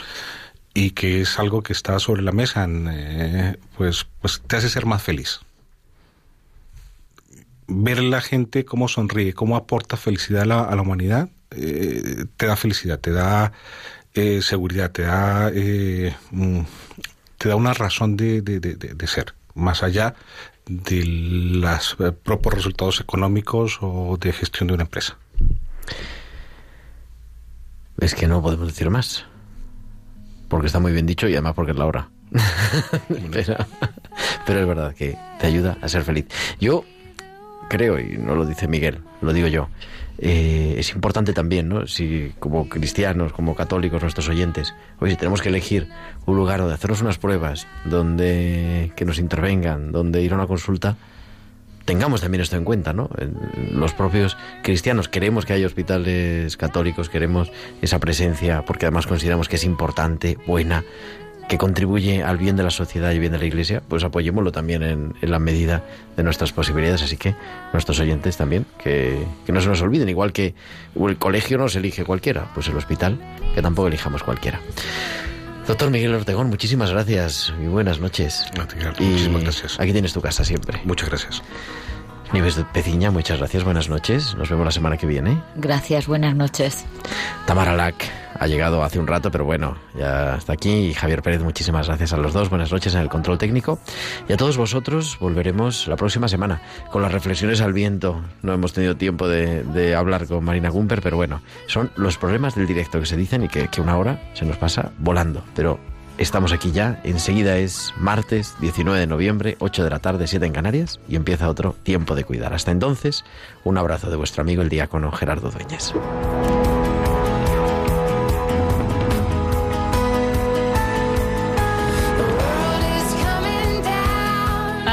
y 0.76 0.92
que 0.92 1.22
es 1.22 1.40
algo 1.40 1.64
que 1.64 1.72
está 1.72 1.98
sobre 2.00 2.22
la 2.22 2.34
mesa, 2.34 2.68
eh, 2.70 3.56
pues, 3.78 4.06
pues 4.22 4.42
te 4.46 4.58
hace 4.58 4.70
ser 4.70 4.86
más 4.86 5.02
feliz. 5.02 5.40
Ver 7.68 8.04
la 8.04 8.20
gente 8.20 8.66
cómo 8.66 8.90
sonríe, 8.90 9.34
cómo 9.34 9.56
aporta 9.56 9.96
felicidad 9.96 10.44
a 10.44 10.46
la, 10.46 10.64
a 10.64 10.76
la 10.76 10.82
humanidad, 10.82 11.30
eh, 11.52 12.26
te 12.36 12.46
da 12.46 12.58
felicidad, 12.58 13.00
te 13.00 13.12
da 13.12 13.54
eh, 14.14 14.42
seguridad, 14.42 14.92
te 14.92 15.04
da, 15.04 15.50
mm, 16.32 16.60
te 17.38 17.50
da 17.50 17.56
una 17.56 17.74
razón 17.74 18.18
de, 18.18 18.42
de, 18.42 18.60
de, 18.60 18.76
de, 18.76 19.08
ser, 19.08 19.34
más 19.54 19.82
allá 19.82 20.14
de 20.66 21.06
los 21.06 21.96
propios 22.22 22.54
resultados 22.54 23.00
económicos 23.00 23.78
o 23.80 24.18
de 24.20 24.34
gestión 24.34 24.68
de 24.68 24.74
una 24.74 24.84
empresa. 24.84 25.18
Es 27.98 28.14
que 28.14 28.28
no 28.28 28.42
podemos 28.42 28.68
decir 28.68 28.90
más 28.90 29.26
porque 30.48 30.68
está 30.68 30.80
muy 30.80 30.92
bien 30.92 31.06
dicho 31.06 31.28
y 31.28 31.34
además 31.34 31.54
porque 31.54 31.72
es 31.72 31.78
la 31.78 31.86
hora. 31.86 32.10
pero, 33.32 33.56
pero, 34.46 34.60
es 34.60 34.68
verdad 34.68 34.94
que 34.94 35.18
te 35.40 35.48
ayuda 35.48 35.78
a 35.82 35.88
ser 35.88 36.04
feliz. 36.04 36.26
Yo 36.60 36.84
creo, 37.70 38.00
y 38.00 38.18
no 38.18 38.36
lo 38.36 38.46
dice 38.46 38.68
Miguel, 38.68 39.00
lo 39.22 39.34
digo 39.34 39.48
yo, 39.48 39.70
eh, 40.18 40.76
es 40.78 40.94
importante 40.94 41.34
también, 41.34 41.68
¿no? 41.68 41.88
Si 41.88 42.34
como 42.40 42.70
cristianos, 42.70 43.34
como 43.34 43.56
católicos, 43.56 44.02
nuestros 44.02 44.30
oyentes, 44.30 44.74
oye, 45.00 45.12
si 45.12 45.18
tenemos 45.18 45.42
que 45.42 45.50
elegir 45.50 45.90
un 46.26 46.38
lugar 46.38 46.60
donde 46.60 46.74
hacernos 46.74 47.02
unas 47.02 47.18
pruebas, 47.18 47.68
donde 47.84 48.92
que 48.96 49.06
nos 49.06 49.20
intervengan, 49.20 49.92
donde 49.92 50.22
ir 50.22 50.32
a 50.34 50.36
una 50.36 50.48
consulta, 50.48 50.96
tengamos 51.86 52.22
también 52.22 52.42
esto 52.42 52.58
en 52.58 52.66
cuenta, 52.66 52.94
¿no? 52.94 53.10
Los 53.72 53.94
propios 53.94 54.38
cristianos 54.64 55.08
queremos 55.08 55.46
que 55.46 55.54
haya 55.54 55.68
hospitales 55.68 56.58
católicos, 56.58 57.10
queremos 57.10 57.52
esa 57.82 58.00
presencia, 58.00 58.66
porque 58.66 58.86
además 58.86 59.08
consideramos 59.08 59.48
que 59.48 59.56
es 59.56 59.64
importante, 59.64 60.38
buena, 60.48 60.84
que 61.48 61.60
contribuye 61.60 62.24
al 62.24 62.38
bien 62.38 62.56
de 62.56 62.64
la 62.64 62.72
sociedad 62.72 63.12
y 63.12 63.20
bien 63.20 63.32
de 63.32 63.38
la 63.38 63.46
Iglesia, 63.46 63.82
pues 63.88 64.04
apoyémoslo 64.04 64.52
también 64.52 64.82
en, 64.82 65.14
en 65.22 65.32
la 65.32 65.38
medida 65.38 65.84
de 66.18 66.24
nuestras 66.24 66.52
posibilidades. 66.52 67.04
Así 67.04 67.18
que 67.18 67.36
nuestros 67.72 68.00
oyentes 68.00 68.36
también, 68.36 68.66
que, 68.84 69.24
que, 69.46 69.52
no 69.52 69.62
se 69.62 69.68
nos 69.68 69.82
olviden, 69.82 70.10
igual 70.10 70.34
que 70.34 70.56
el 71.00 71.18
colegio 71.18 71.60
no 71.60 71.70
se 71.70 71.80
elige 71.80 72.04
cualquiera, 72.04 72.50
pues 72.56 72.68
el 72.68 72.76
hospital, 72.76 73.20
que 73.54 73.62
tampoco 73.62 73.88
elijamos 73.88 74.24
cualquiera. 74.24 74.60
Doctor 75.68 75.90
Miguel 75.90 76.14
Ortegón, 76.14 76.50
muchísimas 76.50 76.92
gracias 76.92 77.52
y 77.62 77.66
buenas 77.66 78.00
noches. 78.00 78.46
y 79.00 79.04
muchísimas 79.04 79.44
gracias. 79.44 79.80
Aquí 79.80 79.92
tienes 79.94 80.14
tu 80.14 80.22
casa 80.22 80.46
siempre. 80.46 80.80
Muchas 80.86 81.10
gracias. 81.10 81.42
Nieves 82.34 82.60
Peciña, 82.74 83.12
muchas 83.12 83.40
gracias, 83.40 83.64
buenas 83.64 83.90
noches. 83.90 84.36
Nos 84.36 84.50
vemos 84.50 84.66
la 84.66 84.72
semana 84.72 84.98
que 84.98 85.08
viene. 85.08 85.42
Gracias, 85.56 86.06
buenas 86.06 86.36
noches. 86.36 86.86
Tamara 87.48 87.76
Lack 87.76 88.25
ha 88.38 88.48
llegado 88.48 88.84
hace 88.84 89.00
un 89.00 89.08
rato, 89.08 89.32
pero 89.32 89.46
bueno, 89.46 89.78
ya 89.98 90.36
está 90.36 90.54
aquí. 90.54 90.70
Y 90.70 90.94
Javier 90.94 91.22
Pérez, 91.22 91.42
muchísimas 91.42 91.88
gracias 91.88 92.14
a 92.14 92.18
los 92.18 92.34
dos. 92.34 92.50
Buenas 92.50 92.72
noches 92.72 92.94
en 92.96 93.02
el 93.02 93.10
control 93.10 93.38
técnico. 93.38 93.80
Y 94.28 94.34
a 94.34 94.38
todos 94.38 94.58
vosotros 94.58 95.18
volveremos 95.20 95.88
la 95.88 95.96
próxima 95.96 96.28
semana 96.28 96.62
con 96.92 97.02
las 97.02 97.12
reflexiones 97.12 97.62
al 97.62 97.74
viento. 97.74 98.22
No 98.42 98.54
hemos 98.54 98.74
tenido 98.74 98.96
tiempo 98.96 99.28
de, 99.28 99.96
hablar 99.96 100.28
con 100.28 100.44
Marina 100.44 100.70
Gumper, 100.70 101.02
pero 101.02 101.18
bueno, 101.18 101.42
son 101.68 101.92
los 101.96 102.18
problemas 102.18 102.56
del 102.56 102.68
directo 102.68 103.00
que 103.00 103.06
se 103.06 103.18
dicen 103.18 103.44
y 103.44 103.48
que, 103.48 103.68
que 103.68 103.82
una 103.82 103.98
hora 103.98 104.22
se 104.34 104.46
nos 104.46 104.58
pasa 104.58 104.92
volando. 105.00 105.44
Pero 105.56 105.80
Estamos 106.18 106.54
aquí 106.54 106.72
ya, 106.72 107.02
enseguida 107.04 107.58
es 107.58 107.94
martes 107.98 108.56
19 108.62 108.98
de 108.98 109.06
noviembre, 109.06 109.58
8 109.60 109.84
de 109.84 109.90
la 109.90 110.00
tarde, 110.00 110.28
7 110.28 110.46
en 110.46 110.54
Canarias, 110.54 111.02
y 111.10 111.18
empieza 111.18 111.50
otro 111.50 111.76
tiempo 111.84 112.16
de 112.16 112.24
cuidar. 112.24 112.54
Hasta 112.54 112.72
entonces, 112.72 113.26
un 113.66 113.78
abrazo 113.78 114.10
de 114.10 114.16
vuestro 114.16 114.42
amigo 114.42 114.62
el 114.62 114.70
diácono 114.70 115.12
Gerardo 115.12 115.52
Dueñas. 115.52 115.94